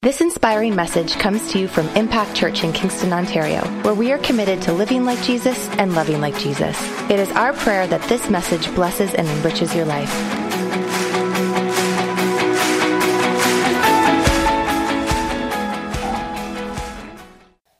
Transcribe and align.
This 0.00 0.20
inspiring 0.20 0.76
message 0.76 1.14
comes 1.18 1.50
to 1.50 1.58
you 1.58 1.66
from 1.66 1.88
Impact 1.96 2.32
Church 2.32 2.62
in 2.62 2.72
Kingston, 2.72 3.12
Ontario, 3.12 3.62
where 3.82 3.94
we 3.94 4.12
are 4.12 4.18
committed 4.18 4.62
to 4.62 4.72
living 4.72 5.04
like 5.04 5.20
Jesus 5.24 5.68
and 5.70 5.92
loving 5.92 6.20
like 6.20 6.38
Jesus. 6.38 6.80
It 7.10 7.18
is 7.18 7.28
our 7.32 7.52
prayer 7.52 7.84
that 7.88 8.00
this 8.08 8.30
message 8.30 8.72
blesses 8.76 9.12
and 9.14 9.26
enriches 9.26 9.74
your 9.74 9.86
life. 9.86 10.08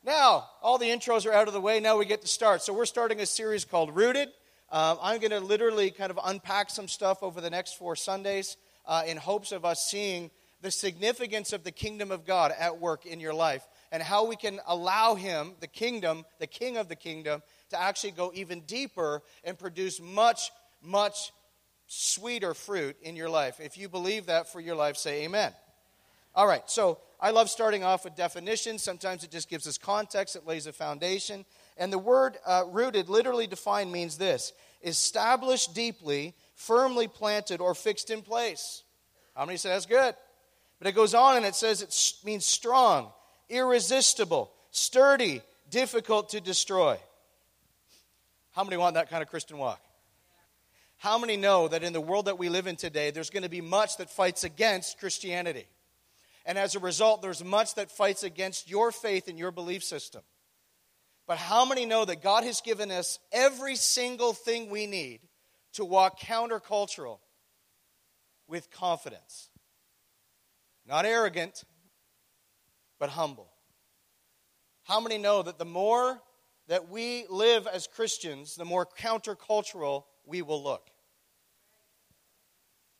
Now, 0.02 0.48
all 0.60 0.76
the 0.76 0.88
intros 0.88 1.24
are 1.24 1.32
out 1.32 1.46
of 1.46 1.54
the 1.54 1.60
way. 1.60 1.78
Now 1.78 1.98
we 1.98 2.04
get 2.04 2.22
to 2.22 2.28
start. 2.28 2.62
So, 2.62 2.72
we're 2.72 2.86
starting 2.86 3.20
a 3.20 3.26
series 3.26 3.64
called 3.64 3.94
Rooted. 3.94 4.30
Um, 4.72 4.98
I'm 5.00 5.20
going 5.20 5.30
to 5.30 5.38
literally 5.38 5.92
kind 5.92 6.10
of 6.10 6.18
unpack 6.24 6.70
some 6.70 6.88
stuff 6.88 7.22
over 7.22 7.40
the 7.40 7.50
next 7.50 7.78
four 7.78 7.94
Sundays 7.94 8.56
uh, 8.86 9.04
in 9.06 9.18
hopes 9.18 9.52
of 9.52 9.64
us 9.64 9.86
seeing 9.88 10.32
the 10.60 10.70
significance 10.70 11.52
of 11.52 11.64
the 11.64 11.70
kingdom 11.70 12.10
of 12.10 12.24
God 12.24 12.52
at 12.58 12.80
work 12.80 13.06
in 13.06 13.20
your 13.20 13.34
life 13.34 13.66
and 13.92 14.02
how 14.02 14.26
we 14.26 14.36
can 14.36 14.60
allow 14.66 15.14
Him, 15.14 15.52
the 15.60 15.66
kingdom, 15.66 16.24
the 16.38 16.46
king 16.46 16.76
of 16.76 16.88
the 16.88 16.96
kingdom, 16.96 17.42
to 17.70 17.80
actually 17.80 18.10
go 18.12 18.32
even 18.34 18.60
deeper 18.62 19.22
and 19.44 19.58
produce 19.58 20.00
much, 20.00 20.50
much 20.82 21.32
sweeter 21.86 22.54
fruit 22.54 22.96
in 23.02 23.16
your 23.16 23.30
life. 23.30 23.60
If 23.60 23.78
you 23.78 23.88
believe 23.88 24.26
that 24.26 24.50
for 24.52 24.60
your 24.60 24.76
life, 24.76 24.96
say 24.96 25.24
amen. 25.24 25.52
All 26.34 26.46
right, 26.46 26.68
so 26.70 26.98
I 27.20 27.30
love 27.30 27.50
starting 27.50 27.82
off 27.82 28.04
with 28.04 28.14
definitions. 28.14 28.82
Sometimes 28.82 29.24
it 29.24 29.30
just 29.30 29.48
gives 29.48 29.66
us 29.66 29.78
context, 29.78 30.36
it 30.36 30.46
lays 30.46 30.66
a 30.66 30.72
foundation. 30.72 31.44
And 31.76 31.92
the 31.92 31.98
word 31.98 32.36
uh, 32.46 32.64
rooted, 32.68 33.08
literally 33.08 33.46
defined, 33.46 33.90
means 33.90 34.18
this 34.18 34.52
established 34.84 35.74
deeply, 35.74 36.34
firmly 36.54 37.08
planted, 37.08 37.60
or 37.60 37.74
fixed 37.74 38.10
in 38.10 38.22
place. 38.22 38.84
How 39.34 39.44
many 39.46 39.58
say 39.58 39.70
that's 39.70 39.86
good? 39.86 40.14
But 40.78 40.88
it 40.88 40.92
goes 40.94 41.14
on 41.14 41.36
and 41.36 41.44
it 41.44 41.54
says 41.54 41.82
it 41.82 42.24
means 42.24 42.44
strong, 42.44 43.10
irresistible, 43.48 44.52
sturdy, 44.70 45.42
difficult 45.70 46.30
to 46.30 46.40
destroy. 46.40 46.98
How 48.52 48.64
many 48.64 48.76
want 48.76 48.94
that 48.94 49.10
kind 49.10 49.22
of 49.22 49.28
Christian 49.28 49.58
walk? 49.58 49.80
How 50.96 51.18
many 51.18 51.36
know 51.36 51.68
that 51.68 51.84
in 51.84 51.92
the 51.92 52.00
world 52.00 52.26
that 52.26 52.38
we 52.38 52.48
live 52.48 52.66
in 52.66 52.76
today, 52.76 53.10
there's 53.10 53.30
going 53.30 53.44
to 53.44 53.48
be 53.48 53.60
much 53.60 53.98
that 53.98 54.10
fights 54.10 54.42
against 54.42 54.98
Christianity? 54.98 55.66
And 56.44 56.58
as 56.58 56.74
a 56.74 56.80
result, 56.80 57.22
there's 57.22 57.44
much 57.44 57.74
that 57.74 57.90
fights 57.90 58.22
against 58.22 58.68
your 58.68 58.90
faith 58.90 59.28
and 59.28 59.38
your 59.38 59.52
belief 59.52 59.84
system. 59.84 60.22
But 61.26 61.38
how 61.38 61.66
many 61.66 61.84
know 61.84 62.04
that 62.04 62.22
God 62.22 62.42
has 62.44 62.62
given 62.62 62.90
us 62.90 63.18
every 63.30 63.76
single 63.76 64.32
thing 64.32 64.70
we 64.70 64.86
need 64.86 65.20
to 65.74 65.84
walk 65.84 66.18
countercultural 66.18 67.18
with 68.48 68.70
confidence? 68.70 69.50
Not 70.88 71.04
arrogant, 71.04 71.64
but 72.98 73.10
humble. 73.10 73.50
How 74.84 75.00
many 75.00 75.18
know 75.18 75.42
that 75.42 75.58
the 75.58 75.66
more 75.66 76.18
that 76.66 76.88
we 76.88 77.26
live 77.28 77.66
as 77.66 77.86
Christians, 77.86 78.56
the 78.56 78.64
more 78.64 78.86
countercultural 78.86 80.04
we 80.24 80.40
will 80.40 80.62
look? 80.62 80.88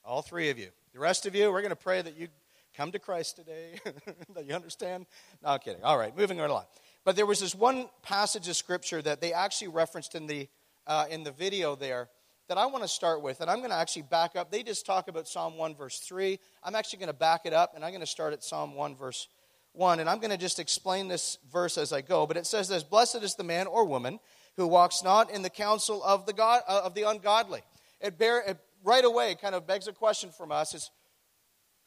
All 0.05 0.21
three 0.21 0.51
of 0.51 0.59
you. 0.59 0.69
The 0.93 1.01
rest 1.01 1.25
of 1.25 1.35
you, 1.35 1.51
we're 1.51 1.63
going 1.63 1.71
to 1.71 1.77
pray 1.77 2.03
that 2.03 2.15
you 2.15 2.29
come 2.77 2.93
to 2.93 2.99
Christ 2.99 3.37
today, 3.37 3.81
that 4.35 4.45
you 4.45 4.55
understand. 4.55 5.07
No, 5.43 5.51
I'm 5.51 5.59
kidding. 5.59 5.83
All 5.83 5.97
right, 5.97 6.15
moving 6.15 6.37
right 6.37 6.51
along. 6.51 6.65
But 7.05 7.17
there 7.17 7.27
was 7.27 7.41
this 7.41 7.55
one 7.55 7.89
passage 8.03 8.49
of 8.49 8.57
scripture 8.57 9.01
that 9.01 9.23
they 9.23 9.33
actually 9.33 9.69
referenced 9.69 10.15
in 10.15 10.27
the, 10.27 10.49
uh, 10.87 11.07
in 11.09 11.25
the 11.25 11.33
video 11.33 11.75
there 11.75 12.11
that 12.49 12.59
I 12.59 12.67
want 12.67 12.83
to 12.83 12.89
start 12.89 13.23
with, 13.23 13.41
and 13.41 13.51
I'm 13.51 13.59
going 13.59 13.71
to 13.71 13.77
actually 13.77 14.03
back 14.03 14.35
up. 14.35 14.51
They 14.51 14.63
just 14.63 14.87
talk 14.87 15.09
about 15.09 15.29
Psalm 15.29 15.57
1, 15.57 15.77
verse 15.77 16.01
3. 16.01 16.39
I'm 16.65 16.75
actually 16.75 17.01
going 17.01 17.09
to 17.09 17.13
back 17.15 17.43
it 17.45 17.53
up, 17.53 17.75
and 17.75 17.85
I'm 17.85 17.91
going 17.91 18.01
to 18.01 18.07
start 18.07 18.33
at 18.33 18.43
Psalm 18.43 18.75
1, 18.75 18.97
verse 18.97 19.29
1. 19.73 20.01
And 20.01 20.09
I'm 20.09 20.19
going 20.19 20.31
to 20.31 20.39
just 20.39 20.59
explain 20.59 21.09
this 21.09 21.39
verse 21.53 21.77
as 21.77 21.93
I 21.93 22.01
go. 22.01 22.27
But 22.27 22.39
it 22.39 22.47
says 22.47 22.69
this 22.69 22.83
Blessed 22.83 23.23
is 23.23 23.35
the 23.35 23.45
man 23.45 23.67
or 23.67 23.85
woman 23.85 24.19
who 24.57 24.67
walks 24.67 25.05
not 25.05 25.31
in 25.31 25.43
the 25.43 25.51
counsel 25.51 26.03
of 26.03 26.27
the, 26.27 26.33
God, 26.33 26.63
uh, 26.67 26.83
of 26.85 26.95
the 26.95 27.03
ungodly. 27.03 27.61
It, 28.01 28.19
bear, 28.19 28.41
it 28.41 28.59
right 28.83 29.05
away 29.05 29.37
kind 29.41 29.55
of 29.55 29.67
begs 29.67 29.87
a 29.87 29.93
question 29.93 30.31
from 30.31 30.51
us 30.51 30.75
is 30.75 30.91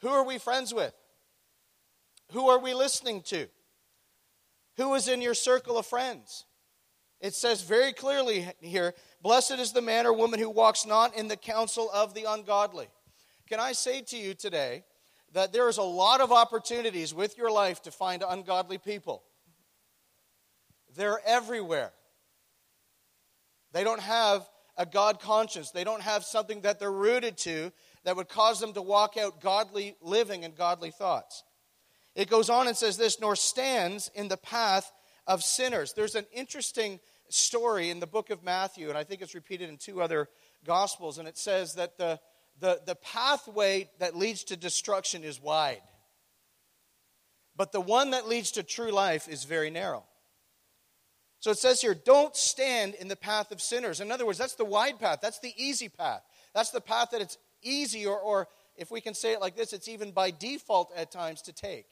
who 0.02 0.10
are 0.10 0.24
we 0.24 0.38
friends 0.38 0.74
with? 0.74 0.94
Who 2.32 2.50
are 2.50 2.60
we 2.60 2.74
listening 2.74 3.24
to? 3.24 3.48
Who 4.78 4.94
is 4.94 5.08
in 5.08 5.22
your 5.22 5.34
circle 5.34 5.78
of 5.78 5.86
friends? 5.86 6.46
It 7.22 7.36
says 7.36 7.62
very 7.62 7.94
clearly 7.94 8.48
here 8.60 8.94
Blessed 9.22 9.60
is 9.60 9.72
the 9.72 9.82
man 9.82 10.08
or 10.08 10.14
woman 10.14 10.40
who 10.40 10.50
walks 10.50 10.86
not 10.86 11.16
in 11.16 11.28
the 11.28 11.38
counsel 11.38 11.90
of 11.94 12.14
the 12.16 12.26
ungodly. 12.28 12.88
Can 13.48 13.60
I 13.60 13.74
say 13.74 14.02
to 14.02 14.18
you 14.18 14.34
today 14.34 14.84
that 15.34 15.54
there 15.54 15.70
is 15.70 15.78
a 15.78 15.84
lot 15.84 16.22
of 16.22 16.32
opportunities 16.32 17.14
with 17.14 17.38
your 17.38 17.52
life 17.52 17.84
to 17.84 17.92
find 17.92 18.24
ungodly 18.28 18.80
people? 18.80 19.24
They're 20.96 21.22
everywhere. 21.26 21.92
They 23.74 23.84
don't 23.84 24.02
have 24.02 24.50
a 24.78 24.86
God 24.86 25.20
conscience, 25.20 25.70
they 25.70 25.84
don't 25.84 26.02
have 26.02 26.24
something 26.24 26.62
that 26.62 26.80
they're 26.80 26.92
rooted 26.92 27.38
to 27.40 27.72
that 28.04 28.16
would 28.16 28.30
cause 28.30 28.60
them 28.60 28.74
to 28.74 28.82
walk 28.82 29.16
out 29.18 29.42
godly 29.42 29.96
living 30.02 30.44
and 30.44 30.56
godly 30.56 30.90
thoughts. 30.90 31.44
It 32.16 32.30
goes 32.30 32.50
on 32.50 32.68
and 32.68 32.76
says 32.76 32.98
this, 32.98 33.20
nor 33.20 33.36
stands 33.36 34.10
in 34.16 34.28
the 34.28 34.38
path 34.38 34.92
of 35.28 35.44
sinners. 35.44 35.94
There's 35.94 36.16
an 36.16 36.26
interesting 36.34 37.00
story 37.30 37.90
in 37.90 38.00
the 38.00 38.08
book 38.08 38.30
of 38.30 38.44
Matthew, 38.44 38.90
and 38.90 38.98
I 38.98 39.04
think 39.04 39.22
it's 39.22 39.36
repeated 39.36 39.70
in 39.70 39.78
two 39.78 40.02
other 40.02 40.28
gospels, 40.66 41.18
and 41.18 41.28
it 41.28 41.38
says 41.38 41.76
that 41.76 41.98
the, 41.98 42.20
the, 42.60 42.82
the 42.86 42.96
pathway 42.96 43.90
that 44.00 44.16
leads 44.16 44.44
to 44.46 44.58
destruction 44.58 45.24
is 45.24 45.42
wide, 45.42 45.82
but 47.56 47.72
the 47.72 47.82
one 47.82 48.12
that 48.12 48.28
leads 48.28 48.52
to 48.52 48.64
true 48.64 48.92
life 48.92 49.28
is 49.28 49.44
very 49.44 49.70
narrow. 49.70 50.04
So 51.40 51.50
it 51.50 51.58
says 51.58 51.82
here, 51.82 51.96
don't 51.96 52.36
stand 52.36 52.94
in 52.94 53.08
the 53.08 53.16
path 53.16 53.52
of 53.52 53.62
sinners. 53.62 54.00
In 54.00 54.12
other 54.12 54.28
words, 54.28 54.38
that's 54.38 54.56
the 54.56 54.66
wide 54.66 55.00
path, 55.00 55.20
that's 55.22 55.40
the 55.40 55.54
easy 55.58 55.90
path. 55.90 56.22
That's 56.54 56.70
the 56.70 56.82
path 56.82 57.10
that 57.12 57.22
it's 57.22 57.38
easy, 57.64 58.06
or, 58.06 58.20
or 58.20 58.48
if 58.76 58.92
we 58.92 59.02
can 59.02 59.14
say 59.14 59.34
it 59.34 59.42
like 59.42 59.56
this, 59.56 59.74
it's 59.74 59.88
even 59.88 60.12
by 60.12 60.32
default 60.32 60.92
at 60.96 61.12
times 61.12 61.42
to 61.44 61.54
take. 61.54 61.86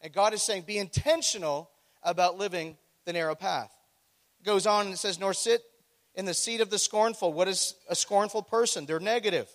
And 0.00 0.12
God 0.12 0.34
is 0.34 0.42
saying, 0.42 0.62
be 0.62 0.78
intentional 0.78 1.70
about 2.02 2.38
living 2.38 2.76
the 3.04 3.12
narrow 3.12 3.34
path 3.34 3.70
goes 4.44 4.66
on 4.66 4.86
and 4.86 4.94
it 4.94 4.98
says, 4.98 5.18
Nor 5.18 5.34
sit 5.34 5.62
in 6.14 6.24
the 6.24 6.34
seat 6.34 6.60
of 6.60 6.70
the 6.70 6.78
scornful. 6.78 7.32
What 7.32 7.48
is 7.48 7.74
a 7.88 7.94
scornful 7.94 8.42
person? 8.42 8.86
They're 8.86 9.00
negative. 9.00 9.48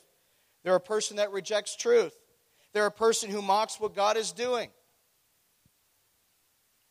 They're 0.64 0.76
a 0.76 0.80
person 0.80 1.18
that 1.18 1.32
rejects 1.32 1.76
truth. 1.76 2.14
They're 2.74 2.86
a 2.86 2.92
person 2.92 3.30
who 3.30 3.42
mocks 3.42 3.80
what 3.80 3.96
God 3.96 4.18
is 4.18 4.32
doing. 4.32 4.70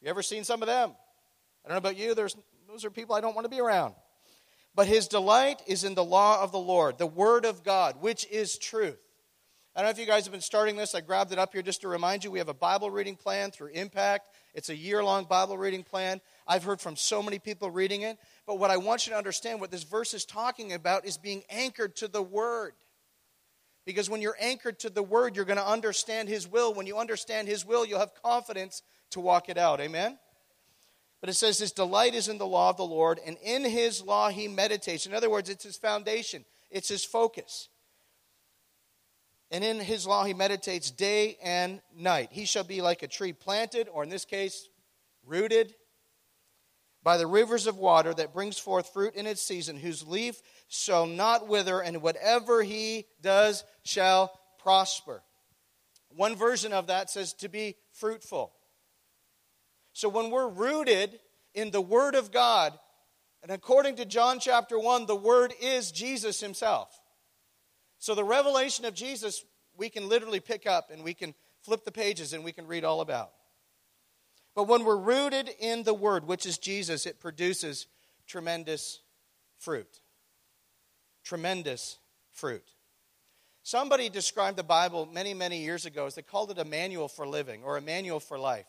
You 0.00 0.08
ever 0.08 0.22
seen 0.22 0.44
some 0.44 0.62
of 0.62 0.68
them? 0.68 0.90
I 1.64 1.68
don't 1.68 1.74
know 1.74 1.78
about 1.78 1.96
you, 1.96 2.14
There's, 2.14 2.36
those 2.68 2.84
are 2.84 2.90
people 2.90 3.14
I 3.14 3.20
don't 3.20 3.34
want 3.34 3.44
to 3.44 3.50
be 3.50 3.60
around. 3.60 3.94
But 4.74 4.86
his 4.86 5.08
delight 5.08 5.62
is 5.66 5.84
in 5.84 5.94
the 5.94 6.04
law 6.04 6.42
of 6.42 6.52
the 6.52 6.58
Lord, 6.58 6.98
the 6.98 7.06
word 7.06 7.44
of 7.44 7.64
God, 7.64 7.96
which 8.00 8.26
is 8.30 8.58
truth. 8.58 9.00
I 9.76 9.80
don't 9.80 9.88
know 9.88 9.90
if 9.90 9.98
you 9.98 10.06
guys 10.06 10.24
have 10.24 10.32
been 10.32 10.40
starting 10.40 10.74
this. 10.76 10.94
I 10.94 11.02
grabbed 11.02 11.32
it 11.32 11.38
up 11.38 11.52
here 11.52 11.60
just 11.60 11.82
to 11.82 11.88
remind 11.88 12.24
you 12.24 12.30
we 12.30 12.38
have 12.38 12.48
a 12.48 12.54
Bible 12.54 12.90
reading 12.90 13.14
plan 13.14 13.50
through 13.50 13.72
Impact. 13.74 14.30
It's 14.54 14.70
a 14.70 14.74
year 14.74 15.04
long 15.04 15.24
Bible 15.24 15.58
reading 15.58 15.82
plan. 15.82 16.22
I've 16.48 16.64
heard 16.64 16.80
from 16.80 16.96
so 16.96 17.22
many 17.22 17.38
people 17.38 17.70
reading 17.70 18.00
it. 18.00 18.16
But 18.46 18.58
what 18.58 18.70
I 18.70 18.78
want 18.78 19.06
you 19.06 19.10
to 19.10 19.18
understand, 19.18 19.60
what 19.60 19.70
this 19.70 19.82
verse 19.82 20.14
is 20.14 20.24
talking 20.24 20.72
about, 20.72 21.04
is 21.04 21.18
being 21.18 21.42
anchored 21.50 21.94
to 21.96 22.08
the 22.08 22.22
Word. 22.22 22.72
Because 23.84 24.08
when 24.08 24.22
you're 24.22 24.38
anchored 24.40 24.78
to 24.78 24.88
the 24.88 25.02
Word, 25.02 25.36
you're 25.36 25.44
going 25.44 25.58
to 25.58 25.68
understand 25.68 26.30
His 26.30 26.48
will. 26.48 26.72
When 26.72 26.86
you 26.86 26.96
understand 26.96 27.46
His 27.46 27.66
will, 27.66 27.84
you'll 27.84 28.00
have 28.00 28.14
confidence 28.22 28.80
to 29.10 29.20
walk 29.20 29.50
it 29.50 29.58
out. 29.58 29.78
Amen? 29.82 30.16
But 31.20 31.28
it 31.28 31.34
says, 31.34 31.58
His 31.58 31.72
delight 31.72 32.14
is 32.14 32.28
in 32.28 32.38
the 32.38 32.46
law 32.46 32.70
of 32.70 32.78
the 32.78 32.86
Lord, 32.86 33.20
and 33.26 33.36
in 33.44 33.62
His 33.62 34.02
law 34.02 34.30
He 34.30 34.48
meditates. 34.48 35.04
In 35.04 35.12
other 35.12 35.28
words, 35.28 35.50
it's 35.50 35.64
His 35.64 35.76
foundation, 35.76 36.46
it's 36.70 36.88
His 36.88 37.04
focus. 37.04 37.68
And 39.50 39.62
in 39.62 39.78
His 39.78 40.06
law 40.06 40.24
He 40.24 40.34
meditates 40.34 40.90
day 40.90 41.38
and 41.42 41.80
night. 41.96 42.28
He 42.32 42.44
shall 42.44 42.64
be 42.64 42.82
like 42.82 43.02
a 43.02 43.08
tree 43.08 43.32
planted, 43.32 43.88
or 43.92 44.02
in 44.02 44.10
this 44.10 44.24
case, 44.24 44.68
rooted 45.24 45.74
by 47.02 47.16
the 47.16 47.26
rivers 47.26 47.68
of 47.68 47.78
water 47.78 48.12
that 48.14 48.34
brings 48.34 48.58
forth 48.58 48.92
fruit 48.92 49.14
in 49.14 49.26
its 49.26 49.40
season, 49.40 49.76
whose 49.76 50.06
leaf 50.06 50.42
shall 50.68 51.06
not 51.06 51.46
wither, 51.46 51.80
and 51.80 52.02
whatever 52.02 52.62
he 52.62 53.06
does 53.22 53.62
shall 53.84 54.40
prosper. 54.58 55.22
One 56.08 56.34
version 56.34 56.72
of 56.72 56.88
that 56.88 57.10
says 57.10 57.32
to 57.34 57.48
be 57.48 57.76
fruitful. 57.92 58.52
So 59.92 60.08
when 60.08 60.30
we're 60.30 60.48
rooted 60.48 61.20
in 61.54 61.70
the 61.70 61.80
Word 61.80 62.16
of 62.16 62.32
God, 62.32 62.76
and 63.42 63.52
according 63.52 63.96
to 63.96 64.04
John 64.04 64.40
chapter 64.40 64.78
1, 64.78 65.06
the 65.06 65.14
Word 65.14 65.54
is 65.60 65.92
Jesus 65.92 66.40
Himself. 66.40 67.00
So 67.98 68.14
the 68.14 68.24
revelation 68.24 68.84
of 68.84 68.94
Jesus, 68.94 69.44
we 69.76 69.88
can 69.88 70.08
literally 70.08 70.40
pick 70.40 70.66
up 70.66 70.90
and 70.90 71.02
we 71.02 71.14
can 71.14 71.34
flip 71.62 71.84
the 71.84 71.92
pages 71.92 72.32
and 72.32 72.44
we 72.44 72.52
can 72.52 72.66
read 72.66 72.84
all 72.84 73.00
about. 73.00 73.32
But 74.54 74.68
when 74.68 74.84
we're 74.84 74.96
rooted 74.96 75.50
in 75.60 75.82
the 75.82 75.94
Word, 75.94 76.26
which 76.26 76.46
is 76.46 76.58
Jesus, 76.58 77.04
it 77.04 77.20
produces 77.20 77.86
tremendous 78.26 79.00
fruit. 79.58 80.00
Tremendous 81.24 81.98
fruit. 82.32 82.64
Somebody 83.62 84.08
described 84.08 84.56
the 84.56 84.62
Bible 84.62 85.08
many, 85.12 85.34
many 85.34 85.58
years 85.60 85.86
ago 85.86 86.06
as 86.06 86.14
they 86.14 86.22
called 86.22 86.52
it 86.52 86.58
a 86.58 86.64
manual 86.64 87.08
for 87.08 87.26
living 87.26 87.64
or 87.64 87.76
a 87.76 87.82
manual 87.82 88.20
for 88.20 88.38
life. 88.38 88.66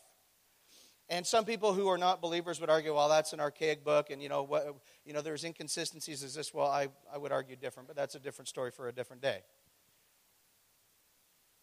And 1.09 1.25
some 1.25 1.45
people 1.45 1.73
who 1.73 1.87
are 1.87 1.97
not 1.97 2.21
believers 2.21 2.59
would 2.59 2.69
argue, 2.69 2.93
well, 2.93 3.07
that's 3.07 3.31
an 3.31 3.39
archaic 3.39 3.85
book, 3.85 4.09
and 4.09 4.21
you 4.21 4.27
know, 4.27 4.43
what, 4.43 4.75
you 5.05 5.13
know, 5.13 5.21
there's 5.21 5.45
inconsistencies. 5.45 6.21
Is 6.21 6.33
this? 6.33 6.53
Well, 6.53 6.67
I, 6.67 6.89
I 7.13 7.17
would 7.17 7.31
argue 7.31 7.55
different, 7.55 7.87
but 7.87 7.95
that's 7.95 8.15
a 8.15 8.19
different 8.19 8.49
story 8.49 8.71
for 8.71 8.89
a 8.89 8.91
different 8.91 9.21
day. 9.21 9.43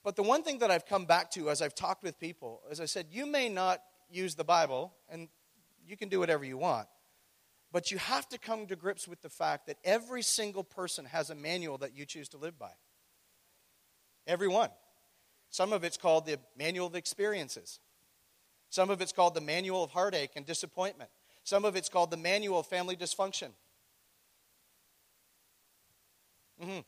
But 0.03 0.17
the 0.17 0.23
one 0.23 0.43
thing 0.43 0.59
that 0.59 0.71
I've 0.71 0.87
come 0.87 1.05
back 1.05 1.31
to 1.33 1.51
as 1.51 1.61
I've 1.61 1.75
talked 1.75 2.03
with 2.03 2.19
people, 2.19 2.63
as 2.71 2.81
I 2.81 2.87
said, 2.87 3.07
you 3.11 3.27
may 3.27 3.49
not 3.49 3.83
use 4.11 4.35
the 4.35 4.45
Bible, 4.45 4.95
and 5.11 5.29
you 5.87 5.97
can 5.97 6.09
do 6.09 6.21
whatever 6.21 6.45
you 6.45 6.57
want, 6.57 6.89
but 7.71 7.91
you 7.91 7.99
have 7.99 8.27
to 8.31 8.39
come 8.39 8.67
to 8.67 8.77
grips 8.77 9.07
with 9.07 9.21
the 9.21 9.29
fact 9.29 9.67
that 9.67 9.77
every 9.85 10.23
single 10.23 10.65
person 10.65 11.05
has 11.07 11.29
a 11.29 11.35
manual 11.35 11.79
that 11.79 11.95
you 11.95 12.07
choose 12.07 12.29
to 12.31 12.39
live 12.39 12.59
by. 12.59 12.71
Everyone. 14.27 14.71
Some 15.51 15.73
of 15.73 15.85
it's 15.85 15.97
called 15.97 16.27
the 16.27 16.39
manual 16.57 16.87
of 16.87 16.95
experiences. 16.95 17.79
Some 18.75 18.91
of 18.91 19.01
it's 19.01 19.13
called 19.13 19.35
the 19.35 19.41
manual 19.41 19.85
of 19.85 19.93
heartache 19.93 20.33
and 20.35 20.45
disappointment. 20.45 21.09
Some 21.45 21.65
of 21.65 21.77
it's 21.77 21.89
called 21.89 22.11
the 22.11 22.17
manual 22.17 22.59
of 22.59 22.67
family 22.67 22.97
dysfunction. 22.97 23.51
Mm-hmm. 26.61 26.81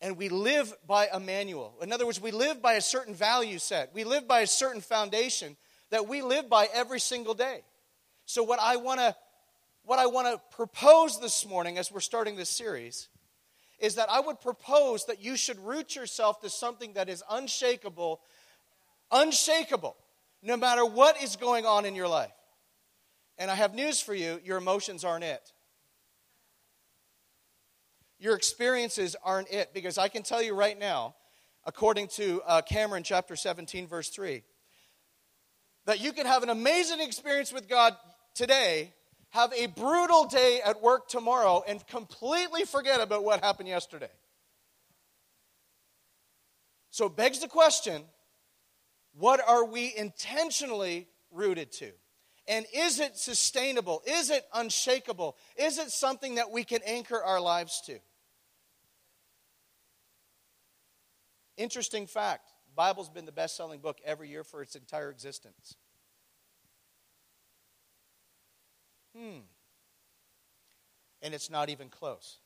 And 0.00 0.16
we 0.16 0.28
live 0.28 0.74
by 0.88 1.06
a 1.12 1.20
manual. 1.20 1.76
In 1.80 1.92
other 1.92 2.06
words, 2.06 2.20
we 2.20 2.32
live 2.32 2.60
by 2.60 2.72
a 2.72 2.80
certain 2.80 3.14
value 3.14 3.60
set. 3.60 3.94
We 3.94 4.02
live 4.02 4.26
by 4.26 4.40
a 4.40 4.48
certain 4.48 4.80
foundation 4.80 5.56
that 5.90 6.08
we 6.08 6.22
live 6.22 6.48
by 6.48 6.66
every 6.74 6.98
single 6.98 7.34
day. 7.34 7.62
So 8.26 8.42
what 8.42 8.58
I 8.60 8.74
want 8.74 8.98
to 8.98 9.14
what 9.84 10.00
I 10.00 10.06
want 10.06 10.26
to 10.26 10.56
propose 10.56 11.20
this 11.20 11.46
morning 11.46 11.78
as 11.78 11.92
we're 11.92 12.00
starting 12.00 12.34
this 12.34 12.50
series 12.50 13.06
is 13.78 13.94
that 13.94 14.10
I 14.10 14.18
would 14.18 14.40
propose 14.40 15.04
that 15.04 15.22
you 15.22 15.36
should 15.36 15.60
root 15.60 15.94
yourself 15.94 16.40
to 16.40 16.50
something 16.50 16.94
that 16.94 17.08
is 17.08 17.22
unshakable, 17.30 18.20
unshakable 19.12 19.96
no 20.42 20.56
matter 20.56 20.84
what 20.84 21.22
is 21.22 21.36
going 21.36 21.66
on 21.66 21.84
in 21.84 21.94
your 21.94 22.08
life. 22.08 22.32
And 23.38 23.50
I 23.50 23.54
have 23.54 23.74
news 23.74 24.00
for 24.00 24.14
you 24.14 24.40
your 24.44 24.58
emotions 24.58 25.04
aren't 25.04 25.24
it. 25.24 25.52
Your 28.18 28.36
experiences 28.36 29.16
aren't 29.24 29.50
it. 29.50 29.72
Because 29.72 29.98
I 29.98 30.08
can 30.08 30.22
tell 30.22 30.42
you 30.42 30.54
right 30.54 30.78
now, 30.78 31.14
according 31.64 32.08
to 32.08 32.42
uh, 32.46 32.62
Cameron 32.62 33.02
chapter 33.02 33.36
17, 33.36 33.86
verse 33.86 34.08
3, 34.10 34.42
that 35.86 36.00
you 36.00 36.12
can 36.12 36.26
have 36.26 36.42
an 36.42 36.50
amazing 36.50 37.00
experience 37.00 37.52
with 37.52 37.68
God 37.68 37.96
today, 38.34 38.92
have 39.30 39.52
a 39.54 39.66
brutal 39.66 40.26
day 40.26 40.60
at 40.64 40.82
work 40.82 41.08
tomorrow, 41.08 41.62
and 41.66 41.86
completely 41.86 42.64
forget 42.64 43.00
about 43.00 43.24
what 43.24 43.42
happened 43.42 43.68
yesterday. 43.68 44.10
So 46.90 47.06
it 47.06 47.16
begs 47.16 47.38
the 47.38 47.48
question 47.48 48.02
what 49.20 49.40
are 49.46 49.64
we 49.64 49.94
intentionally 49.94 51.06
rooted 51.30 51.70
to? 51.72 51.92
And 52.48 52.64
is 52.74 52.98
it 52.98 53.16
sustainable? 53.16 54.02
Is 54.06 54.30
it 54.30 54.44
unshakable? 54.54 55.36
Is 55.56 55.78
it 55.78 55.90
something 55.90 56.36
that 56.36 56.50
we 56.50 56.64
can 56.64 56.80
anchor 56.84 57.22
our 57.22 57.40
lives 57.40 57.82
to? 57.86 57.98
Interesting 61.56 62.06
fact 62.06 62.50
Bible's 62.74 63.10
been 63.10 63.26
the 63.26 63.32
best 63.32 63.56
selling 63.56 63.80
book 63.80 63.98
every 64.04 64.30
year 64.30 64.42
for 64.42 64.62
its 64.62 64.74
entire 64.74 65.10
existence. 65.10 65.76
Hmm. 69.14 69.40
And 71.20 71.34
it's 71.34 71.50
not 71.50 71.68
even 71.68 71.88
close. 71.88 72.38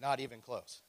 Not 0.00 0.18
even 0.18 0.40
close. 0.40 0.82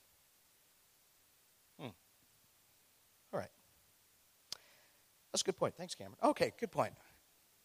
That's 5.32 5.42
a 5.42 5.46
good 5.46 5.58
point. 5.58 5.76
Thanks, 5.76 5.96
Cameron. 5.96 6.18
Okay, 6.24 6.54
good 6.60 6.72
point. 6.72 6.94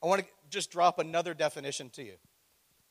I 0.02 0.06
want 0.06 0.22
to 0.22 0.26
just 0.50 0.70
drop 0.70 0.98
another 0.98 1.34
definition 1.34 1.90
to 1.90 2.02
you. 2.02 2.14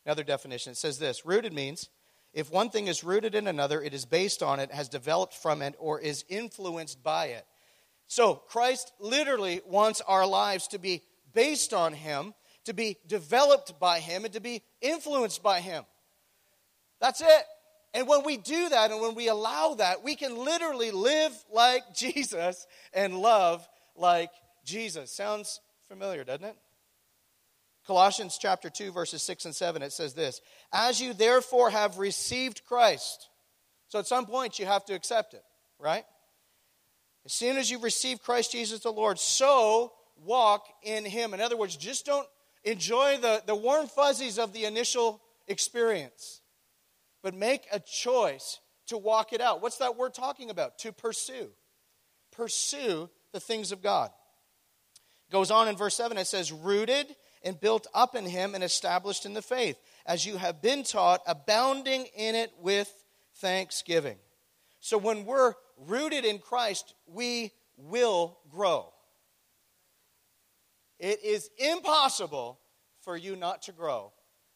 Another 0.05 0.23
definition. 0.23 0.71
It 0.71 0.77
says 0.77 0.97
this 0.97 1.25
rooted 1.25 1.53
means 1.53 1.89
if 2.33 2.51
one 2.51 2.69
thing 2.69 2.87
is 2.87 3.03
rooted 3.03 3.35
in 3.35 3.47
another, 3.47 3.81
it 3.81 3.93
is 3.93 4.05
based 4.05 4.41
on 4.41 4.59
it, 4.59 4.71
has 4.71 4.87
developed 4.87 5.33
from 5.33 5.61
it, 5.61 5.75
or 5.77 5.99
is 5.99 6.23
influenced 6.29 7.03
by 7.03 7.27
it. 7.27 7.45
So, 8.07 8.35
Christ 8.35 8.93
literally 8.99 9.61
wants 9.65 10.01
our 10.01 10.25
lives 10.25 10.67
to 10.69 10.79
be 10.79 11.03
based 11.33 11.73
on 11.73 11.93
Him, 11.93 12.33
to 12.65 12.73
be 12.73 12.97
developed 13.07 13.79
by 13.79 13.99
Him, 13.99 14.23
and 14.23 14.33
to 14.33 14.39
be 14.39 14.63
influenced 14.81 15.43
by 15.43 15.59
Him. 15.59 15.83
That's 16.99 17.21
it. 17.21 17.43
And 17.93 18.07
when 18.07 18.23
we 18.23 18.37
do 18.37 18.69
that 18.69 18.91
and 18.91 19.01
when 19.01 19.15
we 19.15 19.27
allow 19.27 19.75
that, 19.75 20.03
we 20.03 20.15
can 20.15 20.37
literally 20.37 20.91
live 20.91 21.33
like 21.51 21.83
Jesus 21.95 22.65
and 22.93 23.17
love 23.17 23.67
like 23.95 24.31
Jesus. 24.63 25.11
Sounds 25.11 25.61
familiar, 25.87 26.23
doesn't 26.23 26.45
it? 26.45 26.57
Colossians 27.87 28.37
chapter 28.39 28.69
2, 28.69 28.91
verses 28.91 29.23
6 29.23 29.45
and 29.45 29.55
7, 29.55 29.81
it 29.81 29.91
says 29.91 30.13
this 30.13 30.41
As 30.71 31.01
you 31.01 31.13
therefore 31.13 31.69
have 31.69 31.97
received 31.97 32.63
Christ. 32.65 33.29
So 33.87 33.99
at 33.99 34.07
some 34.07 34.25
point 34.25 34.59
you 34.59 34.65
have 34.65 34.85
to 34.85 34.93
accept 34.93 35.33
it, 35.33 35.43
right? 35.77 36.05
As 37.25 37.33
soon 37.33 37.57
as 37.57 37.69
you 37.69 37.79
receive 37.79 38.21
Christ 38.21 38.53
Jesus 38.53 38.79
the 38.79 38.91
Lord, 38.91 39.19
so 39.19 39.91
walk 40.23 40.65
in 40.83 41.05
Him. 41.05 41.33
In 41.33 41.41
other 41.41 41.57
words, 41.57 41.75
just 41.75 42.05
don't 42.05 42.27
enjoy 42.63 43.17
the, 43.17 43.43
the 43.45 43.55
warm 43.55 43.87
fuzzies 43.87 44.39
of 44.39 44.53
the 44.53 44.65
initial 44.65 45.21
experience, 45.47 46.41
but 47.21 47.33
make 47.33 47.67
a 47.71 47.79
choice 47.79 48.59
to 48.87 48.97
walk 48.97 49.33
it 49.33 49.41
out. 49.41 49.61
What's 49.61 49.77
that 49.77 49.97
word 49.97 50.13
talking 50.13 50.49
about? 50.49 50.77
To 50.79 50.91
pursue. 50.91 51.49
Pursue 52.31 53.09
the 53.33 53.39
things 53.39 53.71
of 53.71 53.81
God. 53.81 54.11
Goes 55.31 55.49
on 55.49 55.67
in 55.67 55.77
verse 55.77 55.95
7, 55.95 56.17
it 56.17 56.27
says, 56.27 56.51
rooted 56.51 57.07
and 57.43 57.59
built 57.59 57.87
up 57.93 58.15
in 58.15 58.25
him 58.25 58.53
and 58.53 58.63
established 58.63 59.25
in 59.25 59.33
the 59.33 59.41
faith, 59.41 59.77
as 60.05 60.25
you 60.25 60.37
have 60.37 60.61
been 60.61 60.83
taught, 60.83 61.21
abounding 61.25 62.05
in 62.15 62.35
it 62.35 62.51
with 62.59 62.91
thanksgiving. 63.35 64.17
So 64.81 64.97
when 64.97 65.25
we're 65.25 65.53
rooted 65.77 66.25
in 66.25 66.39
Christ, 66.39 66.93
we 67.07 67.51
will 67.77 68.37
grow. 68.49 68.91
It 70.99 71.23
is 71.23 71.49
impossible 71.57 72.59
for 72.99 73.17
you 73.17 73.35
not 73.35 73.63
to 73.63 73.71
grow 73.71 74.11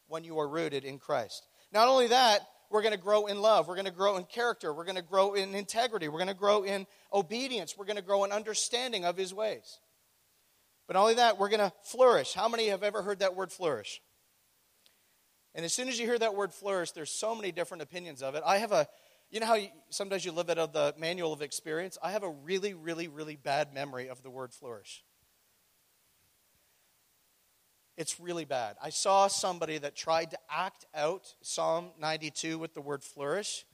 when 0.08 0.22
you 0.22 0.38
are 0.38 0.48
rooted 0.48 0.84
in 0.84 0.98
Christ. 0.98 1.48
Not 1.72 1.88
only 1.88 2.08
that, 2.08 2.40
we're 2.70 2.82
going 2.82 2.94
to 2.94 3.00
grow 3.00 3.26
in 3.26 3.40
love. 3.40 3.66
We're 3.66 3.74
going 3.74 3.86
to 3.86 3.90
grow 3.90 4.16
in 4.16 4.24
character. 4.24 4.72
We're 4.72 4.84
going 4.84 4.96
to 4.96 5.02
grow 5.02 5.34
in 5.34 5.54
integrity. 5.54 6.08
We're 6.08 6.18
going 6.18 6.28
to 6.28 6.34
grow 6.34 6.62
in 6.62 6.86
obedience. 7.12 7.76
We're 7.76 7.86
going 7.86 7.96
to 7.96 8.02
grow 8.02 8.24
in 8.24 8.32
understanding 8.32 9.04
of 9.04 9.16
his 9.16 9.32
ways. 9.32 9.78
But 10.86 10.94
not 10.94 11.02
only 11.02 11.14
that, 11.14 11.38
we're 11.38 11.48
going 11.48 11.60
to 11.60 11.72
flourish. 11.82 12.32
How 12.32 12.48
many 12.48 12.68
have 12.68 12.82
ever 12.82 13.02
heard 13.02 13.18
that 13.20 13.34
word 13.34 13.50
flourish? 13.50 14.00
And 15.54 15.64
as 15.64 15.72
soon 15.72 15.88
as 15.88 15.98
you 15.98 16.06
hear 16.06 16.18
that 16.18 16.34
word 16.34 16.52
flourish, 16.52 16.92
there's 16.92 17.10
so 17.10 17.34
many 17.34 17.50
different 17.50 17.82
opinions 17.82 18.22
of 18.22 18.34
it. 18.34 18.42
I 18.44 18.58
have 18.58 18.72
a, 18.72 18.86
you 19.30 19.40
know 19.40 19.46
how 19.46 19.54
you, 19.54 19.68
sometimes 19.90 20.24
you 20.24 20.32
live 20.32 20.50
out 20.50 20.58
of 20.58 20.72
the 20.72 20.94
manual 20.98 21.32
of 21.32 21.42
experience? 21.42 21.98
I 22.02 22.12
have 22.12 22.22
a 22.22 22.30
really, 22.30 22.74
really, 22.74 23.08
really 23.08 23.36
bad 23.36 23.72
memory 23.74 24.08
of 24.08 24.22
the 24.22 24.30
word 24.30 24.52
flourish. 24.52 25.02
It's 27.96 28.20
really 28.20 28.44
bad. 28.44 28.76
I 28.82 28.90
saw 28.90 29.26
somebody 29.26 29.78
that 29.78 29.96
tried 29.96 30.32
to 30.32 30.38
act 30.50 30.84
out 30.94 31.34
Psalm 31.40 31.86
92 31.98 32.58
with 32.58 32.74
the 32.74 32.82
word 32.82 33.02
flourish 33.02 33.64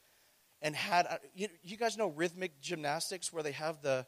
and 0.63 0.77
had, 0.77 1.19
you, 1.35 1.49
you 1.65 1.77
guys 1.77 1.99
know 1.99 2.07
rhythmic 2.07 2.61
gymnastics 2.61 3.33
where 3.33 3.43
they 3.43 3.53
have 3.53 3.83
the, 3.83 4.07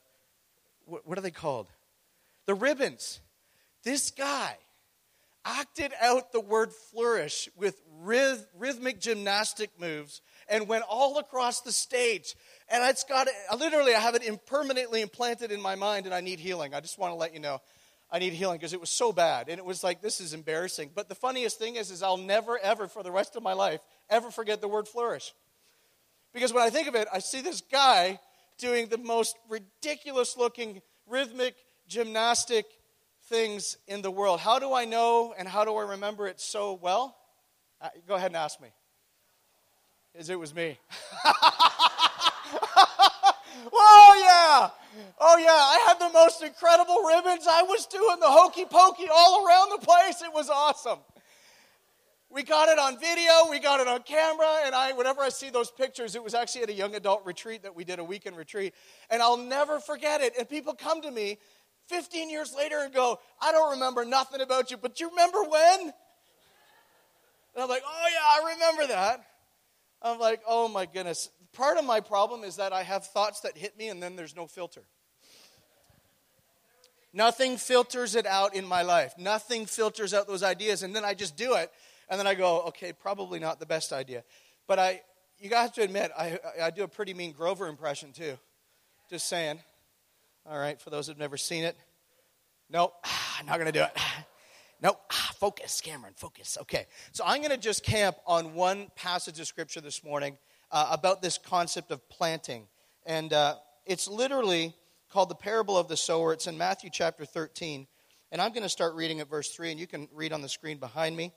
what, 0.85 1.05
what 1.07 1.19
are 1.19 1.23
they 1.23 1.33
called? 1.33 1.67
The 2.47 2.55
ribbons. 2.55 3.21
This 3.83 4.11
guy 4.11 4.57
acted 5.45 5.93
out 6.01 6.33
the 6.33 6.41
word 6.41 6.73
flourish 6.73 7.49
with 7.57 7.81
ryth- 8.03 8.47
rhythmic 8.57 9.01
gymnastic 9.01 9.71
moves 9.79 10.23
and 10.49 10.67
went 10.67 10.85
all 10.89 11.19
across 11.19 11.61
the 11.61 11.73
stage. 11.73 12.35
And 12.69 12.83
it's 12.85 13.05
got 13.05 13.27
it, 13.27 13.35
literally, 13.57 13.95
I 13.95 14.01
have 14.01 14.15
it 14.15 14.23
impermanently 14.23 15.03
implanted 15.03 15.53
in 15.53 15.61
my 15.61 15.75
mind 15.75 16.07
and 16.07 16.15
I 16.15 16.21
need 16.21 16.39
healing. 16.39 16.75
I 16.75 16.81
just 16.81 16.99
want 16.99 17.13
to 17.13 17.17
let 17.17 17.35
you 17.35 17.41
know 17.41 17.61
I 18.11 18.19
need 18.19 18.33
healing 18.33 18.59
because 18.59 18.73
it 18.73 18.81
was 18.81 18.91
so 18.91 19.13
bad. 19.13 19.49
And 19.49 19.59
it 19.59 19.65
was 19.65 19.83
like, 19.83 20.01
this 20.01 20.21
is 20.21 20.33
embarrassing. 20.33 20.91
But 20.95 21.09
the 21.09 21.15
funniest 21.15 21.59
thing 21.59 21.77
is, 21.77 21.91
is 21.91 22.03
I'll 22.03 22.17
never, 22.17 22.59
ever, 22.59 22.87
for 22.87 23.03
the 23.03 23.11
rest 23.11 23.37
of 23.37 23.43
my 23.43 23.55
life, 23.55 23.81
ever 24.09 24.31
forget 24.31 24.61
the 24.61 24.69
word 24.69 24.87
flourish. 24.87 25.35
Because 26.33 26.53
when 26.53 26.63
I 26.63 26.71
think 26.71 26.89
of 26.89 26.95
it, 26.95 27.09
I 27.13 27.19
see 27.19 27.41
this 27.41 27.61
guy 27.61 28.19
doing 28.59 28.89
the 28.89 28.99
most 28.99 29.37
ridiculous 29.49 30.37
looking 30.37 30.81
rhythmic 31.07 31.57
gymnastic 31.89 32.67
things 33.29 33.77
in 33.87 34.03
the 34.03 34.11
world. 34.11 34.41
How 34.41 34.59
do 34.59 34.73
I 34.73 34.85
know 34.85 35.35
and 35.37 35.49
how 35.49 35.65
do 35.65 35.75
I 35.75 35.83
remember 35.83 36.27
it 36.27 36.41
so 36.41 36.75
well? 36.75 37.17
Uh, 37.81 37.89
go 38.07 38.15
ahead 38.15 38.29
and 38.29 38.37
ask 38.37 38.61
me. 38.61 38.69
Is 40.15 40.31
it 40.31 40.39
was 40.39 40.55
me. 40.55 40.79
oh 43.73 44.23
yeah. 44.23 44.71
Oh 45.19 45.37
yeah, 45.39 45.49
I 45.49 45.85
had 45.89 45.99
the 45.99 46.13
most 46.13 46.43
incredible 46.43 47.03
ribbons. 47.03 47.47
I 47.51 47.63
was 47.63 47.87
doing 47.87 48.21
the 48.21 48.29
hokey 48.29 48.65
pokey 48.65 49.09
all 49.13 49.45
around 49.47 49.71
the 49.71 49.85
place. 49.85 50.23
It 50.23 50.33
was 50.33 50.49
awesome. 50.51 51.01
we 52.31 52.45
got 52.45 52.69
it 52.69 52.79
on 52.79 52.99
video, 53.01 53.51
we 53.51 53.59
got 53.59 53.81
it 53.81 53.89
on 53.89 54.03
camera, 54.03 54.61
and 54.65 54.75
I, 54.75 54.93
whenever 54.93 55.21
I 55.21 55.31
see 55.31 55.51
those 55.51 55.71
pictures, 55.71 56.15
it 56.15 56.23
was 56.23 56.35
actually 56.35 56.63
at 56.63 56.69
a 56.71 56.75
young 56.75 56.95
adult 56.95 57.25
retreat 57.25 57.63
that 57.63 57.75
we 57.75 57.85
did, 57.85 57.99
a 57.99 58.05
weekend 58.05 58.37
retreat, 58.37 58.75
and 59.11 59.21
I'll 59.23 59.37
never 59.37 59.81
forget 59.81 60.21
it. 60.21 60.35
And 60.39 60.49
people 60.49 60.75
come 60.75 61.03
to 61.03 61.11
me 61.11 61.39
15 61.89 62.31
years 62.31 62.55
later 62.57 62.79
and 62.79 62.95
go, 62.95 63.19
I 63.41 63.53
don't 63.53 63.73
remember 63.73 64.05
nothing 64.05 64.41
about 64.41 64.71
you, 64.71 64.77
but 64.77 65.01
you 65.01 65.11
remember 65.11 65.43
when? 65.45 65.81
And 65.81 67.63
I'm 67.63 67.69
like, 67.69 67.83
oh 67.87 68.07
yeah, 68.11 68.49
I 68.49 68.55
remember 68.55 68.87
that. 68.89 69.25
I'm 70.03 70.19
like, 70.19 70.41
oh 70.47 70.69
my 70.69 70.87
goodness. 70.87 71.31
Part 71.53 71.79
of 71.79 71.85
my 71.85 72.01
problem 72.01 72.43
is 72.43 72.57
that 72.57 72.73
I 72.73 72.83
have 72.83 73.07
thoughts 73.07 73.41
that 73.41 73.57
hit 73.57 73.79
me 73.79 73.89
and 73.89 74.03
then 74.03 74.17
there's 74.17 74.35
no 74.35 74.47
filter. 74.47 74.83
Nothing 77.13 77.57
filters 77.59 78.17
it 78.17 78.27
out 78.27 78.57
in 78.57 78.67
my 78.67 78.83
life. 78.83 79.15
Nothing 79.17 79.67
filters 79.67 80.13
out 80.13 80.27
those 80.27 80.43
ideas. 80.43 80.83
And 80.83 80.95
then 80.97 81.05
I 81.05 81.15
just 81.15 81.37
do 81.37 81.55
it. 81.55 81.71
And 82.11 82.19
then 82.19 82.27
I 82.27 82.35
go, 82.35 82.63
okay, 82.63 82.93
probably 82.93 83.39
not 83.39 83.61
the 83.61 83.67
best 83.67 83.93
idea. 83.93 84.25
But 84.67 84.81
I, 84.81 85.01
you 85.39 85.49
have 85.51 85.73
to 85.75 85.83
admit, 85.83 86.11
I, 86.19 86.39
I 86.61 86.71
do 86.71 86.83
a 86.83 86.89
pretty 86.89 87.15
mean 87.15 87.31
Grover 87.33 87.69
impression 87.69 88.13
too. 88.13 88.37
Just 89.09 89.29
saying. 89.29 89.61
All 90.47 90.59
right, 90.59 90.79
for 90.79 90.91
those 90.91 91.07
who've 91.07 91.19
never 91.19 91.39
seen 91.39 91.65
it. 91.65 91.75
Nope, 92.69 92.93
I'm 93.39 93.47
not 93.47 93.55
going 93.55 93.67
to 93.67 93.73
do 93.73 93.83
it. 93.85 93.93
Nope, 94.83 95.01
focus, 95.37 95.81
Cameron, 95.81 96.13
focus. 96.15 96.59
Okay, 96.61 96.87
so 97.13 97.25
I'm 97.25 97.39
going 97.39 97.53
to 97.53 97.57
just 97.57 97.83
camp 97.83 98.17
on 98.27 98.53
one 98.53 98.89
passage 98.97 99.41
of 99.41 99.47
scripture 99.47 99.81
this 99.81 100.05
morning 100.05 100.37
uh, 100.71 100.89
about 100.91 101.23
this 101.23 101.39
concept 101.39 101.91
of 101.91 102.07
planting. 102.11 102.67
And 103.07 103.33
uh, 103.33 103.55
it's 103.87 104.09
literally 104.09 104.75
called 105.11 105.31
the 105.31 105.37
parable 105.37 105.79
of 105.79 105.89
the 105.89 105.97
sower. 105.97 106.35
It's 106.35 106.49
in 106.49 106.59
Matthew 106.59 106.91
chapter 106.93 107.25
13. 107.25 107.87
And 108.31 108.43
I'm 108.43 108.51
going 108.51 108.65
to 108.65 108.69
start 108.69 108.95
reading 108.95 109.21
at 109.21 109.31
verse 109.31 109.49
3, 109.51 109.71
and 109.71 109.81
you 109.81 109.87
can 109.87 110.09
read 110.13 110.33
on 110.33 110.43
the 110.43 110.49
screen 110.51 110.77
behind 110.77 111.17
me. 111.17 111.33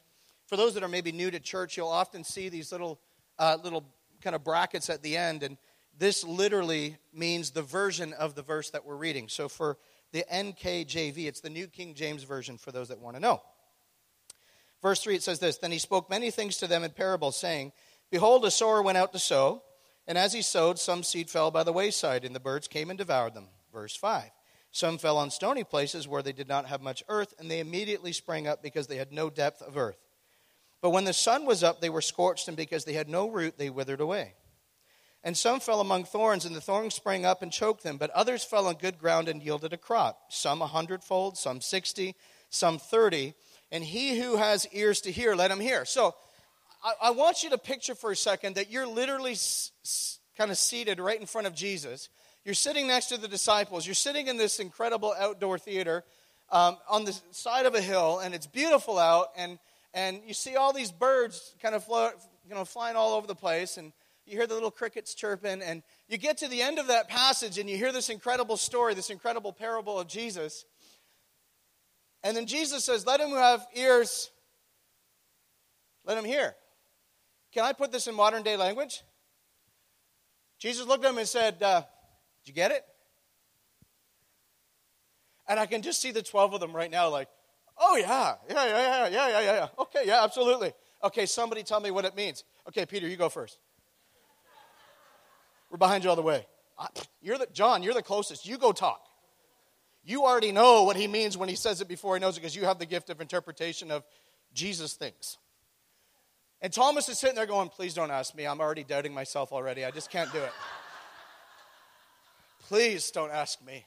For 0.48 0.58
those 0.58 0.74
that 0.74 0.84
are 0.84 0.90
maybe 0.90 1.14
new 1.14 1.32
to 1.32 1.40
church, 1.40 1.78
you'll 1.78 1.88
often 1.88 2.26
see 2.26 2.50
these 2.50 2.74
little, 2.74 3.00
uh, 3.40 3.58
little 3.64 3.86
kind 4.20 4.36
of 4.36 4.44
brackets 4.44 4.90
at 4.90 5.04
the 5.04 5.16
end, 5.16 5.44
and 5.44 5.58
this 5.98 6.24
literally 6.24 6.98
means 7.14 7.52
the 7.52 7.62
version 7.62 8.14
of 8.14 8.36
the 8.36 8.44
verse 8.44 8.70
that 8.72 8.86
we're 8.86 8.96
reading. 8.96 9.28
So 9.30 9.50
for 9.50 9.78
the 10.12 10.24
NKJV, 10.32 11.26
it's 11.28 11.42
the 11.42 11.50
New 11.50 11.68
King 11.68 11.94
James 11.94 12.24
Version 12.24 12.58
for 12.58 12.72
those 12.72 12.90
that 12.90 13.00
want 13.00 13.16
to 13.16 13.22
know. 13.22 13.42
Verse 14.82 15.02
3, 15.02 15.16
it 15.16 15.24
says 15.24 15.40
this 15.40 15.58
Then 15.58 15.72
he 15.72 15.80
spoke 15.80 16.10
many 16.10 16.32
things 16.32 16.58
to 16.58 16.68
them 16.68 16.84
in 16.84 16.92
parables, 16.92 17.38
saying, 17.38 17.72
Behold, 18.12 18.46
a 18.46 18.52
sower 18.52 18.82
went 18.82 18.98
out 18.98 19.12
to 19.14 19.20
sow, 19.20 19.64
and 20.08 20.18
as 20.18 20.34
he 20.34 20.42
sowed, 20.42 20.80
some 20.80 21.04
seed 21.04 21.30
fell 21.30 21.52
by 21.52 21.64
the 21.64 21.74
wayside, 21.74 22.24
and 22.24 22.36
the 22.36 22.40
birds 22.40 22.68
came 22.68 22.90
and 22.90 22.98
devoured 22.98 23.34
them. 23.34 23.48
Verse 23.74 23.96
5. 23.96 24.30
Some 24.72 24.98
fell 24.98 25.18
on 25.18 25.32
stony 25.32 25.64
places 25.64 26.08
where 26.08 26.22
they 26.22 26.32
did 26.32 26.48
not 26.48 26.68
have 26.68 26.82
much 26.82 27.04
earth, 27.10 27.34
and 27.40 27.50
they 27.50 27.60
immediately 27.60 28.14
sprang 28.14 28.48
up 28.48 28.62
because 28.62 28.88
they 28.88 28.98
had 28.98 29.12
no 29.12 29.30
depth 29.30 29.62
of 29.62 29.78
earth. 29.78 29.98
But 30.82 30.92
when 30.92 31.06
the 31.06 31.14
sun 31.14 31.46
was 31.46 31.64
up, 31.64 31.82
they 31.82 31.90
were 31.90 32.02
scorched, 32.02 32.48
and 32.48 32.56
because 32.56 32.86
they 32.86 32.94
had 32.94 33.10
no 33.10 33.30
root, 33.30 33.58
they 33.58 33.70
withered 33.70 34.02
away. 34.02 34.36
And 35.24 35.36
some 35.36 35.60
fell 35.60 35.82
among 35.82 36.06
thorns, 36.06 36.46
and 36.46 36.56
the 36.56 36.62
thorns 36.62 36.96
sprang 36.96 37.26
up 37.26 37.42
and 37.42 37.52
choked 37.52 37.84
them. 37.84 37.98
But 37.98 38.12
others 38.12 38.44
fell 38.44 38.68
on 38.68 38.76
good 38.76 38.98
ground 38.98 39.28
and 39.28 39.42
yielded 39.42 39.74
a 39.74 39.78
crop, 39.78 40.20
some 40.30 40.62
a 40.62 40.68
hundredfold, 40.68 41.38
some 41.38 41.60
sixty, 41.60 42.16
some 42.50 42.80
thirty. 42.80 43.34
And 43.72 43.84
he 43.84 44.20
who 44.22 44.38
has 44.38 44.68
ears 44.72 45.02
to 45.02 45.12
hear, 45.12 45.36
let 45.36 45.52
him 45.52 45.60
hear. 45.60 45.84
So 45.84 46.16
I, 46.84 46.94
I 47.08 47.12
want 47.12 47.44
you 47.44 47.50
to 47.50 47.58
picture 47.58 47.96
for 47.96 48.12
a 48.12 48.16
second 48.16 48.56
that 48.56 48.72
you're 48.72 48.88
literally 48.88 49.34
s- 49.34 49.72
s- 49.84 50.20
kind 50.38 50.52
of 50.52 50.58
seated 50.58 51.00
right 51.00 51.20
in 51.20 51.26
front 51.26 51.48
of 51.48 51.54
Jesus. 51.54 52.08
You're 52.46 52.54
sitting 52.54 52.88
next 52.88 53.08
to 53.08 53.18
the 53.18 53.28
disciples. 53.28 53.86
You're 53.86 53.96
sitting 53.96 54.28
in 54.28 54.38
this 54.38 54.60
incredible 54.60 55.14
outdoor 55.20 55.58
theater 55.58 56.06
um, 56.50 56.78
on 56.88 57.04
the 57.04 57.20
side 57.32 57.66
of 57.66 57.76
a 57.76 57.82
hill, 57.82 58.20
and 58.20 58.34
it's 58.34 58.48
beautiful 58.48 58.98
out. 58.98 59.28
And, 59.36 59.60
and 59.94 60.22
you 60.26 60.34
see 60.34 60.56
all 60.56 60.72
these 60.72 60.92
birds 60.92 61.54
kind 61.62 61.76
of 61.76 61.86
you 62.48 62.56
know, 62.56 62.64
flying 62.64 62.96
all 62.96 63.16
over 63.16 63.28
the 63.28 63.36
place. 63.36 63.76
And 63.76 63.92
you 64.28 64.38
hear 64.38 64.48
the 64.48 64.54
little 64.54 64.72
crickets 64.72 65.14
chirping, 65.16 65.62
and 65.62 65.84
you 66.08 66.18
get 66.18 66.38
to 66.40 66.48
the 66.48 66.62
end 66.62 66.80
of 66.80 66.88
that 66.88 67.08
passage 67.08 67.58
and 67.58 67.70
you 67.70 67.78
hear 67.78 67.92
this 67.92 68.10
incredible 68.10 68.58
story, 68.58 68.94
this 68.94 69.10
incredible 69.10 69.54
parable 69.54 70.00
of 70.00 70.08
Jesus. 70.08 70.66
And 72.24 72.36
then 72.36 72.46
Jesus 72.46 72.84
says, 72.84 73.06
Let 73.06 73.22
him 73.22 73.30
who 73.30 73.38
have 73.38 73.66
ears, 73.74 74.32
let 76.06 76.18
him 76.18 76.26
hear. 76.26 76.56
Can 77.54 77.64
I 77.64 77.74
put 77.74 77.92
this 77.92 78.08
in 78.08 78.16
modern 78.16 78.44
day 78.44 78.58
language? 78.58 79.02
Jesus 80.60 80.86
looked 80.86 81.06
at 81.06 81.12
him 81.12 81.18
and 81.18 81.28
said, 81.28 81.64
uh, 81.64 81.82
Did 82.44 82.50
you 82.50 82.54
get 82.54 82.72
it? 82.72 82.84
And 85.48 85.58
I 85.60 85.66
can 85.66 85.82
just 85.82 86.02
see 86.02 86.12
the 86.12 86.22
12 86.22 86.56
of 86.56 86.60
them 86.60 86.76
right 86.76 86.92
now, 86.92 87.10
like, 87.10 87.30
Oh, 87.80 87.96
yeah, 87.96 88.36
yeah, 88.50 88.66
yeah, 88.66 89.08
yeah, 89.08 89.08
yeah, 89.08 89.28
yeah, 89.28 89.54
yeah. 89.54 89.68
Okay, 89.80 90.02
yeah, 90.06 90.24
absolutely. 90.24 90.74
Okay, 91.04 91.28
somebody 91.28 91.64
tell 91.64 91.80
me 91.80 91.92
what 91.92 92.06
it 92.06 92.16
means. 92.16 92.44
Okay, 92.68 92.86
Peter, 92.86 93.08
you 93.08 93.16
go 93.16 93.30
first. 93.30 93.60
We're 95.70 95.78
behind 95.78 96.04
you 96.04 96.10
all 96.10 96.16
the 96.16 96.22
way. 96.22 96.46
You're 97.22 97.38
the, 97.38 97.48
John, 97.52 97.84
you're 97.84 97.94
the 97.94 98.04
closest. 98.04 98.46
You 98.48 98.58
go 98.58 98.72
talk. 98.72 99.02
You 100.04 100.24
already 100.24 100.52
know 100.52 100.84
what 100.84 100.96
he 100.96 101.08
means 101.08 101.38
when 101.38 101.50
he 101.50 101.56
says 101.56 101.82
it 101.82 101.88
before 101.88 102.16
he 102.16 102.22
knows 102.22 102.38
it 102.38 102.42
because 102.42 102.56
you 102.56 102.66
have 102.66 102.80
the 102.80 102.86
gift 102.86 103.10
of 103.10 103.20
interpretation 103.20 103.92
of 103.92 104.04
Jesus 104.54 104.94
things. 104.94 105.38
And 106.62 106.72
Thomas 106.72 107.10
is 107.10 107.20
sitting 107.20 107.36
there 107.36 107.46
going, 107.46 107.70
Please 107.70 107.94
don't 107.94 108.12
ask 108.12 108.34
me. 108.34 108.48
I'm 108.48 108.60
already 108.60 108.84
doubting 108.84 109.14
myself 109.14 109.52
already. 109.52 109.84
I 109.86 109.92
just 109.92 110.10
can't 110.10 110.32
do 110.32 110.40
it. 110.40 110.52
Please 112.68 113.12
don't 113.12 113.32
ask 113.32 113.64
me. 113.66 113.86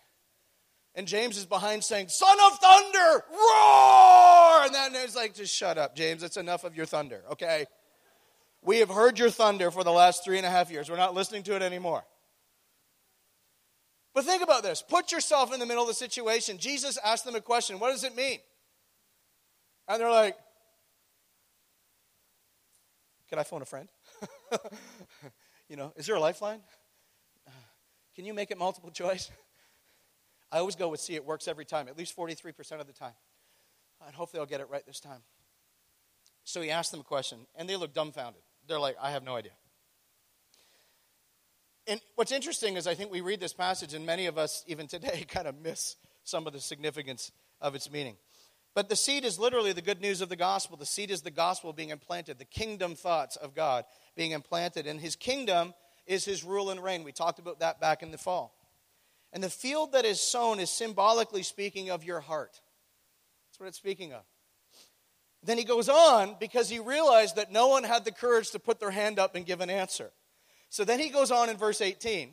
And 0.94 1.06
James 1.06 1.36
is 1.36 1.46
behind 1.46 1.82
saying, 1.82 2.08
Son 2.08 2.36
of 2.46 2.58
thunder, 2.58 3.24
roar! 3.30 4.64
And 4.64 4.74
then 4.74 4.94
it's 4.96 5.16
like, 5.16 5.34
Just 5.34 5.54
shut 5.54 5.78
up, 5.78 5.96
James. 5.96 6.22
It's 6.22 6.36
enough 6.36 6.64
of 6.64 6.76
your 6.76 6.86
thunder, 6.86 7.22
okay? 7.32 7.66
We 8.62 8.78
have 8.78 8.90
heard 8.90 9.18
your 9.18 9.30
thunder 9.30 9.70
for 9.70 9.84
the 9.84 9.90
last 9.90 10.24
three 10.24 10.36
and 10.36 10.46
a 10.46 10.50
half 10.50 10.70
years. 10.70 10.90
We're 10.90 10.96
not 10.96 11.14
listening 11.14 11.42
to 11.44 11.56
it 11.56 11.62
anymore. 11.62 12.04
But 14.12 14.24
think 14.24 14.42
about 14.42 14.62
this. 14.62 14.82
Put 14.82 15.12
yourself 15.12 15.52
in 15.52 15.60
the 15.60 15.66
middle 15.66 15.82
of 15.82 15.88
the 15.88 15.94
situation. 15.94 16.58
Jesus 16.58 16.98
asked 17.04 17.24
them 17.24 17.34
a 17.34 17.40
question 17.40 17.78
What 17.78 17.90
does 17.90 18.04
it 18.04 18.16
mean? 18.16 18.38
And 19.88 20.00
they're 20.00 20.10
like, 20.10 20.36
Can 23.28 23.38
I 23.38 23.44
phone 23.44 23.62
a 23.62 23.64
friend? 23.64 23.88
you 25.68 25.76
know, 25.76 25.92
is 25.96 26.06
there 26.06 26.16
a 26.16 26.20
lifeline? 26.20 26.60
Can 28.16 28.26
you 28.26 28.34
make 28.34 28.50
it 28.50 28.58
multiple 28.58 28.90
choice? 28.90 29.30
I 30.52 30.58
always 30.58 30.74
go 30.74 30.88
with 30.88 31.00
C. 31.00 31.14
It 31.14 31.24
works 31.24 31.46
every 31.46 31.64
time, 31.64 31.86
at 31.86 31.96
least 31.96 32.16
43% 32.16 32.80
of 32.80 32.86
the 32.88 32.92
time. 32.92 33.12
And 34.04 34.14
hopefully 34.14 34.40
I'll 34.40 34.46
get 34.46 34.60
it 34.60 34.68
right 34.68 34.84
this 34.84 34.98
time. 34.98 35.20
So 36.42 36.60
he 36.60 36.70
asked 36.70 36.90
them 36.90 37.00
a 37.00 37.04
question, 37.04 37.46
and 37.54 37.68
they 37.68 37.76
look 37.76 37.94
dumbfounded. 37.94 38.42
They're 38.66 38.80
like, 38.80 38.96
I 39.00 39.10
have 39.10 39.22
no 39.22 39.36
idea. 39.36 39.52
And 41.86 42.00
what's 42.14 42.32
interesting 42.32 42.76
is 42.76 42.86
I 42.86 42.94
think 42.94 43.10
we 43.10 43.20
read 43.20 43.40
this 43.40 43.52
passage, 43.52 43.94
and 43.94 44.06
many 44.06 44.26
of 44.26 44.38
us, 44.38 44.64
even 44.66 44.86
today, 44.86 45.24
kind 45.28 45.48
of 45.48 45.60
miss 45.60 45.96
some 46.24 46.46
of 46.46 46.52
the 46.52 46.60
significance 46.60 47.32
of 47.60 47.74
its 47.74 47.90
meaning. 47.90 48.16
But 48.74 48.88
the 48.88 48.96
seed 48.96 49.24
is 49.24 49.38
literally 49.38 49.72
the 49.72 49.82
good 49.82 50.00
news 50.00 50.20
of 50.20 50.28
the 50.28 50.36
gospel. 50.36 50.76
The 50.76 50.86
seed 50.86 51.10
is 51.10 51.22
the 51.22 51.30
gospel 51.30 51.72
being 51.72 51.90
implanted, 51.90 52.38
the 52.38 52.44
kingdom 52.44 52.94
thoughts 52.94 53.36
of 53.36 53.54
God 53.54 53.84
being 54.14 54.30
implanted. 54.30 54.86
And 54.86 55.00
his 55.00 55.16
kingdom 55.16 55.74
is 56.06 56.24
his 56.24 56.44
rule 56.44 56.70
and 56.70 56.82
reign. 56.82 57.02
We 57.02 57.12
talked 57.12 57.40
about 57.40 57.60
that 57.60 57.80
back 57.80 58.02
in 58.02 58.12
the 58.12 58.18
fall. 58.18 58.54
And 59.32 59.42
the 59.42 59.50
field 59.50 59.92
that 59.92 60.04
is 60.04 60.20
sown 60.20 60.60
is 60.60 60.70
symbolically 60.70 61.42
speaking 61.42 61.90
of 61.90 62.04
your 62.04 62.20
heart. 62.20 62.60
That's 63.48 63.60
what 63.60 63.66
it's 63.66 63.78
speaking 63.78 64.12
of. 64.12 64.22
Then 65.42 65.56
he 65.56 65.64
goes 65.64 65.88
on 65.88 66.36
because 66.38 66.68
he 66.68 66.78
realized 66.78 67.36
that 67.36 67.50
no 67.50 67.68
one 67.68 67.84
had 67.84 68.04
the 68.04 68.12
courage 68.12 68.50
to 68.50 68.58
put 68.58 68.78
their 68.78 68.90
hand 68.90 69.18
up 69.18 69.34
and 69.34 69.46
give 69.46 69.60
an 69.60 69.70
answer. 69.70 70.10
So 70.68 70.84
then 70.84 71.00
he 71.00 71.08
goes 71.08 71.30
on 71.30 71.48
in 71.48 71.56
verse 71.56 71.80
18 71.80 72.32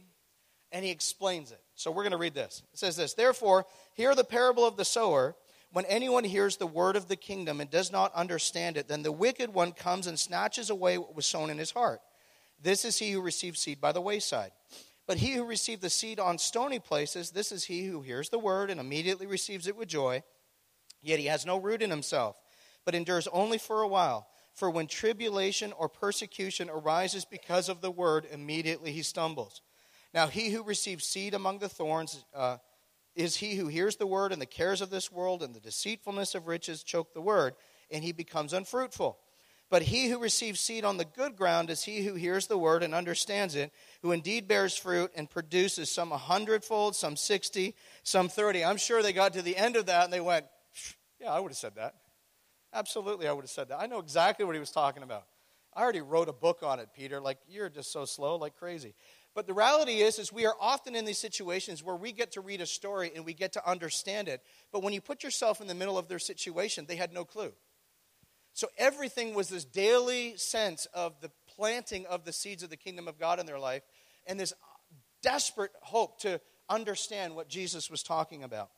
and 0.71 0.85
he 0.85 0.91
explains 0.91 1.51
it. 1.51 1.61
So 1.75 1.89
we're 1.89 2.03
going 2.03 2.11
to 2.11 2.17
read 2.17 2.33
this. 2.33 2.63
It 2.73 2.79
says 2.79 2.97
this 2.97 3.13
Therefore, 3.13 3.65
hear 3.93 4.13
the 4.13 4.23
parable 4.23 4.65
of 4.65 4.77
the 4.77 4.85
sower. 4.85 5.35
When 5.73 5.85
anyone 5.85 6.23
hears 6.23 6.55
the 6.55 6.65
word 6.65 6.95
of 6.95 7.09
the 7.09 7.17
kingdom 7.17 7.59
and 7.59 7.69
does 7.69 7.91
not 7.91 8.13
understand 8.13 8.77
it, 8.77 8.87
then 8.87 9.03
the 9.03 9.11
wicked 9.11 9.53
one 9.53 9.73
comes 9.73 10.07
and 10.07 10.17
snatches 10.17 10.69
away 10.69 10.97
what 10.97 11.13
was 11.13 11.25
sown 11.25 11.49
in 11.49 11.57
his 11.57 11.71
heart. 11.71 11.99
This 12.61 12.85
is 12.85 12.97
he 12.97 13.11
who 13.11 13.21
received 13.21 13.57
seed 13.57 13.81
by 13.81 13.91
the 13.91 14.01
wayside. 14.01 14.51
But 15.07 15.17
he 15.17 15.33
who 15.33 15.43
received 15.43 15.81
the 15.81 15.89
seed 15.89 16.21
on 16.21 16.37
stony 16.37 16.79
places, 16.79 17.31
this 17.31 17.51
is 17.51 17.65
he 17.65 17.85
who 17.85 18.01
hears 18.01 18.29
the 18.29 18.39
word 18.39 18.69
and 18.69 18.79
immediately 18.79 19.27
receives 19.27 19.67
it 19.67 19.75
with 19.75 19.89
joy, 19.89 20.23
yet 21.01 21.19
he 21.19 21.25
has 21.25 21.45
no 21.45 21.57
root 21.57 21.81
in 21.81 21.89
himself 21.89 22.37
but 22.87 22.95
endures 22.95 23.27
only 23.33 23.57
for 23.57 23.81
a 23.81 23.87
while. 23.87 24.29
For 24.53 24.69
when 24.69 24.87
tribulation 24.87 25.73
or 25.73 25.89
persecution 25.89 26.69
arises 26.69 27.25
because 27.25 27.67
of 27.67 27.81
the 27.81 27.91
word, 27.91 28.25
immediately 28.31 28.93
he 28.93 29.01
stumbles. 29.01 29.61
Now, 30.13 30.27
he 30.27 30.51
who 30.51 30.63
receives 30.63 31.03
seed 31.03 31.33
among 31.33 31.59
the 31.59 31.67
thorns 31.67 32.23
uh, 32.33 32.59
is 33.13 33.35
he 33.35 33.55
who 33.55 33.67
hears 33.67 33.97
the 33.97 34.07
word, 34.07 34.31
and 34.31 34.41
the 34.41 34.45
cares 34.45 34.79
of 34.79 34.89
this 34.89 35.11
world 35.11 35.43
and 35.43 35.53
the 35.53 35.59
deceitfulness 35.59 36.33
of 36.33 36.47
riches 36.47 36.81
choke 36.81 37.13
the 37.13 37.19
word, 37.19 37.55
and 37.91 38.05
he 38.05 38.13
becomes 38.13 38.53
unfruitful. 38.53 39.19
But 39.69 39.81
he 39.81 40.07
who 40.07 40.17
receives 40.17 40.61
seed 40.61 40.85
on 40.85 40.95
the 40.95 41.03
good 41.03 41.35
ground 41.35 41.69
is 41.69 41.83
he 41.83 42.03
who 42.03 42.13
hears 42.13 42.47
the 42.47 42.57
word 42.57 42.83
and 42.83 42.95
understands 42.95 43.53
it, 43.53 43.73
who 44.01 44.13
indeed 44.13 44.47
bears 44.47 44.77
fruit 44.77 45.11
and 45.13 45.29
produces 45.29 45.91
some 45.91 46.13
a 46.13 46.17
hundredfold, 46.17 46.95
some 46.95 47.17
sixty, 47.17 47.75
some 48.03 48.29
thirty. 48.29 48.63
I'm 48.63 48.77
sure 48.77 49.03
they 49.03 49.11
got 49.11 49.33
to 49.33 49.41
the 49.41 49.57
end 49.57 49.75
of 49.75 49.87
that 49.87 50.05
and 50.05 50.13
they 50.13 50.21
went, 50.21 50.45
Yeah, 51.19 51.33
I 51.33 51.41
would 51.41 51.51
have 51.51 51.57
said 51.57 51.75
that. 51.75 51.95
Absolutely, 52.73 53.27
I 53.27 53.31
would 53.31 53.43
have 53.43 53.49
said 53.49 53.69
that. 53.69 53.79
I 53.79 53.87
know 53.87 53.99
exactly 53.99 54.45
what 54.45 54.55
he 54.55 54.59
was 54.59 54.71
talking 54.71 55.03
about. 55.03 55.23
I 55.73 55.81
already 55.81 56.01
wrote 56.01 56.27
a 56.27 56.33
book 56.33 56.59
on 56.63 56.79
it, 56.79 56.89
Peter. 56.95 57.21
Like, 57.21 57.37
you're 57.47 57.69
just 57.69 57.91
so 57.91 58.05
slow, 58.05 58.35
like 58.35 58.55
crazy. 58.55 58.95
But 59.35 59.45
the 59.45 59.53
reality 59.53 59.99
is, 60.01 60.17
is 60.17 60.33
we 60.33 60.47
are 60.47 60.55
often 60.59 60.95
in 60.95 61.05
these 61.05 61.19
situations 61.19 61.83
where 61.83 61.95
we 61.95 62.11
get 62.11 62.31
to 62.31 62.41
read 62.41 62.61
a 62.61 62.65
story 62.65 63.11
and 63.15 63.23
we 63.23 63.33
get 63.33 63.53
to 63.53 63.69
understand 63.69 64.27
it. 64.27 64.41
But 64.71 64.81
when 64.81 64.93
you 64.93 65.01
put 65.01 65.23
yourself 65.23 65.61
in 65.61 65.67
the 65.67 65.75
middle 65.75 65.97
of 65.97 66.07
their 66.07 66.17
situation, 66.17 66.85
they 66.87 66.95
had 66.95 67.13
no 67.13 67.23
clue. 67.23 67.53
So 68.53 68.69
everything 68.79 69.35
was 69.35 69.49
this 69.49 69.65
daily 69.65 70.35
sense 70.37 70.87
of 70.91 71.21
the 71.21 71.29
planting 71.55 72.07
of 72.07 72.25
the 72.25 72.33
seeds 72.33 72.63
of 72.63 72.71
the 72.71 72.77
kingdom 72.77 73.07
of 73.07 73.19
God 73.19 73.39
in 73.39 73.45
their 73.45 73.59
life 73.59 73.83
and 74.25 74.39
this 74.39 74.53
desperate 75.21 75.71
hope 75.83 76.19
to 76.21 76.41
understand 76.67 77.35
what 77.35 77.47
Jesus 77.47 77.91
was 77.91 78.01
talking 78.01 78.43
about. 78.43 78.71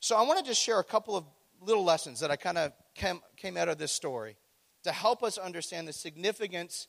So 0.00 0.16
I 0.16 0.22
want 0.22 0.40
to 0.40 0.44
just 0.44 0.60
share 0.60 0.80
a 0.80 0.84
couple 0.84 1.16
of 1.16 1.24
little 1.60 1.84
lessons 1.84 2.20
that 2.20 2.30
I 2.30 2.36
kind 2.36 2.58
of 2.58 2.72
came, 2.94 3.20
came 3.36 3.56
out 3.56 3.68
of 3.68 3.78
this 3.78 3.92
story 3.92 4.36
to 4.84 4.92
help 4.92 5.22
us 5.22 5.38
understand 5.38 5.88
the 5.88 5.92
significance 5.92 6.88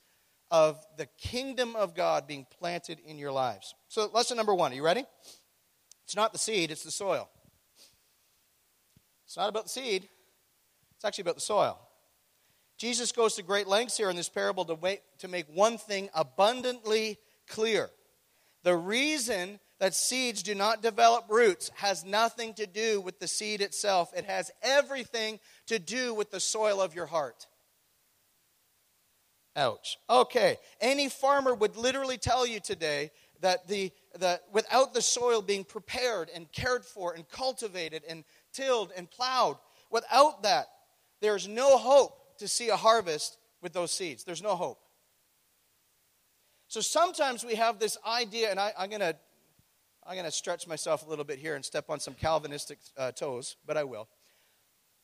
of 0.51 0.83
the 0.97 1.05
kingdom 1.17 1.75
of 1.75 1.95
God 1.95 2.27
being 2.27 2.45
planted 2.59 2.99
in 3.05 3.17
your 3.17 3.31
lives. 3.31 3.75
So, 3.87 4.09
lesson 4.13 4.37
number 4.37 4.53
one, 4.53 4.71
are 4.71 4.75
you 4.75 4.83
ready? 4.83 5.05
It's 6.05 6.15
not 6.15 6.33
the 6.33 6.39
seed, 6.39 6.71
it's 6.71 6.83
the 6.83 6.91
soil. 6.91 7.29
It's 9.25 9.37
not 9.37 9.49
about 9.49 9.63
the 9.63 9.69
seed, 9.69 10.09
it's 10.95 11.05
actually 11.05 11.23
about 11.23 11.35
the 11.35 11.41
soil. 11.41 11.79
Jesus 12.77 13.11
goes 13.11 13.35
to 13.35 13.43
great 13.43 13.67
lengths 13.67 13.97
here 13.97 14.09
in 14.09 14.15
this 14.15 14.29
parable 14.29 14.65
to 14.65 14.77
make, 14.81 15.01
to 15.19 15.27
make 15.27 15.45
one 15.53 15.77
thing 15.77 16.09
abundantly 16.15 17.19
clear. 17.47 17.89
The 18.63 18.75
reason 18.75 19.59
that 19.79 19.95
seeds 19.95 20.43
do 20.43 20.53
not 20.55 20.81
develop 20.81 21.25
roots 21.29 21.71
has 21.75 22.03
nothing 22.05 22.53
to 22.55 22.67
do 22.67 23.01
with 23.01 23.19
the 23.19 23.27
seed 23.27 23.61
itself, 23.61 24.11
it 24.15 24.25
has 24.25 24.51
everything 24.61 25.39
to 25.67 25.79
do 25.79 26.13
with 26.13 26.31
the 26.31 26.39
soil 26.39 26.81
of 26.81 26.93
your 26.93 27.05
heart. 27.05 27.47
Ouch. 29.55 29.97
Okay. 30.09 30.57
Any 30.79 31.09
farmer 31.09 31.53
would 31.53 31.75
literally 31.75 32.17
tell 32.17 32.45
you 32.45 32.59
today 32.59 33.11
that 33.41 33.67
the, 33.67 33.91
the, 34.17 34.39
without 34.51 34.93
the 34.93 35.01
soil 35.01 35.41
being 35.41 35.63
prepared 35.63 36.29
and 36.33 36.51
cared 36.51 36.85
for 36.85 37.13
and 37.13 37.27
cultivated 37.29 38.03
and 38.07 38.23
tilled 38.53 38.91
and 38.95 39.09
plowed, 39.09 39.57
without 39.89 40.43
that, 40.43 40.67
there's 41.21 41.47
no 41.47 41.77
hope 41.77 42.37
to 42.39 42.47
see 42.47 42.69
a 42.69 42.75
harvest 42.75 43.37
with 43.61 43.73
those 43.73 43.91
seeds. 43.91 44.23
There's 44.23 44.43
no 44.43 44.55
hope. 44.55 44.79
So 46.67 46.81
sometimes 46.81 47.43
we 47.43 47.55
have 47.55 47.79
this 47.79 47.97
idea, 48.05 48.51
and 48.51 48.59
I, 48.59 48.71
am 48.77 48.89
going 48.89 49.01
to 49.01 49.15
I'm 50.09 50.15
going 50.15 50.25
to 50.25 50.31
stretch 50.31 50.67
myself 50.67 51.05
a 51.05 51.09
little 51.09 51.23
bit 51.23 51.37
here 51.37 51.53
and 51.53 51.63
step 51.63 51.85
on 51.87 51.99
some 51.99 52.15
Calvinistic 52.15 52.79
uh, 52.97 53.11
toes, 53.11 53.57
but 53.67 53.77
I 53.77 53.83
will. 53.83 54.09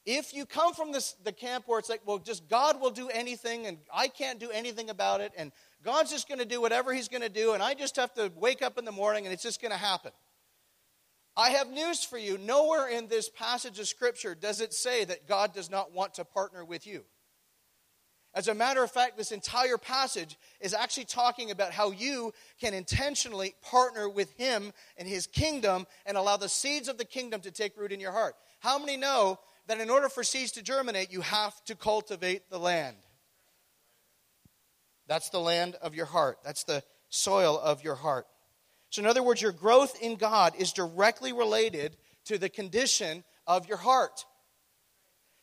If 0.04 0.34
you 0.34 0.48
come 0.48 0.74
from 0.74 0.92
this, 0.92 1.14
the 1.24 1.32
camp 1.32 1.66
where 1.68 1.78
it's 1.78 1.90
like, 1.90 2.02
well, 2.08 2.18
just 2.18 2.50
God 2.50 2.82
will 2.82 2.90
do 2.90 3.10
anything 3.10 3.68
and 3.68 3.78
I 3.94 4.08
can't 4.08 4.40
do 4.40 4.50
anything 4.50 4.90
about 4.90 5.22
it 5.22 5.32
and 5.38 5.52
God's 5.84 6.10
just 6.10 6.28
going 6.28 6.40
to 6.40 6.46
do 6.46 6.60
whatever 6.60 6.92
He's 6.92 7.08
going 7.08 7.22
to 7.22 7.30
do 7.30 7.54
and 7.54 7.62
I 7.62 7.76
just 7.76 7.96
have 7.98 8.16
to 8.16 8.32
wake 8.36 8.64
up 8.64 8.80
in 8.80 8.86
the 8.86 8.92
morning 8.92 9.26
and 9.26 9.34
it's 9.34 9.44
just 9.44 9.62
going 9.62 9.72
to 9.72 9.78
happen. 9.78 10.12
I 11.38 11.52
have 11.52 11.70
news 11.70 12.04
for 12.04 12.18
you. 12.18 12.40
Nowhere 12.40 12.88
in 12.88 13.08
this 13.08 13.30
passage 13.30 13.78
of 13.78 13.88
Scripture 13.88 14.34
does 14.34 14.60
it 14.60 14.74
say 14.74 15.06
that 15.06 15.28
God 15.28 15.54
does 15.54 15.70
not 15.70 15.94
want 15.94 16.16
to 16.16 16.26
partner 16.26 16.66
with 16.66 16.88
you. 16.88 17.04
As 18.36 18.50
a 18.50 18.54
matter 18.54 18.84
of 18.84 18.92
fact, 18.92 19.18
this 19.18 19.32
entire 19.32 19.78
passage 19.78 20.38
is 20.60 20.74
actually 20.74 21.06
talking 21.06 21.52
about 21.52 21.72
how 21.72 21.92
you 21.92 22.34
can 22.60 22.74
intentionally 22.74 23.56
partner 23.62 24.10
with 24.10 24.32
Him 24.34 24.74
and 24.98 25.08
His 25.08 25.26
kingdom 25.26 25.88
and 26.06 26.18
allow 26.18 26.36
the 26.36 26.50
seeds 26.50 26.90
of 26.90 26.98
the 26.98 27.06
kingdom 27.06 27.40
to 27.42 27.52
take 27.52 27.78
root 27.78 27.94
in 27.94 28.02
your 28.02 28.12
heart. 28.12 28.36
How 28.60 28.78
many 28.78 28.98
know 28.98 29.40
that 29.68 29.80
in 29.80 29.90
order 29.90 30.10
for 30.10 30.24
seeds 30.24 30.52
to 30.54 30.62
germinate, 30.62 31.12
you 31.12 31.22
have 31.22 31.64
to 31.66 31.76
cultivate 31.76 32.50
the 32.50 32.60
land. 32.60 32.98
That's 35.08 35.30
the 35.30 35.40
land 35.40 35.76
of 35.82 35.96
your 35.96 36.06
heart, 36.06 36.40
that's 36.44 36.64
the 36.64 36.84
soil 37.10 37.58
of 37.58 37.84
your 37.84 37.96
heart. 37.96 38.28
So, 38.90 39.02
in 39.02 39.08
other 39.08 39.24
words, 39.24 39.42
your 39.42 39.52
growth 39.52 40.02
in 40.02 40.16
God 40.16 40.54
is 40.58 40.74
directly 40.74 41.34
related 41.34 41.98
to 42.26 42.38
the 42.38 42.50
condition 42.50 43.24
of 43.48 43.68
your 43.68 43.78
heart. 43.78 44.26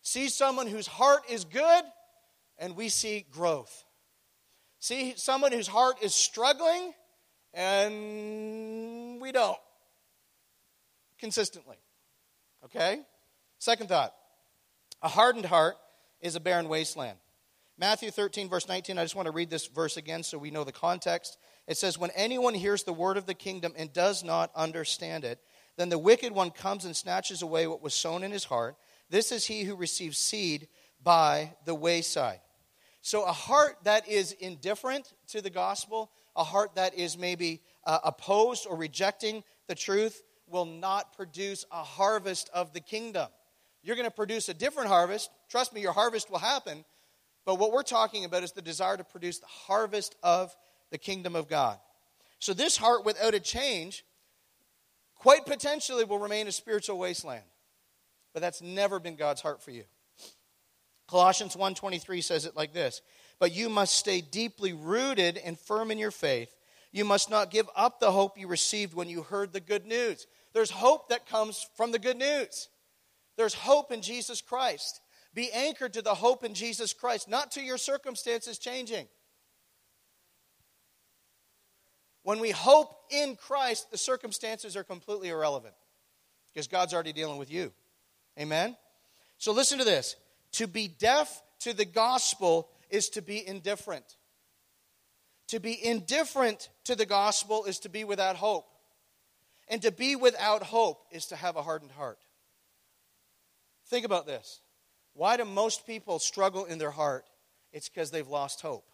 See 0.03 0.29
someone 0.29 0.67
whose 0.67 0.87
heart 0.87 1.23
is 1.29 1.45
good, 1.45 1.85
and 2.59 2.77
we 2.77 2.89
see 2.89 3.27
growth. 3.31 3.85
See 4.79 5.15
someone 5.17 5.53
whose 5.53 5.69
heart 5.69 5.97
is 6.03 6.15
struggling, 6.15 6.93
and 7.55 9.21
we 9.21 9.33
don't 9.33 9.59
consistently. 11.21 11.77
Okay? 12.65 13.01
Second 13.59 13.89
thought 13.89 14.13
a 15.03 15.09
hardened 15.09 15.47
heart 15.47 15.77
is 16.21 16.37
a 16.37 16.41
barren 16.41 16.69
wasteland. 16.69 17.19
Matthew 17.79 18.11
13, 18.11 18.49
verse 18.49 18.69
19, 18.69 18.99
I 18.99 19.03
just 19.03 19.17
want 19.17 19.27
to 19.27 19.33
read 19.33 19.51
this 19.51 19.67
verse 19.67 19.97
again 19.97 20.23
so 20.23 20.39
we 20.39 20.51
know 20.51 20.63
the 20.63 20.73
context. 20.73 21.39
It 21.67 21.77
says, 21.77 21.99
When 21.99 22.11
anyone 22.11 22.55
hears 22.55 22.85
the 22.85 22.93
word 22.93 23.17
of 23.17 23.27
the 23.27 23.35
kingdom 23.35 23.73
and 23.77 23.93
does 23.93 24.23
not 24.23 24.51
understand 24.55 25.25
it, 25.25 25.41
then 25.77 25.89
the 25.89 25.99
wicked 25.99 26.33
one 26.33 26.51
comes 26.51 26.85
and 26.85 26.95
snatches 26.95 27.43
away 27.43 27.67
what 27.67 27.83
was 27.83 27.95
sown 27.95 28.23
in 28.23 28.31
his 28.31 28.45
heart. 28.45 28.77
This 29.11 29.33
is 29.33 29.47
he 29.47 29.65
who 29.65 29.75
receives 29.75 30.19
seed 30.19 30.69
by 31.03 31.55
the 31.65 31.75
wayside. 31.75 32.41
So, 33.01 33.25
a 33.25 33.33
heart 33.33 33.79
that 33.83 34.09
is 34.09 34.33
indifferent 34.33 35.13
to 35.29 35.41
the 35.41 35.51
gospel, 35.51 36.13
a 36.37 36.45
heart 36.45 36.77
that 36.77 36.95
is 36.95 37.19
maybe 37.19 37.61
uh, 37.85 37.99
opposed 38.05 38.67
or 38.67 38.77
rejecting 38.77 39.43
the 39.67 39.75
truth, 39.75 40.23
will 40.47 40.67
not 40.67 41.17
produce 41.17 41.65
a 41.73 41.83
harvest 41.83 42.49
of 42.55 42.73
the 42.73 42.81
kingdom. 42.81 43.27
You're 43.83 43.97
going 43.97 44.07
to 44.07 44.15
produce 44.15 44.49
a 44.49 44.55
different 44.55 44.89
harvest. 44.89 45.31
Trust 45.49 45.75
me, 45.75 45.81
your 45.81 45.93
harvest 45.93 46.31
will 46.31 46.39
happen. 46.39 46.85
But 47.45 47.59
what 47.59 47.73
we're 47.73 47.83
talking 47.83 48.25
about 48.25 48.45
is 48.45 48.53
the 48.53 48.63
desire 48.63 48.97
to 48.97 49.03
produce 49.03 49.41
the 49.41 49.47
harvest 49.47 50.15
of 50.23 50.55
the 50.91 50.99
kingdom 50.99 51.35
of 51.35 51.49
God. 51.49 51.79
So, 52.39 52.55
this 52.55 52.77
heart, 52.77 53.05
without 53.05 53.35
a 53.35 53.41
change, 53.41 54.05
quite 55.17 55.45
potentially 55.45 56.05
will 56.05 56.21
remain 56.21 56.47
a 56.47 56.53
spiritual 56.53 56.99
wasteland. 56.99 57.45
But 58.33 58.43
that's 58.43 58.63
never 58.63 59.01
been 59.01 59.17
God's 59.17 59.41
heart 59.41 59.61
for 59.61 59.73
you. 59.73 59.85
Colossians 61.07 61.57
1:23 61.57 62.23
says 62.23 62.45
it 62.45 62.57
like 62.57 62.73
this, 62.73 63.03
"But 63.39 63.53
you 63.53 63.69
must 63.69 63.95
stay 63.95 64.21
deeply 64.21 64.73
rooted 64.73 65.39
and 65.39 65.59
firm 65.59 65.91
in 65.91 65.99
your 65.99 66.11
faith. 66.11 66.55
You 66.91 67.05
must 67.05 67.31
not 67.31 67.51
give 67.51 67.69
up 67.75 68.01
the 68.01 68.13
hope 68.13 68.39
you 68.39 68.47
received 68.47 68.95
when 68.95 69.09
you 69.09 69.23
heard 69.23 69.53
the 69.53 69.61
good 69.61 69.87
news." 69.87 70.27
There's 70.53 70.71
hope 70.71 71.09
that 71.09 71.27
comes 71.27 71.67
from 71.75 71.93
the 71.93 71.99
good 71.99 72.17
news. 72.17 72.69
There's 73.37 73.55
hope 73.55 73.91
in 73.91 74.03
Jesus 74.03 74.41
Christ. 74.41 75.01
Be 75.35 75.51
anchored 75.53 75.95
to 75.95 76.03
the 76.03 76.15
hope 76.15 76.45
in 76.45 76.55
Jesus 76.55 76.93
Christ, 76.93 77.27
not 77.27 77.53
to 77.53 77.63
your 77.63 77.79
circumstances 77.79 78.59
changing. 78.59 79.09
When 82.23 82.39
we 82.39 82.51
hope 82.51 83.07
in 83.11 83.37
Christ, 83.37 83.91
the 83.91 83.99
circumstances 83.99 84.77
are 84.77 84.85
completely 84.85 85.31
irrelevant 85.31 85.75
because 86.47 86.69
God's 86.69 86.95
already 86.95 87.13
dealing 87.13 87.39
with 87.39 87.51
you. 87.51 87.73
Amen? 88.39 88.77
So 89.39 89.53
listen 89.53 89.79
to 89.79 89.85
this. 89.85 90.17
To 90.53 90.67
be 90.67 90.89
deaf 90.89 91.43
to 91.61 91.73
the 91.73 91.85
gospel 91.85 92.69
is 92.91 93.09
to 93.11 93.23
be 93.23 93.47
indifferent. 93.47 94.17
To 95.49 95.61
be 95.61 95.79
indifferent 95.85 96.69
to 96.85 96.95
the 96.95 97.07
gospel 97.07 97.65
is 97.65 97.79
to 97.81 97.89
be 97.89 98.05
without 98.05 98.37
hope. 98.37 98.67
And 99.69 99.81
to 99.83 99.91
be 99.91 100.17
without 100.17 100.63
hope 100.63 101.07
is 101.11 101.27
to 101.27 101.37
have 101.37 101.57
a 101.57 101.63
hardened 101.63 101.93
heart. 101.93 102.19
Think 103.87 104.05
about 104.05 104.27
this. 104.27 104.61
Why 105.15 105.37
do 105.37 105.45
most 105.45 105.87
people 105.87 106.19
struggle 106.19 106.65
in 106.65 106.79
their 106.79 106.91
heart? 106.91 107.25
It's 107.73 107.89
because 107.89 108.11
they've 108.11 108.29
lost 108.29 108.61
hope. 108.61 108.85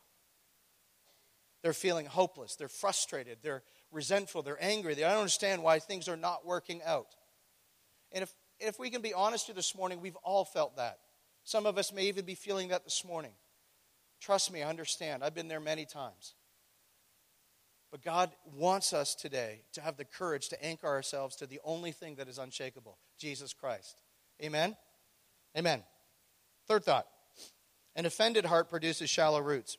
They're 1.63 1.73
feeling 1.73 2.07
hopeless. 2.07 2.55
They're 2.55 2.69
frustrated. 2.69 3.39
They're 3.43 3.63
resentful. 3.91 4.43
They're 4.43 4.63
angry. 4.63 4.95
They 4.95 5.03
don't 5.03 5.19
understand 5.19 5.63
why 5.63 5.79
things 5.81 6.09
are 6.09 6.17
not 6.17 6.47
working 6.47 6.81
out. 6.85 7.09
And 8.13 8.23
if, 8.23 8.33
if 8.61 8.79
we 8.79 8.91
can 8.91 9.03
be 9.03 9.15
honest 9.15 9.47
here 9.47 9.55
this 9.55 9.75
morning, 9.75 10.01
we've 10.01 10.17
all 10.17 10.45
felt 10.45 10.77
that. 10.77 10.99
Some 11.49 11.65
of 11.65 11.79
us 11.79 11.95
may 11.95 12.05
even 12.09 12.27
be 12.27 12.35
feeling 12.35 12.69
that 12.69 12.85
this 12.85 13.07
morning. 13.07 13.31
Trust 14.21 14.53
me, 14.53 14.63
I 14.63 14.69
understand. 14.69 15.25
I've 15.25 15.35
been 15.35 15.49
there 15.49 15.61
many 15.61 15.87
times. 15.87 16.35
But 17.91 18.03
God 18.03 18.31
wants 18.55 18.93
us 18.93 19.15
today 19.15 19.63
to 19.73 19.81
have 19.81 19.97
the 19.97 20.05
courage 20.05 20.51
to 20.51 20.63
anchor 20.63 20.87
ourselves 20.87 21.37
to 21.37 21.47
the 21.47 21.59
only 21.65 21.91
thing 21.91 22.17
that 22.17 22.29
is 22.29 22.37
unshakable 22.37 22.99
Jesus 23.19 23.55
Christ. 23.55 24.03
Amen? 24.45 24.77
Amen. 25.57 25.85
Third 26.67 26.85
thought 26.85 27.07
an 27.97 28.05
offended 28.05 28.45
heart 28.45 28.69
produces 28.69 29.09
shallow 29.09 29.41
roots. 29.41 29.79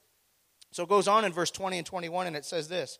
So 0.71 0.81
it 0.81 0.89
goes 0.89 1.07
on 1.07 1.23
in 1.23 1.33
verse 1.33 1.51
20 1.51 1.77
and 1.77 1.85
21, 1.85 2.25
and 2.25 2.35
it 2.35 2.45
says 2.45 2.67
this 2.67 2.97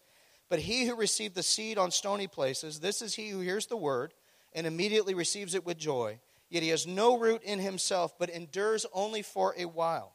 But 0.48 0.60
he 0.60 0.86
who 0.86 0.96
received 0.96 1.34
the 1.34 1.42
seed 1.42 1.80
on 1.80 1.90
stony 1.90 2.28
places, 2.28 2.82
this 2.82 3.02
is 3.02 3.16
he 3.16 3.30
who 3.30 3.40
hears 3.40 3.66
the 3.66 3.78
word 3.78 4.14
and 4.54 4.68
immediately 4.68 5.16
receives 5.16 5.56
it 5.56 5.66
with 5.66 5.80
joy. 5.80 6.20
Yet 6.50 6.64
he 6.64 6.70
has 6.70 6.88
no 6.88 7.18
root 7.18 7.44
in 7.44 7.60
himself, 7.60 8.18
but 8.18 8.30
endures 8.30 8.86
only 8.94 9.22
for 9.22 9.54
a 9.58 9.66
while. 9.66 10.14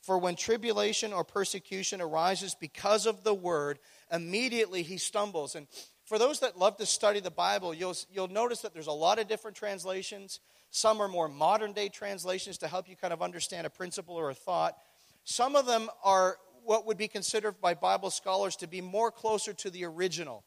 For 0.00 0.18
when 0.18 0.36
tribulation 0.36 1.12
or 1.12 1.24
persecution 1.24 2.00
arises 2.00 2.54
because 2.54 3.06
of 3.06 3.24
the 3.24 3.34
word, 3.34 3.78
immediately 4.10 4.82
he 4.82 4.96
stumbles. 4.96 5.54
And 5.54 5.66
For 6.04 6.18
those 6.18 6.40
that 6.40 6.58
love 6.58 6.76
to 6.78 6.86
study 6.86 7.20
the 7.20 7.30
Bible, 7.30 7.74
you'll, 7.74 7.96
you'll 8.10 8.28
notice 8.28 8.62
that 8.62 8.72
there's 8.72 8.86
a 8.86 8.92
lot 8.92 9.18
of 9.18 9.28
different 9.28 9.56
translations. 9.56 10.40
Some 10.70 11.00
are 11.00 11.08
more 11.08 11.28
modern 11.28 11.72
day 11.72 11.88
translations 11.88 12.58
to 12.58 12.68
help 12.68 12.88
you 12.88 12.96
kind 12.96 13.12
of 13.12 13.22
understand 13.22 13.66
a 13.66 13.70
principle 13.70 14.14
or 14.14 14.30
a 14.30 14.34
thought. 14.34 14.76
Some 15.24 15.56
of 15.56 15.66
them 15.66 15.90
are 16.02 16.38
what 16.64 16.86
would 16.86 16.96
be 16.96 17.08
considered 17.08 17.60
by 17.60 17.74
Bible 17.74 18.10
scholars 18.10 18.56
to 18.56 18.66
be 18.66 18.80
more 18.80 19.10
closer 19.10 19.52
to 19.54 19.70
the 19.70 19.84
original. 19.84 20.44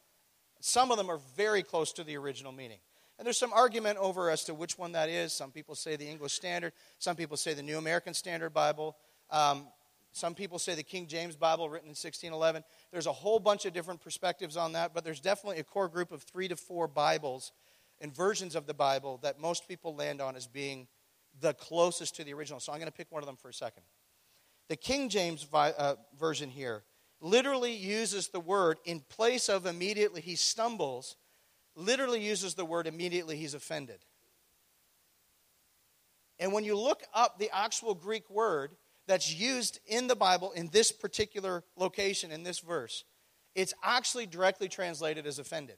Some 0.60 0.90
of 0.90 0.96
them 0.96 1.10
are 1.10 1.20
very 1.36 1.62
close 1.62 1.92
to 1.94 2.04
the 2.04 2.16
original 2.16 2.52
meaning. 2.52 2.78
And 3.22 3.26
there's 3.28 3.38
some 3.38 3.52
argument 3.52 3.98
over 3.98 4.30
as 4.30 4.42
to 4.46 4.52
which 4.52 4.76
one 4.76 4.90
that 4.92 5.08
is. 5.08 5.32
Some 5.32 5.52
people 5.52 5.76
say 5.76 5.94
the 5.94 6.08
English 6.08 6.32
Standard, 6.32 6.72
some 6.98 7.14
people 7.14 7.36
say 7.36 7.54
the 7.54 7.62
New 7.62 7.78
American 7.78 8.14
Standard 8.14 8.52
Bible. 8.52 8.96
Um, 9.30 9.68
some 10.10 10.34
people 10.34 10.58
say 10.58 10.74
the 10.74 10.82
King 10.82 11.06
James 11.06 11.36
Bible, 11.36 11.70
written 11.70 11.86
in 11.86 11.90
1611. 11.90 12.64
There's 12.90 13.06
a 13.06 13.12
whole 13.12 13.38
bunch 13.38 13.64
of 13.64 13.72
different 13.72 14.00
perspectives 14.00 14.56
on 14.56 14.72
that, 14.72 14.92
but 14.92 15.04
there's 15.04 15.20
definitely 15.20 15.60
a 15.60 15.62
core 15.62 15.86
group 15.86 16.10
of 16.10 16.24
three 16.24 16.48
to 16.48 16.56
four 16.56 16.88
Bibles 16.88 17.52
and 18.00 18.12
versions 18.12 18.56
of 18.56 18.66
the 18.66 18.74
Bible 18.74 19.20
that 19.22 19.38
most 19.38 19.68
people 19.68 19.94
land 19.94 20.20
on 20.20 20.34
as 20.34 20.48
being 20.48 20.88
the 21.40 21.54
closest 21.54 22.16
to 22.16 22.24
the 22.24 22.34
original. 22.34 22.58
So 22.58 22.72
I'm 22.72 22.80
going 22.80 22.90
to 22.90 22.92
pick 22.92 23.12
one 23.12 23.22
of 23.22 23.28
them 23.28 23.36
for 23.36 23.50
a 23.50 23.54
second. 23.54 23.84
The 24.68 24.74
King 24.74 25.08
James 25.08 25.44
vi- 25.44 25.74
uh, 25.78 25.94
version 26.18 26.50
here 26.50 26.82
literally 27.20 27.72
uses 27.72 28.30
the 28.30 28.40
word 28.40 28.78
in 28.84 28.98
place 28.98 29.48
of 29.48 29.64
immediately 29.64 30.20
he 30.20 30.34
stumbles, 30.34 31.14
literally 31.76 32.22
uses 32.22 32.54
the 32.54 32.64
word 32.64 32.86
immediately 32.86 33.36
he's 33.36 33.54
offended. 33.54 33.98
And 36.38 36.52
when 36.52 36.64
you 36.64 36.76
look 36.76 37.02
up 37.14 37.38
the 37.38 37.50
actual 37.52 37.94
Greek 37.94 38.28
word 38.28 38.72
that's 39.06 39.32
used 39.32 39.78
in 39.86 40.06
the 40.06 40.16
Bible 40.16 40.52
in 40.52 40.68
this 40.68 40.90
particular 40.92 41.64
location, 41.76 42.32
in 42.32 42.42
this 42.42 42.60
verse, 42.60 43.04
it's 43.54 43.74
actually 43.82 44.26
directly 44.26 44.68
translated 44.68 45.26
as 45.26 45.38
offended. 45.38 45.76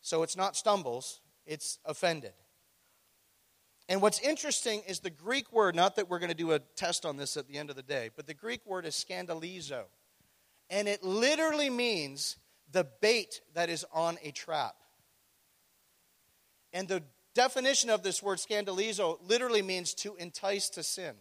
So 0.00 0.22
it's 0.22 0.36
not 0.36 0.56
stumbles, 0.56 1.20
it's 1.46 1.78
offended. 1.84 2.32
And 3.88 4.00
what's 4.00 4.20
interesting 4.20 4.82
is 4.86 5.00
the 5.00 5.10
Greek 5.10 5.52
word, 5.52 5.74
not 5.74 5.96
that 5.96 6.08
we're 6.08 6.20
going 6.20 6.30
to 6.30 6.34
do 6.34 6.52
a 6.52 6.60
test 6.60 7.04
on 7.04 7.16
this 7.16 7.36
at 7.36 7.48
the 7.48 7.58
end 7.58 7.70
of 7.70 7.76
the 7.76 7.82
day, 7.82 8.10
but 8.14 8.26
the 8.26 8.34
Greek 8.34 8.64
word 8.64 8.86
is 8.86 8.94
scandalizo. 8.94 9.82
And 10.70 10.86
it 10.86 11.02
literally 11.02 11.68
means 11.68 12.36
the 12.70 12.86
bait 13.00 13.40
that 13.54 13.68
is 13.68 13.84
on 13.92 14.16
a 14.22 14.30
trap. 14.30 14.76
And 16.72 16.88
the 16.88 17.02
definition 17.34 17.90
of 17.90 18.02
this 18.02 18.22
word 18.22 18.38
scandalizo 18.38 19.18
literally 19.28 19.62
means 19.62 19.94
to 19.94 20.14
entice 20.16 20.68
to 20.70 20.82
sin. 20.82 21.14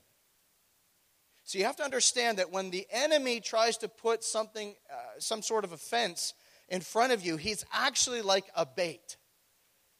So 1.43 1.57
you 1.57 1.65
have 1.65 1.77
to 1.77 1.83
understand 1.83 2.37
that 2.37 2.51
when 2.51 2.69
the 2.69 2.85
enemy 2.91 3.39
tries 3.39 3.77
to 3.77 3.87
put 3.87 4.23
something, 4.23 4.75
uh, 4.91 4.95
some 5.17 5.41
sort 5.41 5.63
of 5.63 5.71
offense 5.71 6.33
in 6.67 6.81
front 6.81 7.11
of 7.11 7.25
you, 7.25 7.37
he's 7.37 7.65
actually 7.73 8.21
like 8.21 8.45
a 8.55 8.65
bait. 8.65 9.17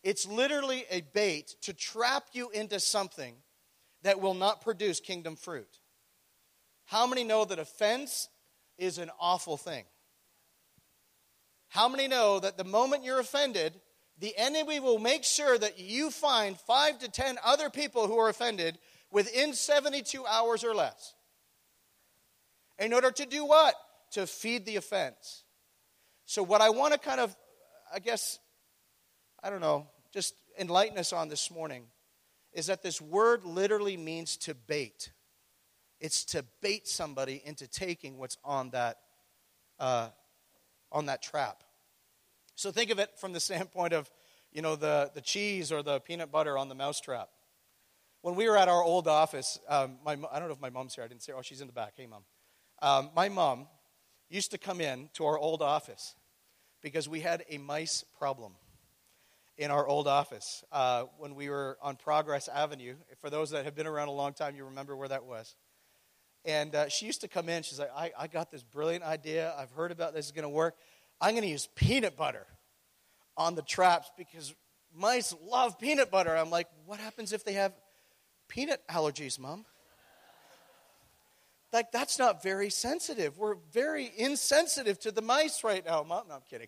It's 0.04 0.28
literally 0.28 0.86
a 0.92 1.02
bait 1.02 1.56
to 1.62 1.74
trap 1.74 2.28
you 2.34 2.50
into 2.52 2.80
something 2.80 3.36
that 4.04 4.22
will 4.22 4.36
not 4.36 4.62
produce 4.62 5.00
kingdom 5.00 5.36
fruit. 5.36 5.80
How 6.86 7.06
many 7.06 7.24
know 7.24 7.46
that 7.46 7.60
offense 7.60 8.30
is 8.78 8.98
an 8.98 9.10
awful 9.20 9.58
thing? 9.58 9.86
How 11.70 11.88
many 11.88 12.08
know 12.08 12.40
that 12.40 12.58
the 12.58 12.64
moment 12.64 13.04
you're 13.04 13.20
offended, 13.20 13.80
the 14.20 14.36
enemy 14.38 14.80
will 14.80 15.00
make 15.00 15.24
sure 15.24 15.58
that 15.58 15.80
you 15.80 16.12
find 16.12 16.58
five 16.60 17.00
to 17.00 17.10
ten 17.10 17.38
other 17.44 17.70
people 17.70 18.08
who 18.08 18.18
are 18.18 18.30
offended 18.30 18.78
within 19.12 19.54
72 19.54 20.26
hours 20.26 20.64
or 20.64 20.76
less? 20.76 21.16
In 22.78 22.94
order 22.94 23.12
to 23.12 23.26
do 23.26 23.46
what? 23.46 23.76
To 24.12 24.28
feed 24.28 24.66
the 24.66 24.76
offense. 24.76 25.44
So, 26.26 26.44
what 26.44 26.62
I 26.62 26.70
want 26.70 26.94
to 26.94 27.00
kind 27.00 27.20
of, 27.20 27.36
I 27.94 28.00
guess, 28.00 28.40
I 29.42 29.50
don't 29.50 29.62
know, 29.62 29.88
just 30.14 30.36
enlighten 30.58 30.98
us 30.98 31.14
on 31.14 31.30
this 31.30 31.50
morning 31.50 31.86
is 32.54 32.68
that 32.68 32.84
this 32.84 33.02
word 33.02 33.46
literally 33.46 33.98
means 33.98 34.38
to 34.38 34.54
bait. 34.54 35.12
It's 36.00 36.26
to 36.26 36.44
bait 36.62 36.88
somebody 36.88 37.42
into 37.46 37.68
taking 37.68 38.18
what's 38.18 38.38
on 38.44 38.72
that, 38.72 38.98
uh, 39.80 40.10
on 40.92 41.06
that 41.08 41.22
trap. 41.22 41.64
So 42.60 42.72
think 42.72 42.90
of 42.90 43.00
it 43.00 43.18
from 43.18 43.32
the 43.32 43.40
standpoint 43.50 43.94
of, 43.94 44.12
you 44.52 44.62
know, 44.62 44.76
the, 44.76 45.12
the 45.14 45.22
cheese 45.22 45.72
or 45.72 45.82
the 45.82 46.02
peanut 46.02 46.30
butter 46.30 46.58
on 46.58 46.68
the 46.68 46.76
mousetrap. 46.76 47.30
When 48.22 48.36
we 48.36 48.50
were 48.50 48.58
at 48.58 48.68
our 48.68 48.84
old 48.84 49.08
office, 49.08 49.58
um, 49.70 49.98
my, 50.04 50.18
I 50.30 50.40
don't 50.40 50.50
know 50.50 50.56
if 50.56 50.60
my 50.60 50.70
mom's 50.70 50.94
here. 50.94 51.06
I 51.06 51.08
didn't 51.08 51.24
say, 51.24 51.32
oh, 51.32 51.42
she's 51.42 51.62
in 51.62 51.68
the 51.68 51.74
back. 51.74 51.94
Hey, 51.96 52.06
mom. 52.06 52.24
Um, 52.82 53.12
my 53.16 53.30
mom 53.30 53.68
used 54.30 54.52
to 54.52 54.58
come 54.58 54.82
in 54.82 55.10
to 55.14 55.26
our 55.26 55.40
old 55.40 55.62
office 55.62 56.16
because 56.82 57.08
we 57.08 57.22
had 57.22 57.46
a 57.50 57.58
mice 57.58 58.04
problem 58.18 58.52
in 59.58 59.72
our 59.72 59.88
old 59.88 60.10
office 60.10 60.62
uh, 60.74 61.04
when 61.18 61.36
we 61.36 61.50
were 61.50 61.78
on 61.82 61.96
Progress 61.96 62.50
Avenue. 62.50 62.96
For 63.22 63.30
those 63.30 63.52
that 63.52 63.64
have 63.64 63.76
been 63.76 63.88
around 63.88 64.10
a 64.10 64.14
long 64.14 64.34
time, 64.34 64.58
you 64.58 64.66
remember 64.66 64.98
where 64.98 65.08
that 65.08 65.24
was. 65.24 65.56
And 66.44 66.76
uh, 66.76 66.90
she 66.90 67.06
used 67.06 67.22
to 67.22 67.30
come 67.30 67.48
in. 67.48 67.64
She's 67.64 67.80
like, 67.80 67.92
I, 67.96 68.12
I 68.18 68.28
got 68.28 68.52
this 68.52 68.64
brilliant 68.64 69.06
idea. 69.06 69.54
I've 69.58 69.72
heard 69.72 69.92
about 69.92 70.14
this 70.14 70.26
is 70.26 70.32
going 70.34 70.44
to 70.44 70.50
work. 70.50 70.76
I'm 71.22 71.32
going 71.32 71.44
to 71.44 71.50
use 71.50 71.68
peanut 71.76 72.16
butter 72.16 72.46
on 73.36 73.56
the 73.56 73.62
traps 73.62 74.10
because 74.18 74.54
mice 74.94 75.34
love 75.46 75.80
peanut 75.80 76.12
butter. 76.12 76.36
I'm 76.36 76.50
like, 76.50 76.68
what 76.86 77.00
happens 77.00 77.34
if 77.34 77.44
they 77.44 77.54
have 77.54 77.74
peanut 78.48 78.82
allergies, 78.90 79.40
Mom? 79.40 79.66
Like, 81.72 81.92
that's 81.92 82.18
not 82.18 82.42
very 82.42 82.70
sensitive. 82.72 83.38
We're 83.38 83.58
very 83.72 84.12
insensitive 84.18 85.00
to 85.02 85.12
the 85.12 85.22
mice 85.22 85.64
right 85.64 85.86
now. 85.86 86.04
Mom, 86.04 86.28
no, 86.28 86.36
I'm 86.36 86.42
kidding. 86.50 86.68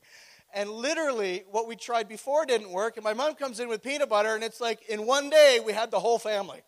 And 0.53 0.69
literally, 0.69 1.43
what 1.49 1.67
we 1.67 1.75
tried 1.75 2.07
before 2.07 2.45
didn't 2.45 2.71
work. 2.71 2.97
And 2.97 3.03
my 3.03 3.13
mom 3.13 3.35
comes 3.35 3.59
in 3.59 3.67
with 3.67 3.81
peanut 3.81 4.09
butter, 4.09 4.35
and 4.35 4.43
it's 4.43 4.61
like 4.61 4.87
in 4.89 5.07
one 5.07 5.29
day, 5.29 5.59
we 5.65 5.73
had 5.73 5.91
the 5.91 5.99
whole 5.99 6.19
family. 6.19 6.61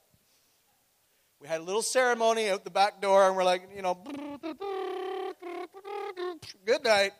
We 1.39 1.47
had 1.47 1.59
a 1.59 1.63
little 1.63 1.81
ceremony 1.81 2.49
out 2.49 2.63
the 2.63 2.71
back 2.71 3.01
door, 3.01 3.27
and 3.27 3.35
we're 3.35 3.43
like, 3.43 3.69
you 3.75 3.81
know, 3.81 3.95
good 6.65 6.83
night. 6.83 7.11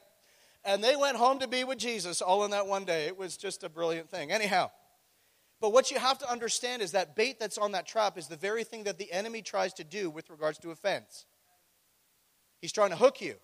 And 0.65 0.83
they 0.83 0.95
went 0.95 1.17
home 1.17 1.39
to 1.39 1.47
be 1.47 1.63
with 1.63 1.77
Jesus 1.77 2.21
all 2.21 2.45
in 2.45 2.51
that 2.51 2.67
one 2.67 2.85
day. 2.85 3.05
It 3.05 3.17
was 3.17 3.35
just 3.35 3.63
a 3.63 3.69
brilliant 3.69 4.09
thing. 4.09 4.31
Anyhow, 4.31 4.71
but 5.59 5.73
what 5.73 5.91
you 5.91 5.99
have 5.99 6.19
to 6.19 6.29
understand 6.29 6.81
is 6.81 6.91
that 6.91 7.15
bait 7.15 7.39
that's 7.39 7.57
on 7.57 7.73
that 7.73 7.85
trap 7.85 8.17
is 8.17 8.27
the 8.27 8.35
very 8.35 8.63
thing 8.63 8.83
that 8.83 8.97
the 8.97 9.11
enemy 9.11 9.41
tries 9.41 9.73
to 9.75 9.83
do 9.83 10.09
with 10.09 10.29
regards 10.29 10.57
to 10.59 10.71
offense. 10.71 11.25
He's 12.61 12.71
trying 12.71 12.91
to 12.91 12.95
hook 12.95 13.21
you. 13.21 13.35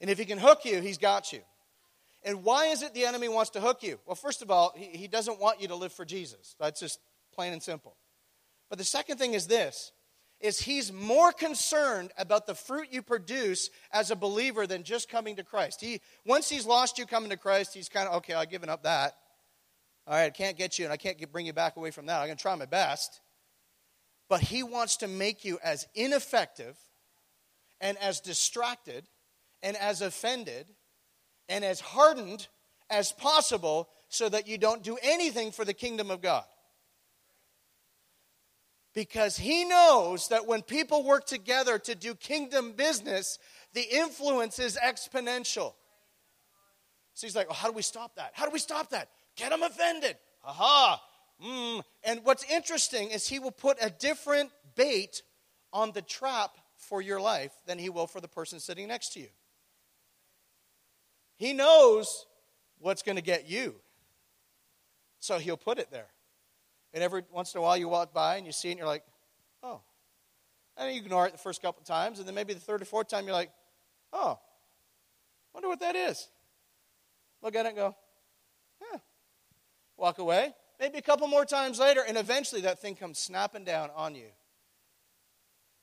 And 0.00 0.08
if 0.08 0.18
he 0.18 0.24
can 0.24 0.38
hook 0.38 0.64
you, 0.64 0.80
he's 0.80 0.98
got 0.98 1.32
you. 1.32 1.40
And 2.22 2.44
why 2.44 2.66
is 2.66 2.82
it 2.82 2.94
the 2.94 3.04
enemy 3.04 3.28
wants 3.28 3.50
to 3.50 3.60
hook 3.60 3.82
you? 3.82 3.98
Well, 4.06 4.14
first 4.14 4.42
of 4.42 4.50
all, 4.50 4.72
he, 4.76 4.86
he 4.96 5.08
doesn't 5.08 5.40
want 5.40 5.60
you 5.60 5.68
to 5.68 5.74
live 5.74 5.92
for 5.92 6.04
Jesus. 6.04 6.54
That's 6.58 6.80
just 6.80 7.00
plain 7.34 7.52
and 7.52 7.62
simple. 7.62 7.96
But 8.68 8.78
the 8.78 8.84
second 8.84 9.18
thing 9.18 9.34
is 9.34 9.46
this 9.46 9.92
is 10.40 10.60
he's 10.60 10.92
more 10.92 11.32
concerned 11.32 12.12
about 12.16 12.46
the 12.46 12.54
fruit 12.54 12.88
you 12.90 13.02
produce 13.02 13.70
as 13.92 14.10
a 14.10 14.16
believer 14.16 14.66
than 14.66 14.82
just 14.82 15.08
coming 15.08 15.36
to 15.36 15.44
Christ. 15.44 15.80
He 15.80 16.00
once 16.24 16.48
he's 16.48 16.66
lost 16.66 16.98
you 16.98 17.06
coming 17.06 17.30
to 17.30 17.36
Christ, 17.36 17.74
he's 17.74 17.88
kind 17.88 18.08
of 18.08 18.16
okay, 18.16 18.34
I've 18.34 18.50
given 18.50 18.68
up 18.68 18.84
that. 18.84 19.14
All 20.06 20.14
right, 20.14 20.24
I 20.24 20.30
can't 20.30 20.56
get 20.56 20.78
you 20.78 20.86
and 20.86 20.92
I 20.92 20.96
can't 20.96 21.18
get, 21.18 21.30
bring 21.30 21.46
you 21.46 21.52
back 21.52 21.76
away 21.76 21.90
from 21.90 22.06
that. 22.06 22.20
I'm 22.20 22.26
going 22.26 22.36
to 22.36 22.42
try 22.42 22.54
my 22.54 22.66
best. 22.66 23.20
But 24.28 24.40
he 24.40 24.62
wants 24.62 24.98
to 24.98 25.08
make 25.08 25.44
you 25.44 25.58
as 25.62 25.86
ineffective 25.94 26.76
and 27.80 27.98
as 27.98 28.20
distracted 28.20 29.04
and 29.62 29.76
as 29.76 30.02
offended 30.02 30.66
and 31.48 31.64
as 31.64 31.80
hardened 31.80 32.48
as 32.88 33.12
possible 33.12 33.88
so 34.08 34.28
that 34.28 34.48
you 34.48 34.58
don't 34.58 34.82
do 34.82 34.98
anything 35.02 35.52
for 35.52 35.64
the 35.64 35.74
kingdom 35.74 36.10
of 36.10 36.20
God. 36.20 36.44
Because 39.00 39.38
he 39.38 39.64
knows 39.64 40.28
that 40.28 40.46
when 40.46 40.60
people 40.60 41.02
work 41.04 41.24
together 41.24 41.78
to 41.78 41.94
do 41.94 42.14
kingdom 42.14 42.72
business, 42.72 43.38
the 43.72 43.80
influence 43.80 44.58
is 44.58 44.76
exponential. 44.76 45.72
So 47.14 47.26
he's 47.26 47.34
like, 47.34 47.48
well, 47.48 47.56
how 47.56 47.68
do 47.68 47.74
we 47.74 47.80
stop 47.80 48.16
that? 48.16 48.32
How 48.34 48.44
do 48.44 48.50
we 48.50 48.58
stop 48.58 48.90
that? 48.90 49.08
Get 49.36 49.52
them 49.52 49.62
offended. 49.62 50.18
Aha. 50.44 51.02
Mm. 51.42 51.82
And 52.04 52.20
what's 52.24 52.44
interesting 52.52 53.08
is 53.10 53.26
he 53.26 53.38
will 53.38 53.52
put 53.52 53.78
a 53.80 53.88
different 53.88 54.50
bait 54.76 55.22
on 55.72 55.92
the 55.92 56.02
trap 56.02 56.58
for 56.76 57.00
your 57.00 57.22
life 57.22 57.52
than 57.64 57.78
he 57.78 57.88
will 57.88 58.06
for 58.06 58.20
the 58.20 58.28
person 58.28 58.60
sitting 58.60 58.86
next 58.86 59.14
to 59.14 59.20
you. 59.20 59.28
He 61.36 61.54
knows 61.54 62.26
what's 62.80 63.00
going 63.00 63.16
to 63.16 63.22
get 63.22 63.48
you. 63.48 63.76
So 65.20 65.38
he'll 65.38 65.56
put 65.56 65.78
it 65.78 65.90
there. 65.90 66.08
And 66.92 67.02
every 67.02 67.22
once 67.30 67.54
in 67.54 67.58
a 67.58 67.62
while 67.62 67.76
you 67.76 67.88
walk 67.88 68.12
by 68.12 68.36
and 68.36 68.46
you 68.46 68.52
see 68.52 68.68
it 68.68 68.72
and 68.72 68.78
you're 68.78 68.88
like, 68.88 69.04
oh. 69.62 69.80
And 70.76 70.94
you 70.94 71.00
ignore 71.00 71.26
it 71.26 71.32
the 71.32 71.38
first 71.38 71.62
couple 71.62 71.80
of 71.80 71.86
times, 71.86 72.18
and 72.18 72.26
then 72.26 72.34
maybe 72.34 72.54
the 72.54 72.60
third 72.60 72.82
or 72.82 72.84
fourth 72.84 73.08
time 73.08 73.24
you're 73.24 73.34
like, 73.34 73.50
oh, 74.12 74.38
wonder 75.52 75.68
what 75.68 75.80
that 75.80 75.94
is. 75.94 76.28
Look 77.42 77.54
at 77.54 77.66
it 77.66 77.70
and 77.70 77.76
go, 77.76 77.96
yeah. 78.80 78.98
walk 79.96 80.18
away. 80.18 80.54
Maybe 80.78 80.98
a 80.98 81.02
couple 81.02 81.28
more 81.28 81.44
times 81.44 81.78
later, 81.78 82.02
and 82.06 82.16
eventually 82.16 82.62
that 82.62 82.80
thing 82.80 82.94
comes 82.94 83.18
snapping 83.18 83.64
down 83.64 83.90
on 83.94 84.14
you. 84.14 84.28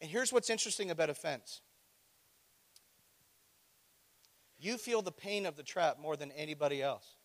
And 0.01 0.09
here's 0.09 0.33
what's 0.33 0.49
interesting 0.49 0.91
about 0.91 1.09
offense 1.09 1.61
You 4.59 4.77
feel 4.77 5.01
the 5.01 5.11
pain 5.11 5.45
of 5.45 5.55
the 5.55 5.63
trap 5.63 5.99
more 5.99 6.15
than 6.15 6.31
anybody 6.31 6.81
else. 6.81 7.16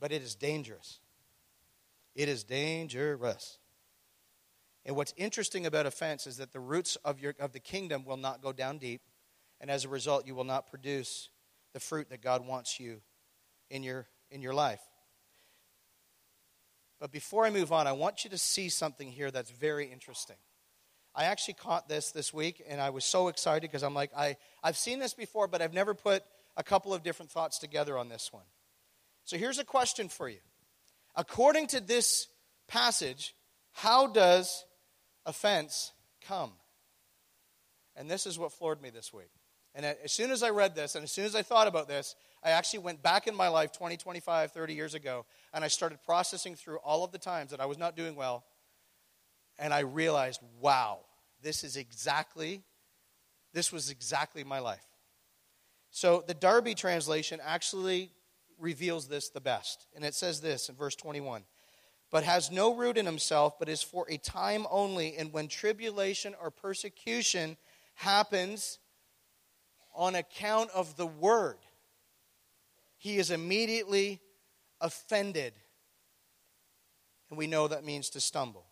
But 0.00 0.12
it 0.12 0.22
is 0.22 0.34
dangerous. 0.34 1.00
It 2.14 2.28
is 2.28 2.44
dangerous. 2.44 3.58
And 4.84 4.96
what's 4.96 5.12
interesting 5.16 5.66
about 5.66 5.86
offense 5.86 6.26
is 6.26 6.38
that 6.38 6.52
the 6.52 6.60
roots 6.60 6.96
of, 7.04 7.20
your, 7.20 7.34
of 7.38 7.52
the 7.52 7.60
kingdom 7.60 8.04
will 8.04 8.16
not 8.16 8.42
go 8.42 8.52
down 8.52 8.78
deep, 8.78 9.02
and 9.60 9.70
as 9.70 9.84
a 9.84 9.88
result, 9.88 10.26
you 10.26 10.34
will 10.34 10.44
not 10.44 10.68
produce 10.68 11.28
the 11.74 11.80
fruit 11.80 12.08
that 12.10 12.22
God 12.22 12.46
wants 12.46 12.80
you 12.80 13.00
in 13.70 13.82
your, 13.82 14.06
in 14.30 14.40
your 14.40 14.54
life. 14.54 14.80
But 17.00 17.12
before 17.12 17.44
I 17.44 17.50
move 17.50 17.72
on, 17.72 17.86
I 17.86 17.92
want 17.92 18.24
you 18.24 18.30
to 18.30 18.38
see 18.38 18.68
something 18.68 19.10
here 19.10 19.30
that's 19.30 19.50
very 19.50 19.86
interesting. 19.86 20.36
I 21.14 21.24
actually 21.24 21.54
caught 21.54 21.88
this 21.88 22.10
this 22.10 22.32
week, 22.32 22.62
and 22.66 22.80
I 22.80 22.90
was 22.90 23.04
so 23.04 23.28
excited 23.28 23.62
because 23.62 23.82
I'm 23.82 23.94
like, 23.94 24.10
I, 24.16 24.36
I've 24.62 24.76
seen 24.76 24.98
this 24.98 25.14
before, 25.14 25.48
but 25.48 25.60
I've 25.60 25.74
never 25.74 25.94
put 25.94 26.22
a 26.56 26.62
couple 26.62 26.94
of 26.94 27.02
different 27.02 27.30
thoughts 27.30 27.58
together 27.58 27.98
on 27.98 28.08
this 28.08 28.32
one. 28.32 28.44
So 29.28 29.36
here's 29.36 29.58
a 29.58 29.64
question 29.64 30.08
for 30.08 30.26
you. 30.26 30.38
According 31.14 31.66
to 31.68 31.80
this 31.80 32.28
passage, 32.66 33.34
how 33.72 34.06
does 34.06 34.64
offense 35.26 35.92
come? 36.26 36.52
And 37.94 38.10
this 38.10 38.26
is 38.26 38.38
what 38.38 38.52
floored 38.52 38.80
me 38.80 38.88
this 38.88 39.12
week. 39.12 39.28
And 39.74 39.84
as 39.84 40.12
soon 40.12 40.30
as 40.30 40.42
I 40.42 40.48
read 40.48 40.74
this, 40.74 40.94
and 40.94 41.04
as 41.04 41.12
soon 41.12 41.26
as 41.26 41.34
I 41.34 41.42
thought 41.42 41.68
about 41.68 41.88
this, 41.88 42.14
I 42.42 42.52
actually 42.52 42.78
went 42.78 43.02
back 43.02 43.26
in 43.26 43.34
my 43.34 43.48
life 43.48 43.70
20, 43.70 43.98
25, 43.98 44.52
30 44.52 44.72
years 44.72 44.94
ago, 44.94 45.26
and 45.52 45.62
I 45.62 45.68
started 45.68 46.02
processing 46.06 46.54
through 46.54 46.78
all 46.78 47.04
of 47.04 47.12
the 47.12 47.18
times 47.18 47.50
that 47.50 47.60
I 47.60 47.66
was 47.66 47.76
not 47.76 47.96
doing 47.96 48.16
well. 48.16 48.44
And 49.58 49.74
I 49.74 49.80
realized, 49.80 50.40
wow, 50.58 51.00
this 51.42 51.64
is 51.64 51.76
exactly, 51.76 52.62
this 53.52 53.74
was 53.74 53.90
exactly 53.90 54.42
my 54.42 54.60
life. 54.60 54.86
So 55.90 56.24
the 56.26 56.32
Darby 56.32 56.74
translation 56.74 57.40
actually 57.44 58.10
reveals 58.58 59.08
this 59.08 59.28
the 59.28 59.40
best. 59.40 59.86
And 59.94 60.04
it 60.04 60.14
says 60.14 60.40
this 60.40 60.68
in 60.68 60.74
verse 60.74 60.96
21 60.96 61.44
But 62.10 62.24
has 62.24 62.50
no 62.50 62.74
root 62.74 62.98
in 62.98 63.06
himself, 63.06 63.58
but 63.58 63.68
is 63.68 63.82
for 63.82 64.06
a 64.08 64.16
time 64.16 64.66
only. 64.70 65.16
And 65.16 65.32
when 65.32 65.48
tribulation 65.48 66.34
or 66.40 66.50
persecution 66.50 67.56
happens 67.94 68.78
on 69.94 70.14
account 70.14 70.70
of 70.74 70.96
the 70.96 71.06
word, 71.06 71.58
he 72.96 73.18
is 73.18 73.30
immediately 73.30 74.20
offended. 74.80 75.54
And 77.30 77.38
we 77.38 77.46
know 77.46 77.68
that 77.68 77.84
means 77.84 78.10
to 78.10 78.20
stumble. 78.20 78.66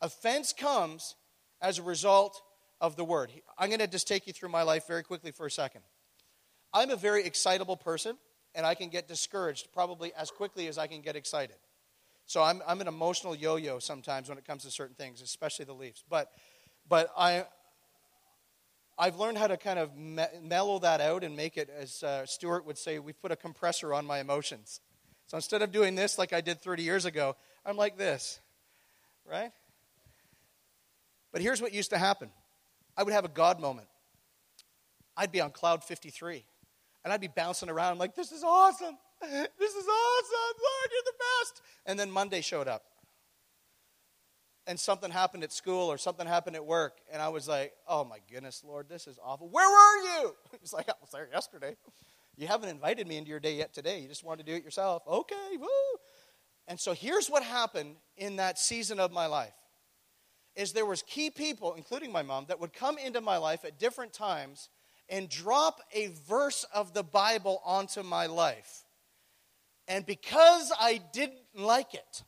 Offense 0.00 0.52
comes 0.52 1.14
as 1.60 1.78
a 1.78 1.82
result 1.82 2.42
of 2.80 2.96
the 2.96 3.04
word. 3.04 3.30
I'm 3.58 3.68
going 3.68 3.80
to 3.80 3.86
just 3.86 4.06
take 4.06 4.26
you 4.26 4.32
through 4.32 4.50
my 4.50 4.62
life 4.62 4.86
very 4.86 5.02
quickly 5.02 5.30
for 5.30 5.46
a 5.46 5.50
second. 5.50 5.82
I'm 6.72 6.90
a 6.90 6.96
very 6.96 7.24
excitable 7.24 7.76
person, 7.76 8.18
and 8.54 8.64
I 8.64 8.74
can 8.74 8.88
get 8.88 9.08
discouraged 9.08 9.68
probably 9.72 10.12
as 10.14 10.30
quickly 10.30 10.68
as 10.68 10.78
I 10.78 10.86
can 10.86 11.00
get 11.00 11.16
excited. 11.16 11.56
So 12.26 12.42
I'm, 12.42 12.62
I'm 12.66 12.80
an 12.80 12.88
emotional 12.88 13.34
yo 13.34 13.56
yo 13.56 13.78
sometimes 13.78 14.28
when 14.28 14.38
it 14.38 14.46
comes 14.46 14.62
to 14.64 14.70
certain 14.70 14.94
things, 14.94 15.20
especially 15.20 15.64
the 15.64 15.74
Leafs. 15.74 16.02
But, 16.08 16.30
but 16.88 17.10
I, 17.16 17.46
I've 18.98 19.16
learned 19.16 19.38
how 19.38 19.48
to 19.48 19.56
kind 19.56 19.78
of 19.78 19.96
me- 19.96 20.24
mellow 20.42 20.78
that 20.78 21.00
out 21.00 21.24
and 21.24 21.36
make 21.36 21.56
it, 21.56 21.68
as 21.68 22.02
uh, 22.02 22.24
Stuart 22.24 22.64
would 22.64 22.78
say, 22.78 22.98
we've 22.98 23.20
put 23.20 23.32
a 23.32 23.36
compressor 23.36 23.92
on 23.92 24.06
my 24.06 24.20
emotions. 24.20 24.80
So 25.26 25.36
instead 25.36 25.62
of 25.62 25.72
doing 25.72 25.94
this 25.94 26.18
like 26.18 26.32
I 26.32 26.40
did 26.40 26.60
30 26.60 26.82
years 26.82 27.04
ago, 27.04 27.36
I'm 27.66 27.76
like 27.76 27.96
this, 27.96 28.40
right? 29.28 29.50
But 31.32 31.42
here's 31.42 31.60
what 31.60 31.74
used 31.74 31.90
to 31.90 31.98
happen 31.98 32.30
I 32.96 33.02
would 33.02 33.12
have 33.12 33.24
a 33.24 33.28
God 33.28 33.60
moment. 33.60 33.88
I'd 35.16 35.32
be 35.32 35.40
on 35.40 35.50
cloud 35.50 35.84
53, 35.84 36.44
and 37.04 37.12
I'd 37.12 37.20
be 37.20 37.28
bouncing 37.28 37.68
around 37.68 37.98
like, 37.98 38.14
this 38.14 38.32
is 38.32 38.42
awesome. 38.42 38.96
This 39.20 39.74
is 39.74 39.86
awesome. 39.86 40.54
Lord, 40.60 40.90
you're 40.90 41.02
the 41.04 41.12
best. 41.18 41.62
And 41.86 41.98
then 41.98 42.10
Monday 42.10 42.40
showed 42.40 42.68
up 42.68 42.82
and 44.66 44.78
something 44.78 45.10
happened 45.10 45.44
at 45.44 45.52
school 45.52 45.90
or 45.90 45.98
something 45.98 46.26
happened 46.26 46.56
at 46.56 46.64
work, 46.64 46.98
and 47.12 47.20
I 47.20 47.28
was 47.28 47.46
like, 47.46 47.72
oh 47.86 48.04
my 48.04 48.18
goodness, 48.30 48.62
Lord, 48.64 48.88
this 48.88 49.06
is 49.06 49.18
awful. 49.22 49.48
Where 49.48 49.68
were 49.68 50.02
you? 50.02 50.34
He's 50.60 50.72
like, 50.72 50.88
I 50.88 50.94
was 51.00 51.10
there 51.10 51.28
yesterday. 51.32 51.76
You 52.36 52.46
haven't 52.46 52.70
invited 52.70 53.06
me 53.06 53.16
into 53.16 53.30
your 53.30 53.40
day 53.40 53.56
yet 53.56 53.74
today. 53.74 54.00
You 54.00 54.08
just 54.08 54.24
wanted 54.24 54.46
to 54.46 54.52
do 54.52 54.56
it 54.56 54.64
yourself. 54.64 55.02
Okay, 55.06 55.56
woo. 55.58 55.68
And 56.66 56.80
so 56.80 56.92
here's 56.92 57.28
what 57.28 57.42
happened 57.42 57.96
in 58.16 58.36
that 58.36 58.58
season 58.58 58.98
of 58.98 59.12
my 59.12 59.26
life 59.26 59.52
is 60.56 60.72
there 60.72 60.86
was 60.86 61.02
key 61.02 61.30
people, 61.30 61.74
including 61.74 62.10
my 62.10 62.22
mom, 62.22 62.46
that 62.48 62.60
would 62.60 62.72
come 62.72 62.96
into 62.96 63.20
my 63.20 63.36
life 63.36 63.64
at 63.64 63.78
different 63.78 64.12
times 64.12 64.68
and 65.08 65.28
drop 65.28 65.80
a 65.92 66.08
verse 66.28 66.64
of 66.74 66.94
the 66.94 67.02
Bible 67.02 67.60
onto 67.64 68.02
my 68.02 68.26
life. 68.26 68.84
And 69.86 70.06
because 70.06 70.72
I 70.78 71.00
didn't 71.12 71.38
like 71.54 71.94
it, 71.94 72.22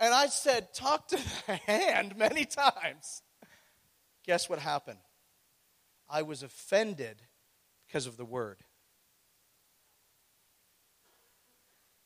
And 0.00 0.14
I 0.14 0.26
said, 0.26 0.72
Talk 0.74 1.08
to 1.08 1.16
the 1.16 1.56
hand 1.66 2.16
many 2.16 2.44
times. 2.44 3.22
Guess 4.24 4.48
what 4.48 4.58
happened? 4.58 4.98
I 6.08 6.22
was 6.22 6.42
offended 6.42 7.22
because 7.86 8.06
of 8.06 8.16
the 8.16 8.24
word. 8.24 8.58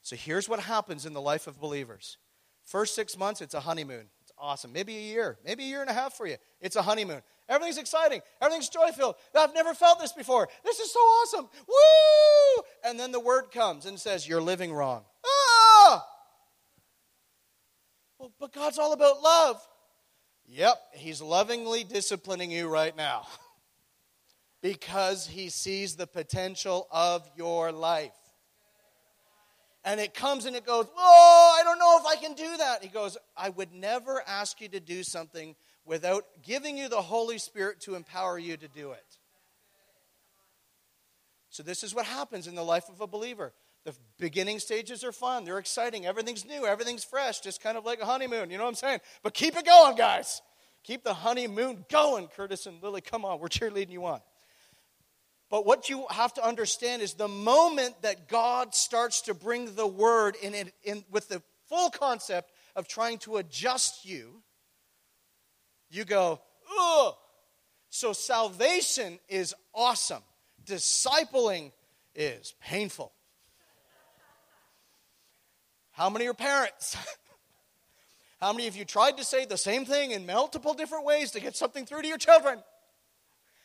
So 0.03 0.17
here's 0.17 0.49
what 0.49 0.61
happens 0.61 1.07
in 1.07 1.13
the 1.13 1.21
life 1.21 1.47
of 1.47 1.61
believers. 1.61 2.17
First 2.65 2.95
six 2.95 3.17
months, 3.17 3.41
it's 3.41 3.55
a 3.55 3.61
honeymoon. 3.61 4.07
Awesome. 4.43 4.73
Maybe 4.73 4.97
a 4.97 5.01
year, 5.01 5.39
maybe 5.45 5.63
a 5.63 5.67
year 5.69 5.83
and 5.83 5.89
a 5.89 5.93
half 5.93 6.15
for 6.15 6.27
you. 6.27 6.37
It's 6.61 6.75
a 6.75 6.83
honeymoon. 6.83 7.23
Everything's 7.49 7.79
exciting. 7.79 8.23
Everything's 8.41 8.69
joy 8.69 8.91
filled. 8.91 9.15
I've 9.39 9.55
never 9.55 9.73
felt 9.73 10.01
this 10.01 10.13
before. 10.13 10.49
This 10.65 10.81
is 10.81 10.93
so 10.93 10.99
awesome. 10.99 11.49
Woo! 11.69 12.65
And 12.85 12.99
then 12.99 13.13
the 13.13 13.21
word 13.21 13.53
comes 13.53 13.87
and 13.87 14.01
says, 14.01 14.27
You're 14.27 14.43
living 14.43 14.73
wrong. 14.73 15.05
Ah! 15.25 16.05
Well, 18.19 18.33
but 18.41 18.53
God's 18.53 18.81
all 18.81 18.93
about 18.93 19.23
love. 19.23 19.61
Yep, 20.47 20.77
He's 20.95 21.23
lovingly 21.23 21.85
disciplining 21.85 22.51
you 22.51 22.69
right 22.69 22.97
now 22.97 23.29
because 24.61 25.25
He 25.29 25.51
sees 25.51 25.95
the 25.95 26.09
potential 26.09 26.89
of 26.91 27.31
your 27.37 27.71
life. 27.71 28.11
And 29.85 29.99
it 29.99 30.15
comes 30.15 30.45
and 30.45 30.55
it 30.55 30.65
goes, 30.65 30.87
Oh, 30.97 31.59
I 31.61 31.65
don't 31.65 31.79
know 31.79 31.99
if 31.99 32.07
I 32.07 32.17
can 32.17 32.35
do 32.35 32.57
that. 32.59 32.83
He 32.83 32.89
goes, 32.89 33.17
I 33.37 33.49
would 33.51 33.73
never 33.73 34.23
ask 34.27 34.61
you 34.61 34.69
to 34.69 34.81
do 34.81 35.03
something 35.03 35.57
without 35.85 36.25
giving 36.43 36.79
you 36.79 36.89
the 36.89 37.03
Holy 37.03 37.39
Spirit 37.39 37.81
to 37.81 37.95
empower 37.95 38.39
you 38.39 38.57
to 38.57 38.69
do 38.69 38.93
it. 38.93 39.19
So, 41.51 41.63
this 41.63 41.83
is 41.83 41.95
what 41.95 42.07
happens 42.07 42.47
in 42.47 42.55
the 42.55 42.65
life 42.65 42.89
of 42.89 43.01
a 43.01 43.07
believer. 43.07 43.53
The 43.85 43.95
beginning 44.19 44.61
stages 44.61 45.03
are 45.03 45.13
fun. 45.13 45.45
They're 45.45 45.59
exciting. 45.59 46.07
Everything's 46.07 46.45
new. 46.45 46.65
Everything's 46.65 47.05
fresh. 47.05 47.41
Just 47.41 47.61
kind 47.61 47.77
of 47.77 47.85
like 47.85 48.01
a 48.01 48.07
honeymoon. 48.07 48.51
You 48.51 48.57
know 48.57 48.65
what 48.65 48.71
I'm 48.71 48.75
saying? 48.77 49.01
But 49.23 49.35
keep 49.35 49.57
it 49.57 49.67
going, 49.67 49.97
guys. 49.97 50.41
Keep 50.85 51.05
the 51.05 51.15
honeymoon 51.15 51.85
going, 51.91 52.29
Curtis 52.29 52.67
and 52.67 52.83
Lily. 52.83 53.01
Come 53.01 53.25
on. 53.25 53.41
We're 53.41 53.49
cheerleading 53.49 53.91
you 53.91 54.07
on. 54.07 54.21
But 55.53 55.67
what 55.67 55.91
you 55.91 56.07
have 56.09 56.33
to 56.35 56.43
understand 56.43 57.03
is 57.03 57.13
the 57.13 57.29
moment 57.29 58.01
that 58.01 58.27
God 58.27 58.75
starts 58.75 59.21
to 59.23 59.35
bring 59.35 59.75
the 59.75 59.87
word 59.87 60.35
in, 60.41 60.55
in, 60.55 60.73
in 60.83 61.05
with 61.11 61.29
the 61.29 61.43
full 61.69 61.91
concept 61.91 62.51
of 62.75 62.89
trying 62.89 63.19
to 63.19 63.37
adjust 63.37 64.07
you, 64.07 64.41
you 65.91 66.07
go, 66.07 66.41
ugh. 66.81 67.15
So 67.91 68.15
salvation 68.15 69.19
is 69.29 69.55
awesome. 69.75 70.23
Discipling 70.65 71.73
is 72.15 72.55
painful. 72.63 73.13
How 75.91 76.09
many 76.09 76.29
are 76.29 76.35
parents? 76.35 76.97
How 78.41 78.55
many 78.55 78.69
of 78.69 78.75
you 78.75 78.87
tried 78.87 79.19
to 79.19 79.25
say 79.25 79.45
the 79.45 79.59
same 79.59 79.85
thing 79.85 80.13
in 80.13 80.25
multiple 80.25 80.73
different 80.73 81.05
ways 81.05 81.33
to 81.33 81.41
get 81.41 81.57
something 81.57 81.85
through 81.85 82.01
to 82.01 82.09
your 82.09 82.17
children? 82.17 82.63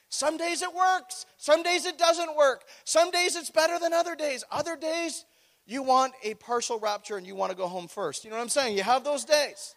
Some 0.09 0.37
days 0.37 0.61
it 0.61 0.73
works, 0.73 1.25
some 1.37 1.63
days 1.63 1.85
it 1.85 1.97
doesn't 1.97 2.35
work. 2.35 2.63
Some 2.85 3.11
days 3.11 3.35
it's 3.35 3.49
better 3.49 3.77
than 3.79 3.93
other 3.93 4.15
days. 4.15 4.43
Other 4.49 4.75
days 4.77 5.25
you 5.65 5.83
want 5.83 6.13
a 6.23 6.33
partial 6.35 6.79
rapture 6.79 7.17
and 7.17 7.27
you 7.27 7.35
want 7.35 7.51
to 7.51 7.57
go 7.57 7.67
home 7.67 7.87
first. 7.87 8.23
You 8.23 8.29
know 8.29 8.37
what 8.37 8.43
I'm 8.43 8.49
saying? 8.49 8.77
You 8.77 8.83
have 8.83 9.03
those 9.03 9.25
days. 9.25 9.75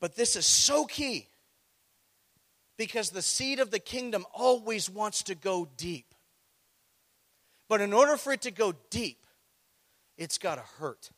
But 0.00 0.14
this 0.14 0.36
is 0.36 0.46
so 0.46 0.84
key 0.84 1.28
because 2.76 3.10
the 3.10 3.22
seed 3.22 3.58
of 3.58 3.70
the 3.70 3.78
kingdom 3.78 4.24
always 4.32 4.88
wants 4.88 5.22
to 5.24 5.34
go 5.34 5.66
deep. 5.76 6.14
But 7.68 7.80
in 7.80 7.92
order 7.92 8.16
for 8.16 8.32
it 8.32 8.42
to 8.42 8.50
go 8.50 8.74
deep, 8.90 9.24
it's 10.16 10.38
got 10.38 10.56
to 10.56 10.64
hurt. 10.78 11.10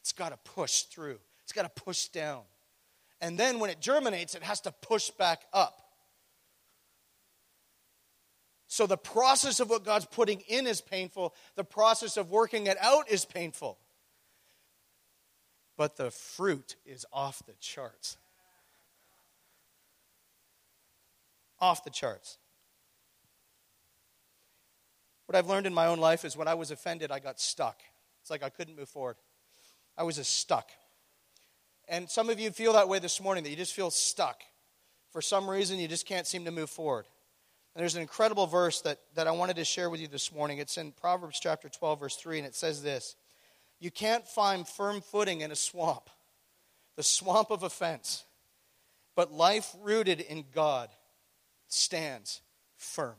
It's 0.00 0.12
got 0.12 0.30
to 0.30 0.38
push 0.38 0.82
through. 0.82 1.18
It's 1.44 1.52
got 1.52 1.62
to 1.62 1.82
push 1.82 2.08
down. 2.08 2.42
And 3.20 3.38
then 3.38 3.58
when 3.58 3.70
it 3.70 3.80
germinates, 3.80 4.34
it 4.34 4.42
has 4.42 4.60
to 4.62 4.72
push 4.72 5.10
back 5.10 5.42
up. 5.52 5.80
So 8.68 8.86
the 8.86 8.98
process 8.98 9.60
of 9.60 9.70
what 9.70 9.84
God's 9.84 10.06
putting 10.06 10.40
in 10.48 10.66
is 10.66 10.80
painful, 10.80 11.34
the 11.54 11.64
process 11.64 12.16
of 12.16 12.30
working 12.30 12.66
it 12.66 12.76
out 12.80 13.10
is 13.10 13.24
painful. 13.24 13.78
But 15.76 15.96
the 15.96 16.10
fruit 16.10 16.76
is 16.84 17.06
off 17.12 17.42
the 17.46 17.54
charts. 17.60 18.16
Off 21.60 21.84
the 21.84 21.90
charts. 21.90 22.38
What 25.26 25.36
I've 25.36 25.48
learned 25.48 25.66
in 25.66 25.74
my 25.74 25.86
own 25.86 25.98
life 25.98 26.24
is 26.24 26.36
when 26.36 26.48
I 26.48 26.54
was 26.54 26.70
offended, 26.70 27.10
I 27.10 27.18
got 27.18 27.40
stuck. 27.40 27.80
It's 28.22 28.30
like 28.30 28.42
I 28.42 28.48
couldn't 28.48 28.76
move 28.76 28.88
forward. 28.88 29.16
I 29.96 30.02
was 30.02 30.16
just 30.16 30.38
stuck. 30.38 30.70
And 31.88 32.10
some 32.10 32.30
of 32.30 32.40
you 32.40 32.50
feel 32.50 32.72
that 32.72 32.88
way 32.88 32.98
this 32.98 33.20
morning, 33.20 33.44
that 33.44 33.50
you 33.50 33.56
just 33.56 33.74
feel 33.74 33.90
stuck. 33.90 34.42
For 35.12 35.22
some 35.22 35.48
reason, 35.48 35.78
you 35.78 35.88
just 35.88 36.06
can't 36.06 36.26
seem 36.26 36.44
to 36.44 36.50
move 36.50 36.70
forward. 36.70 37.06
And 37.74 37.80
there's 37.80 37.94
an 37.94 38.02
incredible 38.02 38.46
verse 38.46 38.80
that, 38.82 38.98
that 39.14 39.26
I 39.26 39.32
wanted 39.32 39.56
to 39.56 39.64
share 39.64 39.90
with 39.90 40.00
you 40.00 40.08
this 40.08 40.32
morning. 40.32 40.58
It's 40.58 40.78
in 40.78 40.92
Proverbs 40.92 41.38
chapter 41.38 41.68
12, 41.68 42.00
verse 42.00 42.16
3, 42.16 42.38
and 42.38 42.46
it 42.46 42.54
says 42.54 42.82
this 42.82 43.16
You 43.78 43.90
can't 43.90 44.26
find 44.26 44.66
firm 44.66 45.00
footing 45.00 45.42
in 45.42 45.52
a 45.52 45.56
swamp, 45.56 46.10
the 46.96 47.02
swamp 47.02 47.50
of 47.50 47.62
offense. 47.62 48.24
But 49.14 49.32
life 49.32 49.74
rooted 49.82 50.20
in 50.20 50.44
God 50.54 50.90
stands 51.68 52.42
firm. 52.76 53.14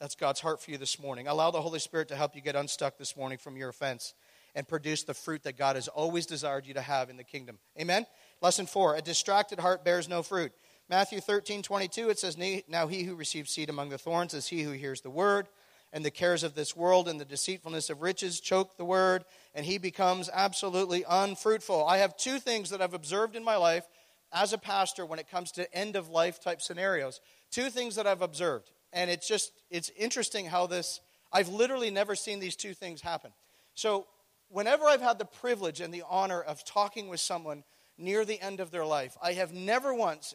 That's 0.00 0.14
God's 0.14 0.40
heart 0.40 0.62
for 0.62 0.70
you 0.70 0.78
this 0.78 1.00
morning. 1.00 1.26
Allow 1.26 1.50
the 1.50 1.60
Holy 1.60 1.80
Spirit 1.80 2.08
to 2.08 2.16
help 2.16 2.36
you 2.36 2.42
get 2.42 2.54
unstuck 2.54 2.98
this 2.98 3.16
morning 3.16 3.38
from 3.38 3.56
your 3.56 3.68
offense 3.68 4.14
and 4.58 4.66
produce 4.66 5.04
the 5.04 5.14
fruit 5.14 5.44
that 5.44 5.56
God 5.56 5.76
has 5.76 5.86
always 5.86 6.26
desired 6.26 6.66
you 6.66 6.74
to 6.74 6.80
have 6.80 7.10
in 7.10 7.16
the 7.16 7.22
kingdom. 7.22 7.60
Amen? 7.80 8.06
Lesson 8.42 8.66
four 8.66 8.96
a 8.96 9.00
distracted 9.00 9.60
heart 9.60 9.84
bears 9.84 10.08
no 10.08 10.20
fruit. 10.20 10.50
Matthew 10.90 11.20
13, 11.20 11.62
22, 11.62 12.08
it 12.08 12.18
says, 12.18 12.36
Now 12.66 12.88
he 12.88 13.04
who 13.04 13.14
receives 13.14 13.52
seed 13.52 13.70
among 13.70 13.90
the 13.90 13.98
thorns 13.98 14.34
is 14.34 14.48
he 14.48 14.62
who 14.62 14.72
hears 14.72 15.00
the 15.00 15.10
word, 15.10 15.46
and 15.92 16.04
the 16.04 16.10
cares 16.10 16.42
of 16.42 16.56
this 16.56 16.74
world 16.74 17.06
and 17.06 17.20
the 17.20 17.24
deceitfulness 17.24 17.88
of 17.88 18.02
riches 18.02 18.40
choke 18.40 18.76
the 18.76 18.84
word, 18.84 19.24
and 19.54 19.64
he 19.64 19.78
becomes 19.78 20.28
absolutely 20.32 21.04
unfruitful. 21.08 21.86
I 21.86 21.98
have 21.98 22.16
two 22.16 22.40
things 22.40 22.70
that 22.70 22.82
I've 22.82 22.94
observed 22.94 23.36
in 23.36 23.44
my 23.44 23.56
life 23.56 23.86
as 24.32 24.52
a 24.52 24.58
pastor 24.58 25.06
when 25.06 25.20
it 25.20 25.30
comes 25.30 25.52
to 25.52 25.72
end 25.72 25.94
of 25.94 26.08
life 26.08 26.40
type 26.40 26.62
scenarios. 26.62 27.20
Two 27.52 27.70
things 27.70 27.94
that 27.94 28.08
I've 28.08 28.22
observed. 28.22 28.72
And 28.92 29.08
it's 29.08 29.28
just, 29.28 29.52
it's 29.70 29.92
interesting 29.96 30.46
how 30.46 30.66
this, 30.66 31.00
I've 31.32 31.48
literally 31.48 31.90
never 31.90 32.16
seen 32.16 32.40
these 32.40 32.56
two 32.56 32.74
things 32.74 33.02
happen. 33.02 33.30
So, 33.74 34.08
whenever 34.48 34.84
I've 34.84 35.00
had 35.00 35.18
the 35.18 35.24
privilege 35.24 35.80
and 35.80 35.92
the 35.92 36.04
honor 36.08 36.40
of 36.40 36.64
talking 36.64 37.08
with 37.08 37.20
someone 37.20 37.64
near 37.96 38.24
the 38.24 38.40
end 38.40 38.60
of 38.60 38.70
their 38.70 38.84
life, 38.84 39.16
I 39.22 39.32
have 39.32 39.52
never 39.52 39.94
once 39.94 40.34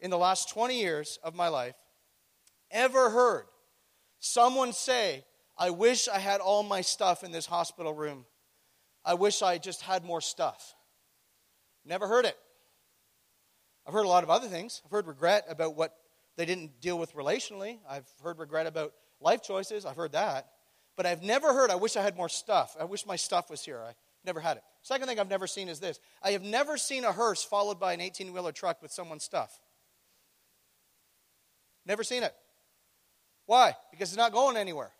in 0.00 0.10
the 0.10 0.18
last 0.18 0.50
20 0.50 0.78
years 0.78 1.18
of 1.22 1.34
my 1.34 1.48
life 1.48 1.74
ever 2.70 3.10
heard 3.10 3.44
someone 4.18 4.72
say, 4.72 5.24
I 5.58 5.70
wish 5.70 6.08
I 6.08 6.18
had 6.18 6.40
all 6.40 6.62
my 6.62 6.80
stuff 6.80 7.22
in 7.22 7.32
this 7.32 7.46
hospital 7.46 7.92
room. 7.92 8.24
I 9.04 9.14
wish 9.14 9.42
I 9.42 9.58
just 9.58 9.82
had 9.82 10.04
more 10.04 10.20
stuff. 10.20 10.74
Never 11.84 12.06
heard 12.06 12.24
it. 12.24 12.36
I've 13.86 13.92
heard 13.92 14.06
a 14.06 14.08
lot 14.08 14.22
of 14.22 14.30
other 14.30 14.46
things. 14.46 14.80
I've 14.84 14.90
heard 14.90 15.06
regret 15.06 15.44
about 15.48 15.76
what 15.76 15.94
they 16.36 16.46
didn't 16.46 16.80
deal 16.80 16.98
with 16.98 17.14
relationally. 17.14 17.78
I've 17.88 18.08
heard 18.22 18.38
regret 18.38 18.66
about 18.66 18.92
life 19.20 19.42
choices. 19.42 19.84
I've 19.84 19.96
heard 19.96 20.12
that. 20.12 20.46
But 20.96 21.06
I've 21.06 21.22
never 21.22 21.52
heard, 21.52 21.70
I 21.70 21.76
wish 21.76 21.96
I 21.96 22.02
had 22.02 22.16
more 22.16 22.28
stuff. 22.28 22.76
I 22.78 22.84
wish 22.84 23.06
my 23.06 23.16
stuff 23.16 23.50
was 23.50 23.64
here. 23.64 23.80
I 23.80 23.94
never 24.24 24.40
had 24.40 24.58
it. 24.58 24.62
Second 24.82 25.08
thing 25.08 25.18
I've 25.18 25.30
never 25.30 25.46
seen 25.46 25.68
is 25.68 25.80
this 25.80 25.98
I 26.22 26.32
have 26.32 26.42
never 26.42 26.76
seen 26.76 27.04
a 27.04 27.12
hearse 27.12 27.42
followed 27.42 27.80
by 27.80 27.92
an 27.92 28.00
18 28.00 28.32
wheeler 28.32 28.52
truck 28.52 28.82
with 28.82 28.92
someone's 28.92 29.24
stuff. 29.24 29.58
Never 31.86 32.04
seen 32.04 32.22
it. 32.22 32.34
Why? 33.46 33.74
Because 33.90 34.10
it's 34.10 34.16
not 34.16 34.32
going 34.32 34.56
anywhere. 34.56 34.92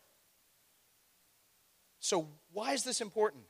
So, 2.00 2.28
why 2.52 2.72
is 2.72 2.82
this 2.82 3.00
important? 3.00 3.44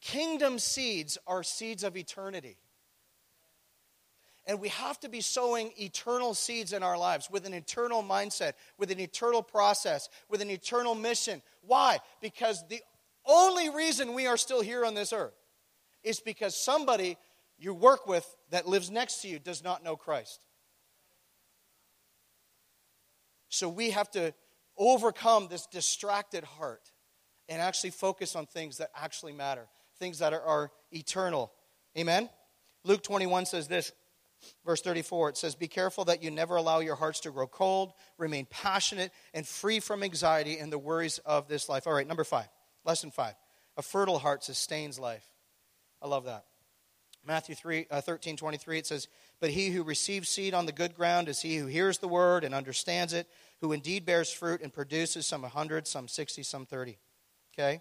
Kingdom 0.00 0.58
seeds 0.58 1.18
are 1.26 1.42
seeds 1.42 1.84
of 1.84 1.96
eternity. 1.96 2.56
And 4.46 4.60
we 4.60 4.68
have 4.68 5.00
to 5.00 5.08
be 5.08 5.20
sowing 5.20 5.72
eternal 5.76 6.32
seeds 6.32 6.72
in 6.72 6.82
our 6.82 6.96
lives 6.96 7.28
with 7.30 7.46
an 7.46 7.54
eternal 7.54 8.02
mindset, 8.02 8.52
with 8.78 8.92
an 8.92 9.00
eternal 9.00 9.42
process, 9.42 10.08
with 10.28 10.40
an 10.40 10.50
eternal 10.50 10.94
mission. 10.94 11.42
Why? 11.62 11.98
Because 12.20 12.62
the 12.68 12.80
only 13.24 13.70
reason 13.70 14.14
we 14.14 14.28
are 14.28 14.36
still 14.36 14.62
here 14.62 14.84
on 14.84 14.94
this 14.94 15.12
earth 15.12 15.34
is 16.04 16.20
because 16.20 16.56
somebody 16.56 17.16
you 17.58 17.74
work 17.74 18.06
with 18.06 18.24
that 18.50 18.68
lives 18.68 18.90
next 18.90 19.22
to 19.22 19.28
you 19.28 19.40
does 19.40 19.64
not 19.64 19.82
know 19.82 19.96
Christ. 19.96 20.44
So 23.48 23.68
we 23.68 23.90
have 23.90 24.10
to 24.12 24.32
overcome 24.76 25.48
this 25.48 25.66
distracted 25.66 26.44
heart 26.44 26.92
and 27.48 27.60
actually 27.60 27.90
focus 27.90 28.36
on 28.36 28.46
things 28.46 28.78
that 28.78 28.90
actually 28.94 29.32
matter, 29.32 29.66
things 29.98 30.18
that 30.18 30.32
are, 30.32 30.42
are 30.42 30.70
eternal. 30.92 31.52
Amen? 31.96 32.28
Luke 32.84 33.02
21 33.02 33.46
says 33.46 33.66
this 33.66 33.92
Verse 34.64 34.80
34, 34.80 35.30
it 35.30 35.36
says, 35.36 35.54
Be 35.54 35.68
careful 35.68 36.04
that 36.06 36.22
you 36.22 36.30
never 36.30 36.56
allow 36.56 36.80
your 36.80 36.96
hearts 36.96 37.20
to 37.20 37.30
grow 37.30 37.46
cold, 37.46 37.92
remain 38.18 38.46
passionate, 38.50 39.12
and 39.34 39.46
free 39.46 39.80
from 39.80 40.02
anxiety 40.02 40.58
and 40.58 40.72
the 40.72 40.78
worries 40.78 41.18
of 41.18 41.48
this 41.48 41.68
life. 41.68 41.86
All 41.86 41.92
right, 41.92 42.06
number 42.06 42.24
five, 42.24 42.48
lesson 42.84 43.10
five. 43.10 43.34
A 43.76 43.82
fertile 43.82 44.18
heart 44.18 44.42
sustains 44.42 44.98
life. 44.98 45.26
I 46.00 46.08
love 46.08 46.24
that. 46.24 46.44
Matthew 47.26 47.54
3, 47.54 47.86
uh, 47.90 48.00
13, 48.00 48.36
23, 48.36 48.78
it 48.78 48.86
says, 48.86 49.08
But 49.40 49.50
he 49.50 49.70
who 49.70 49.82
receives 49.82 50.28
seed 50.28 50.54
on 50.54 50.66
the 50.66 50.72
good 50.72 50.94
ground 50.94 51.28
is 51.28 51.40
he 51.40 51.56
who 51.56 51.66
hears 51.66 51.98
the 51.98 52.08
word 52.08 52.44
and 52.44 52.54
understands 52.54 53.12
it, 53.12 53.26
who 53.60 53.72
indeed 53.72 54.06
bears 54.06 54.32
fruit 54.32 54.62
and 54.62 54.72
produces 54.72 55.26
some 55.26 55.42
100, 55.42 55.86
some 55.86 56.08
60, 56.08 56.42
some 56.44 56.66
30. 56.66 56.98
Okay? 57.54 57.80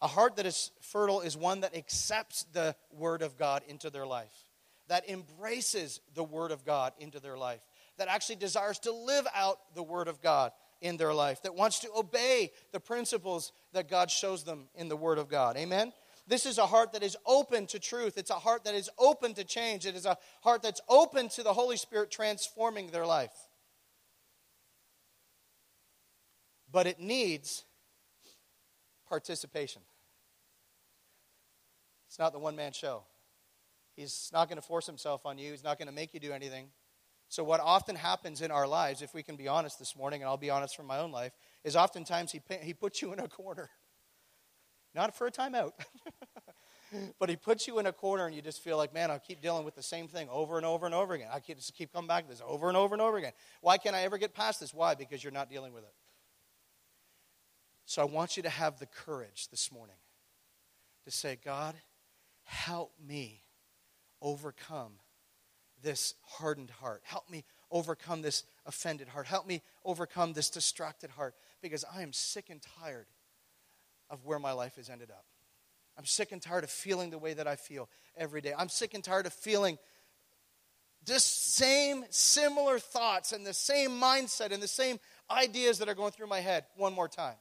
A 0.00 0.06
heart 0.06 0.36
that 0.36 0.46
is 0.46 0.70
fertile 0.80 1.20
is 1.20 1.36
one 1.36 1.60
that 1.60 1.76
accepts 1.76 2.44
the 2.52 2.74
word 2.90 3.20
of 3.20 3.36
God 3.36 3.62
into 3.68 3.90
their 3.90 4.06
life 4.06 4.47
that 4.88 5.08
embraces 5.08 6.00
the 6.14 6.24
Word 6.24 6.50
of 6.50 6.64
God 6.64 6.92
into 6.98 7.20
their 7.20 7.38
life, 7.38 7.60
that 7.98 8.08
actually 8.08 8.36
desires 8.36 8.78
to 8.80 8.92
live 8.92 9.26
out 9.34 9.58
the 9.74 9.82
Word 9.82 10.08
of 10.08 10.20
God 10.20 10.52
in 10.80 10.96
their 10.96 11.14
life, 11.14 11.42
that 11.42 11.54
wants 11.54 11.80
to 11.80 11.88
obey 11.96 12.50
the 12.72 12.80
principles 12.80 13.52
that 13.72 13.88
God 13.88 14.10
shows 14.10 14.44
them 14.44 14.68
in 14.74 14.88
the 14.88 14.96
Word 14.96 15.18
of 15.18 15.28
God. 15.28 15.56
Amen? 15.56 15.92
This 16.26 16.44
is 16.44 16.58
a 16.58 16.66
heart 16.66 16.92
that 16.92 17.02
is 17.02 17.16
open 17.26 17.66
to 17.68 17.78
truth. 17.78 18.18
It's 18.18 18.30
a 18.30 18.34
heart 18.34 18.64
that 18.64 18.74
is 18.74 18.90
open 18.98 19.34
to 19.34 19.44
change. 19.44 19.86
It 19.86 19.96
is 19.96 20.04
a 20.04 20.18
heart 20.42 20.62
that's 20.62 20.80
open 20.88 21.28
to 21.30 21.42
the 21.42 21.54
Holy 21.54 21.78
Spirit 21.78 22.10
transforming 22.10 22.88
their 22.88 23.06
life. 23.06 23.32
But 26.70 26.86
it 26.86 27.00
needs 27.00 27.64
participation. 29.08 29.80
It's 32.08 32.18
not 32.18 32.32
the 32.34 32.38
one 32.38 32.56
man 32.56 32.72
show. 32.72 33.04
He's 33.98 34.30
not 34.32 34.48
going 34.48 34.60
to 34.60 34.66
force 34.66 34.86
himself 34.86 35.26
on 35.26 35.38
you, 35.38 35.50
he's 35.50 35.64
not 35.64 35.76
going 35.76 35.88
to 35.88 35.94
make 35.94 36.14
you 36.14 36.20
do 36.20 36.32
anything. 36.32 36.68
So, 37.28 37.42
what 37.42 37.58
often 37.58 37.96
happens 37.96 38.40
in 38.42 38.52
our 38.52 38.68
lives, 38.68 39.02
if 39.02 39.12
we 39.12 39.24
can 39.24 39.34
be 39.34 39.48
honest 39.48 39.80
this 39.80 39.96
morning, 39.96 40.22
and 40.22 40.28
I'll 40.28 40.36
be 40.36 40.50
honest 40.50 40.76
from 40.76 40.86
my 40.86 40.98
own 40.98 41.10
life, 41.10 41.32
is 41.64 41.74
oftentimes 41.74 42.30
he, 42.30 42.40
he 42.62 42.74
puts 42.74 43.02
you 43.02 43.12
in 43.12 43.18
a 43.18 43.26
corner. 43.26 43.68
Not 44.94 45.16
for 45.16 45.26
a 45.26 45.32
timeout, 45.32 45.72
but 47.18 47.28
he 47.28 47.34
puts 47.34 47.66
you 47.66 47.80
in 47.80 47.86
a 47.86 47.92
corner 47.92 48.26
and 48.26 48.36
you 48.36 48.40
just 48.40 48.62
feel 48.62 48.76
like, 48.76 48.94
man, 48.94 49.10
I'll 49.10 49.18
keep 49.18 49.42
dealing 49.42 49.64
with 49.64 49.74
the 49.74 49.82
same 49.82 50.06
thing 50.06 50.28
over 50.30 50.58
and 50.58 50.64
over 50.64 50.86
and 50.86 50.94
over 50.94 51.14
again. 51.14 51.28
I 51.34 51.40
just 51.40 51.74
keep 51.74 51.92
coming 51.92 52.06
back 52.06 52.22
to 52.24 52.30
this 52.30 52.42
over 52.46 52.68
and 52.68 52.76
over 52.76 52.94
and 52.94 53.02
over 53.02 53.16
again. 53.16 53.32
Why 53.62 53.78
can't 53.78 53.96
I 53.96 54.02
ever 54.02 54.16
get 54.16 54.32
past 54.32 54.60
this? 54.60 54.72
Why? 54.72 54.94
Because 54.94 55.24
you're 55.24 55.32
not 55.32 55.50
dealing 55.50 55.74
with 55.74 55.82
it. 55.82 55.92
So 57.84 58.00
I 58.00 58.04
want 58.04 58.36
you 58.36 58.44
to 58.44 58.48
have 58.48 58.78
the 58.78 58.86
courage 58.86 59.48
this 59.50 59.72
morning 59.72 59.96
to 61.04 61.10
say, 61.10 61.36
God, 61.44 61.74
help 62.44 62.92
me 63.04 63.42
overcome 64.20 64.94
this 65.82 66.14
hardened 66.22 66.70
heart. 66.70 67.02
Help 67.04 67.30
me 67.30 67.44
overcome 67.70 68.22
this 68.22 68.44
offended 68.66 69.08
heart. 69.08 69.26
Help 69.26 69.46
me 69.46 69.62
overcome 69.84 70.32
this 70.32 70.50
distracted 70.50 71.10
heart 71.10 71.34
because 71.62 71.84
I 71.92 72.02
am 72.02 72.12
sick 72.12 72.50
and 72.50 72.60
tired 72.80 73.06
of 74.10 74.24
where 74.24 74.38
my 74.38 74.52
life 74.52 74.76
has 74.76 74.88
ended 74.88 75.10
up. 75.10 75.24
I'm 75.96 76.04
sick 76.04 76.32
and 76.32 76.40
tired 76.40 76.64
of 76.64 76.70
feeling 76.70 77.10
the 77.10 77.18
way 77.18 77.34
that 77.34 77.46
I 77.46 77.56
feel 77.56 77.88
every 78.16 78.40
day. 78.40 78.54
I'm 78.56 78.68
sick 78.68 78.94
and 78.94 79.02
tired 79.02 79.26
of 79.26 79.32
feeling 79.32 79.78
this 81.04 81.24
same 81.24 82.04
similar 82.10 82.78
thoughts 82.78 83.32
and 83.32 83.44
the 83.44 83.54
same 83.54 83.90
mindset 83.90 84.52
and 84.52 84.62
the 84.62 84.68
same 84.68 85.00
ideas 85.30 85.78
that 85.78 85.88
are 85.88 85.94
going 85.94 86.12
through 86.12 86.26
my 86.26 86.40
head 86.40 86.64
one 86.76 86.94
more 86.94 87.08
time. 87.08 87.36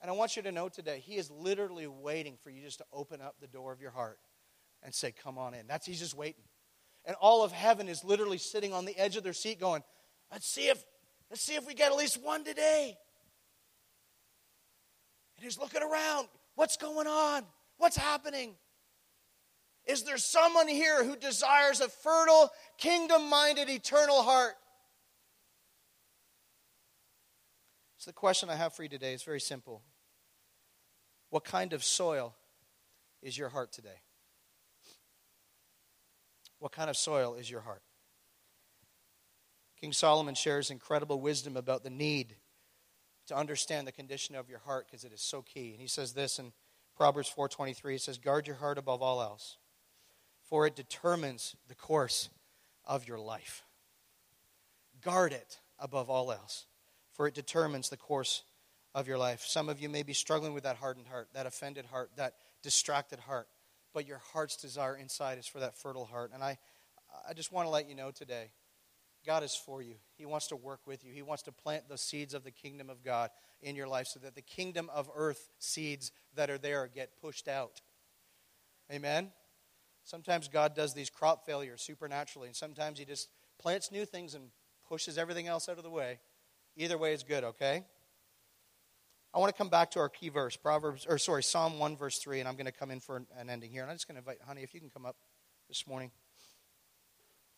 And 0.00 0.10
I 0.10 0.14
want 0.14 0.36
you 0.36 0.42
to 0.42 0.52
know 0.52 0.68
today, 0.68 0.98
He 0.98 1.14
is 1.14 1.30
literally 1.30 1.86
waiting 1.86 2.36
for 2.42 2.50
you 2.50 2.60
just 2.60 2.78
to 2.78 2.84
open 2.92 3.20
up 3.20 3.36
the 3.40 3.46
door 3.46 3.72
of 3.72 3.80
your 3.80 3.92
heart 3.92 4.18
and 4.82 4.94
say, 4.94 5.12
Come 5.12 5.38
on 5.38 5.54
in. 5.54 5.66
That's 5.66 5.86
he's 5.86 6.00
just 6.00 6.16
waiting. 6.16 6.44
And 7.04 7.16
all 7.20 7.42
of 7.44 7.52
heaven 7.52 7.88
is 7.88 8.04
literally 8.04 8.38
sitting 8.38 8.72
on 8.72 8.84
the 8.84 8.96
edge 8.96 9.16
of 9.16 9.24
their 9.24 9.32
seat 9.32 9.60
going, 9.60 9.82
Let's 10.30 10.46
see 10.46 10.68
if 10.68 10.82
let's 11.30 11.42
see 11.42 11.54
if 11.54 11.66
we 11.66 11.74
get 11.74 11.92
at 11.92 11.98
least 11.98 12.22
one 12.22 12.44
today. 12.44 12.96
And 15.36 15.44
he's 15.44 15.58
looking 15.58 15.82
around. 15.82 16.28
What's 16.54 16.76
going 16.76 17.06
on? 17.06 17.44
What's 17.78 17.96
happening? 17.96 18.54
Is 19.86 20.04
there 20.04 20.18
someone 20.18 20.68
here 20.68 21.04
who 21.04 21.16
desires 21.16 21.80
a 21.80 21.88
fertile, 21.88 22.50
kingdom 22.78 23.28
minded, 23.28 23.68
eternal 23.68 24.22
heart? 24.22 24.54
So, 27.96 28.10
the 28.10 28.14
question 28.14 28.48
I 28.50 28.56
have 28.56 28.74
for 28.74 28.82
you 28.82 28.88
today 28.88 29.14
is 29.14 29.22
very 29.22 29.40
simple 29.40 29.82
What 31.30 31.44
kind 31.44 31.72
of 31.72 31.82
soil 31.82 32.34
is 33.22 33.36
your 33.36 33.48
heart 33.48 33.72
today? 33.72 34.00
What 36.62 36.70
kind 36.70 36.88
of 36.88 36.96
soil 36.96 37.34
is 37.34 37.50
your 37.50 37.62
heart? 37.62 37.82
King 39.80 39.92
Solomon 39.92 40.36
shares 40.36 40.70
incredible 40.70 41.20
wisdom 41.20 41.56
about 41.56 41.82
the 41.82 41.90
need 41.90 42.36
to 43.26 43.36
understand 43.36 43.84
the 43.84 43.90
condition 43.90 44.36
of 44.36 44.48
your 44.48 44.60
heart 44.60 44.86
because 44.86 45.02
it 45.02 45.12
is 45.12 45.20
so 45.20 45.42
key. 45.42 45.72
And 45.72 45.80
he 45.80 45.88
says 45.88 46.12
this 46.12 46.38
in 46.38 46.52
Proverbs 46.96 47.28
4:23 47.28 47.96
it 47.96 48.02
says 48.02 48.16
guard 48.16 48.46
your 48.46 48.54
heart 48.54 48.78
above 48.78 49.02
all 49.02 49.20
else 49.20 49.56
for 50.48 50.64
it 50.64 50.76
determines 50.76 51.56
the 51.66 51.74
course 51.74 52.30
of 52.84 53.08
your 53.08 53.18
life. 53.18 53.64
Guard 55.00 55.32
it 55.32 55.58
above 55.80 56.08
all 56.08 56.30
else 56.30 56.66
for 57.12 57.26
it 57.26 57.34
determines 57.34 57.88
the 57.88 57.96
course 57.96 58.44
of 58.94 59.08
your 59.08 59.18
life. 59.18 59.42
Some 59.44 59.68
of 59.68 59.80
you 59.80 59.88
may 59.88 60.04
be 60.04 60.12
struggling 60.12 60.54
with 60.54 60.62
that 60.62 60.76
hardened 60.76 61.08
heart, 61.08 61.30
that 61.32 61.44
offended 61.44 61.86
heart, 61.86 62.12
that 62.14 62.36
distracted 62.62 63.18
heart, 63.18 63.48
but 63.92 64.06
your 64.06 64.20
heart's 64.32 64.56
desire 64.56 64.96
inside 64.96 65.38
is 65.38 65.46
for 65.46 65.60
that 65.60 65.76
fertile 65.76 66.04
heart. 66.04 66.30
And 66.34 66.42
I 66.42 66.58
I 67.28 67.34
just 67.34 67.52
want 67.52 67.66
to 67.66 67.70
let 67.70 67.88
you 67.88 67.94
know 67.94 68.10
today 68.10 68.50
God 69.24 69.44
is 69.44 69.54
for 69.54 69.82
you. 69.82 69.94
He 70.16 70.26
wants 70.26 70.48
to 70.48 70.56
work 70.56 70.80
with 70.86 71.04
you. 71.04 71.12
He 71.12 71.22
wants 71.22 71.44
to 71.44 71.52
plant 71.52 71.88
the 71.88 71.98
seeds 71.98 72.34
of 72.34 72.44
the 72.44 72.50
kingdom 72.50 72.90
of 72.90 73.04
God 73.04 73.30
in 73.60 73.76
your 73.76 73.86
life 73.86 74.08
so 74.08 74.18
that 74.20 74.34
the 74.34 74.42
kingdom 74.42 74.90
of 74.92 75.08
earth 75.14 75.50
seeds 75.58 76.10
that 76.34 76.50
are 76.50 76.58
there 76.58 76.88
get 76.92 77.20
pushed 77.20 77.46
out. 77.46 77.80
Amen? 78.90 79.30
Sometimes 80.04 80.48
God 80.48 80.74
does 80.74 80.92
these 80.92 81.08
crop 81.08 81.46
failures 81.46 81.82
supernaturally, 81.82 82.48
and 82.48 82.56
sometimes 82.56 82.98
He 82.98 83.04
just 83.04 83.28
plants 83.60 83.92
new 83.92 84.04
things 84.04 84.34
and 84.34 84.50
pushes 84.88 85.16
everything 85.16 85.46
else 85.46 85.68
out 85.68 85.78
of 85.78 85.84
the 85.84 85.90
way. 85.90 86.18
Either 86.76 86.98
way 86.98 87.12
is 87.12 87.22
good, 87.22 87.44
okay? 87.44 87.84
I 89.34 89.38
want 89.38 89.50
to 89.50 89.56
come 89.56 89.70
back 89.70 89.90
to 89.92 89.98
our 89.98 90.10
key 90.10 90.28
verse, 90.28 90.56
Proverbs, 90.56 91.06
or 91.08 91.16
sorry, 91.16 91.42
Psalm 91.42 91.78
1, 91.78 91.96
verse 91.96 92.18
3, 92.18 92.40
and 92.40 92.48
I'm 92.48 92.54
going 92.54 92.66
to 92.66 92.72
come 92.72 92.90
in 92.90 93.00
for 93.00 93.16
an 93.16 93.48
ending 93.48 93.70
here. 93.70 93.80
And 93.80 93.90
I'm 93.90 93.96
just 93.96 94.06
going 94.06 94.16
to 94.16 94.18
invite, 94.18 94.38
honey, 94.46 94.62
if 94.62 94.74
you 94.74 94.80
can 94.80 94.90
come 94.90 95.06
up 95.06 95.16
this 95.68 95.86
morning. 95.86 96.10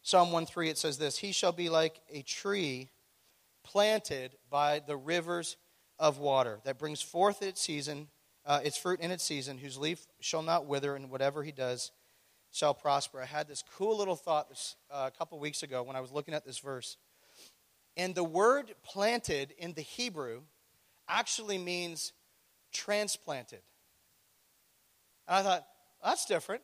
Psalm 0.02 0.30
1 0.30 0.46
3, 0.46 0.68
it 0.68 0.78
says 0.78 0.98
this 0.98 1.18
He 1.18 1.32
shall 1.32 1.50
be 1.50 1.68
like 1.68 2.00
a 2.12 2.22
tree 2.22 2.90
planted 3.64 4.36
by 4.48 4.82
the 4.86 4.96
rivers 4.96 5.56
of 5.98 6.18
water 6.18 6.60
that 6.64 6.78
brings 6.78 7.02
forth 7.02 7.42
its 7.42 7.60
season, 7.60 8.06
uh, 8.46 8.60
its 8.62 8.76
fruit 8.76 9.00
in 9.00 9.10
its 9.10 9.24
season, 9.24 9.58
whose 9.58 9.76
leaf 9.76 10.06
shall 10.20 10.42
not 10.42 10.66
wither, 10.66 10.94
and 10.94 11.10
whatever 11.10 11.42
he 11.42 11.50
does 11.50 11.90
shall 12.52 12.72
prosper. 12.74 13.20
I 13.20 13.26
had 13.26 13.48
this 13.48 13.64
cool 13.76 13.98
little 13.98 14.14
thought 14.14 14.48
this, 14.48 14.76
uh, 14.92 15.10
a 15.12 15.18
couple 15.18 15.40
weeks 15.40 15.64
ago 15.64 15.82
when 15.82 15.96
I 15.96 16.00
was 16.00 16.12
looking 16.12 16.34
at 16.34 16.44
this 16.44 16.60
verse. 16.60 16.98
And 17.96 18.14
the 18.14 18.22
word 18.22 18.74
planted 18.84 19.52
in 19.58 19.72
the 19.72 19.82
Hebrew 19.82 20.42
actually 21.08 21.58
means 21.58 22.12
transplanted. 22.72 23.60
And 25.26 25.36
I 25.38 25.42
thought, 25.42 25.66
that's 26.02 26.26
different. 26.26 26.62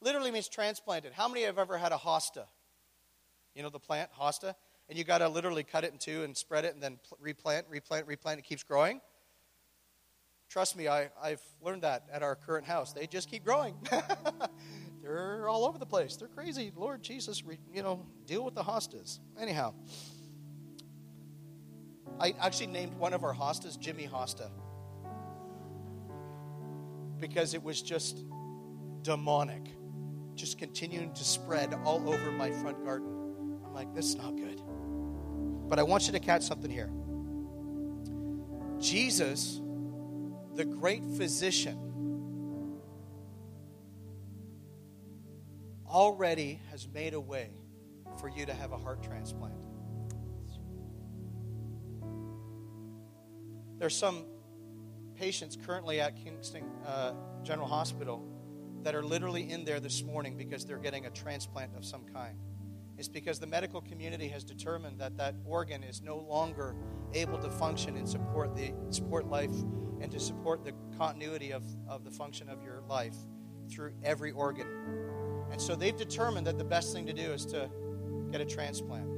Literally 0.00 0.30
means 0.30 0.48
transplanted. 0.48 1.12
How 1.12 1.28
many 1.28 1.42
have 1.42 1.58
ever 1.58 1.78
had 1.78 1.92
a 1.92 1.96
hosta? 1.96 2.46
You 3.54 3.62
know 3.62 3.70
the 3.70 3.78
plant, 3.78 4.10
hosta? 4.18 4.54
And 4.88 4.98
you 4.98 5.04
got 5.04 5.18
to 5.18 5.28
literally 5.28 5.64
cut 5.64 5.84
it 5.84 5.92
in 5.92 5.98
two 5.98 6.22
and 6.22 6.36
spread 6.36 6.64
it 6.64 6.74
and 6.74 6.82
then 6.82 6.98
replant, 7.20 7.66
replant, 7.68 8.06
replant. 8.06 8.38
It 8.38 8.44
keeps 8.44 8.62
growing. 8.62 9.00
Trust 10.48 10.76
me, 10.76 10.86
I, 10.86 11.08
I've 11.20 11.42
learned 11.60 11.82
that 11.82 12.04
at 12.12 12.22
our 12.22 12.36
current 12.36 12.66
house. 12.66 12.92
They 12.92 13.06
just 13.06 13.30
keep 13.30 13.44
growing. 13.44 13.74
They're 15.02 15.48
all 15.48 15.64
over 15.64 15.78
the 15.78 15.86
place. 15.86 16.16
They're 16.16 16.28
crazy. 16.28 16.72
Lord 16.76 17.02
Jesus, 17.02 17.42
you 17.72 17.82
know, 17.82 18.06
deal 18.26 18.44
with 18.44 18.54
the 18.54 18.62
hostas. 18.62 19.18
Anyhow, 19.40 19.74
I 22.20 22.34
actually 22.40 22.68
named 22.68 22.94
one 22.94 23.12
of 23.12 23.24
our 23.24 23.34
hostas 23.34 23.78
Jimmy 23.78 24.08
Hosta 24.08 24.50
because 27.20 27.54
it 27.54 27.62
was 27.62 27.82
just 27.82 28.24
demonic, 29.02 29.66
just 30.34 30.58
continuing 30.58 31.12
to 31.14 31.24
spread 31.24 31.74
all 31.84 32.08
over 32.08 32.30
my 32.30 32.50
front 32.50 32.84
garden 32.84 33.16
I'm 33.66 33.74
like, 33.74 33.94
this 33.94 34.06
is 34.06 34.16
not 34.16 34.36
good. 34.36 34.60
But 35.68 35.78
I 35.78 35.82
want 35.82 36.06
you 36.06 36.12
to 36.12 36.20
catch 36.20 36.42
something 36.42 36.70
here. 36.70 36.90
Jesus, 38.80 39.60
the 40.54 40.64
great 40.64 41.02
physician, 41.16 41.76
already 45.86 46.60
has 46.70 46.86
made 46.88 47.14
a 47.14 47.20
way 47.20 47.50
for 48.20 48.28
you 48.28 48.46
to 48.46 48.54
have 48.54 48.72
a 48.72 48.76
heart 48.76 49.02
transplant. 49.02 49.54
There's 53.78 53.96
some 53.96 54.24
patients 55.16 55.56
currently 55.66 56.00
at 56.00 56.16
Kingston 56.16 56.64
uh, 56.86 57.12
General 57.42 57.68
Hospital 57.68 58.24
that 58.82 58.94
are 58.94 59.02
literally 59.02 59.50
in 59.50 59.64
there 59.64 59.80
this 59.80 60.02
morning 60.02 60.36
because 60.36 60.64
they're 60.64 60.78
getting 60.78 61.06
a 61.06 61.10
transplant 61.10 61.74
of 61.76 61.84
some 61.84 62.04
kind 62.12 62.38
It's 62.96 63.08
because 63.08 63.38
the 63.38 63.46
medical 63.46 63.80
community 63.80 64.28
has 64.28 64.44
determined 64.44 65.00
that 65.00 65.16
that 65.18 65.34
organ 65.44 65.82
is 65.82 66.00
no 66.00 66.18
longer 66.18 66.74
able 67.12 67.38
to 67.38 67.50
function 67.50 67.96
and 67.96 68.08
support 68.08 68.54
the 68.54 68.72
support 68.90 69.26
life 69.26 69.54
and 70.00 70.10
to 70.12 70.20
support 70.20 70.64
the 70.64 70.72
continuity 70.96 71.52
of, 71.52 71.64
of 71.88 72.04
the 72.04 72.10
function 72.10 72.48
of 72.48 72.62
your 72.62 72.82
life 72.88 73.16
through 73.68 73.92
every 74.02 74.30
organ. 74.32 74.66
And 75.50 75.60
so 75.60 75.76
they've 75.76 75.96
determined 75.96 76.46
that 76.46 76.58
the 76.58 76.64
best 76.64 76.92
thing 76.94 77.06
to 77.06 77.12
do 77.12 77.32
is 77.32 77.44
to 77.46 77.68
get 78.30 78.40
a 78.40 78.46
transplant. 78.46 79.08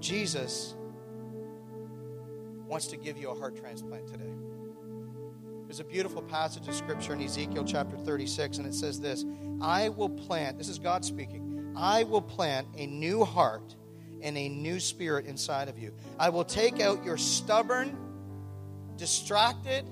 Jesus 0.00 0.74
wants 2.70 2.86
to 2.86 2.96
give 2.96 3.18
you 3.18 3.28
a 3.30 3.34
heart 3.34 3.56
transplant 3.56 4.06
today. 4.06 4.32
There's 5.66 5.80
a 5.80 5.84
beautiful 5.84 6.22
passage 6.22 6.68
of 6.68 6.74
scripture 6.74 7.12
in 7.12 7.20
Ezekiel 7.20 7.64
chapter 7.64 7.96
36, 7.96 8.58
and 8.58 8.66
it 8.66 8.74
says 8.74 9.00
this 9.00 9.24
I 9.60 9.88
will 9.88 10.08
plant, 10.08 10.56
this 10.56 10.68
is 10.68 10.78
God 10.78 11.04
speaking, 11.04 11.74
I 11.76 12.04
will 12.04 12.22
plant 12.22 12.68
a 12.76 12.86
new 12.86 13.24
heart 13.24 13.74
and 14.22 14.38
a 14.38 14.48
new 14.48 14.78
spirit 14.78 15.26
inside 15.26 15.68
of 15.68 15.78
you. 15.78 15.92
I 16.18 16.28
will 16.28 16.44
take 16.44 16.80
out 16.80 17.04
your 17.04 17.18
stubborn, 17.18 17.96
distracted, 18.96 19.84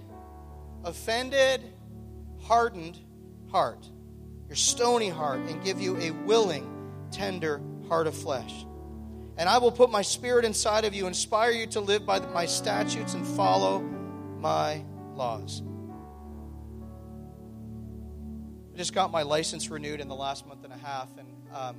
offended, 0.85 1.62
hardened 2.43 2.99
heart, 3.51 3.89
your 4.47 4.57
stony 4.57 5.09
heart, 5.09 5.41
and 5.41 5.62
give 5.64 5.81
you 5.81 5.97
a 5.99 6.12
willing, 6.12 7.09
tender 7.11 7.61
heart 7.89 8.07
of 8.07 8.14
flesh. 8.14 8.66
And 9.39 9.49
I 9.49 9.59
will 9.59 9.70
put 9.70 9.91
my 9.91 10.03
spirit 10.03 10.45
inside 10.45 10.84
of 10.84 10.95
you, 10.95 11.07
inspire 11.07 11.53
you 11.53 11.68
to 11.68 11.80
live 11.80 12.05
by 12.05 12.18
my 12.18 12.45
statutes 12.45 13.14
and 13.14 13.24
follow 13.24 13.78
my 13.78 14.84
laws. 15.14 15.62
I 18.74 18.76
just 18.76 18.93
got 18.93 19.12
my 19.12 19.22
license 19.22 19.70
renewed 19.70 20.01
in 20.01 20.09
the 20.09 20.16
last 20.16 20.45
month 20.45 20.64
and 20.64 20.72
a 20.72 20.76
half, 20.76 21.09
and 21.16 21.28
um, 21.55 21.76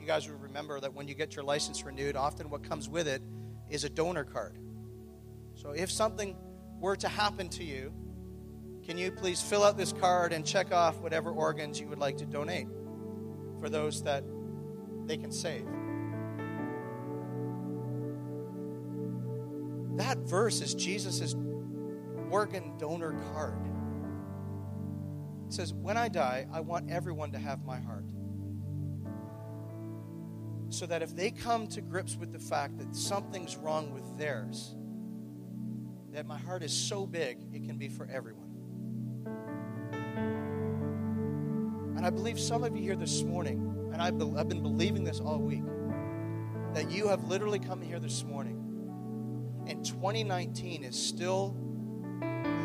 you 0.00 0.06
guys 0.06 0.26
will 0.26 0.38
remember 0.38 0.80
that 0.80 0.94
when 0.94 1.06
you 1.06 1.14
get 1.14 1.36
your 1.36 1.44
license 1.44 1.84
renewed, 1.84 2.16
often 2.16 2.48
what 2.48 2.62
comes 2.66 2.88
with 2.88 3.06
it 3.06 3.20
is 3.68 3.84
a 3.84 3.90
donor 3.90 4.24
card. 4.24 4.58
So 5.54 5.72
if 5.72 5.90
something 5.90 6.34
were 6.80 6.96
to 6.96 7.08
happen 7.08 7.50
to 7.50 7.64
you, 7.64 7.92
can 8.86 8.96
you 8.96 9.10
please 9.10 9.42
fill 9.42 9.64
out 9.64 9.76
this 9.76 9.92
card 9.92 10.32
and 10.32 10.46
check 10.46 10.72
off 10.72 10.98
whatever 11.00 11.30
organs 11.30 11.78
you 11.78 11.88
would 11.88 11.98
like 11.98 12.16
to 12.18 12.24
donate 12.24 12.68
for 13.60 13.68
those 13.68 14.02
that 14.04 14.24
they 15.04 15.18
can 15.18 15.30
save? 15.30 15.66
That 19.96 20.18
verse 20.18 20.60
is 20.60 20.74
Jesus' 20.74 21.34
organ 22.30 22.76
donor 22.78 23.14
card. 23.32 23.58
It 25.46 25.52
says, 25.52 25.72
When 25.72 25.96
I 25.96 26.08
die, 26.08 26.46
I 26.52 26.60
want 26.60 26.90
everyone 26.90 27.32
to 27.32 27.38
have 27.38 27.64
my 27.64 27.78
heart. 27.78 28.04
So 30.68 30.84
that 30.86 31.02
if 31.02 31.14
they 31.14 31.30
come 31.30 31.66
to 31.68 31.80
grips 31.80 32.16
with 32.16 32.32
the 32.32 32.38
fact 32.38 32.78
that 32.78 32.94
something's 32.94 33.56
wrong 33.56 33.94
with 33.94 34.18
theirs, 34.18 34.74
that 36.12 36.26
my 36.26 36.36
heart 36.36 36.62
is 36.62 36.72
so 36.72 37.06
big, 37.06 37.38
it 37.52 37.64
can 37.64 37.78
be 37.78 37.88
for 37.88 38.06
everyone. 38.06 38.42
And 41.96 42.04
I 42.04 42.10
believe 42.10 42.38
some 42.38 42.64
of 42.64 42.76
you 42.76 42.82
here 42.82 42.96
this 42.96 43.22
morning, 43.22 43.90
and 43.92 44.02
I've 44.02 44.18
been 44.18 44.62
believing 44.62 45.04
this 45.04 45.20
all 45.20 45.38
week, 45.38 45.64
that 46.74 46.90
you 46.90 47.08
have 47.08 47.24
literally 47.24 47.58
come 47.58 47.80
here 47.80 47.98
this 47.98 48.24
morning, 48.24 48.65
and 49.66 49.84
2019 49.84 50.84
is 50.84 50.96
still 50.96 51.56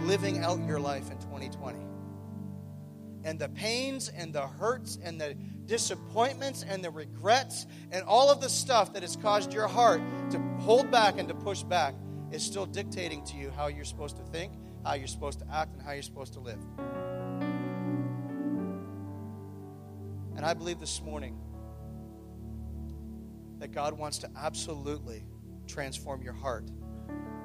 living 0.03 0.39
out 0.39 0.65
your 0.65 0.79
life 0.79 1.11
in 1.11 1.17
2020 1.19 1.79
and 3.23 3.37
the 3.37 3.49
pains 3.49 4.09
and 4.09 4.33
the 4.33 4.47
hurts 4.47 4.97
and 5.03 5.19
the 5.19 5.35
disappointments 5.65 6.65
and 6.67 6.83
the 6.83 6.89
regrets 6.89 7.67
and 7.91 8.03
all 8.03 8.31
of 8.31 8.41
the 8.41 8.49
stuff 8.49 8.93
that 8.93 9.03
has 9.03 9.15
caused 9.15 9.53
your 9.53 9.67
heart 9.67 10.01
to 10.31 10.39
hold 10.59 10.89
back 10.89 11.19
and 11.19 11.27
to 11.27 11.35
push 11.35 11.63
back 11.63 11.93
is 12.31 12.43
still 12.43 12.65
dictating 12.65 13.23
to 13.25 13.37
you 13.37 13.51
how 13.51 13.67
you're 13.67 13.85
supposed 13.85 14.17
to 14.17 14.23
think, 14.23 14.53
how 14.83 14.93
you're 14.93 15.07
supposed 15.07 15.39
to 15.39 15.45
act, 15.51 15.73
and 15.73 15.81
how 15.81 15.91
you're 15.91 16.01
supposed 16.01 16.33
to 16.33 16.39
live. 16.39 16.59
And 20.35 20.45
I 20.45 20.53
believe 20.53 20.79
this 20.79 21.01
morning 21.01 21.37
that 23.59 23.71
God 23.71 23.93
wants 23.93 24.17
to 24.19 24.29
absolutely 24.35 25.23
transform 25.67 26.23
your 26.23 26.33
heart, 26.33 26.71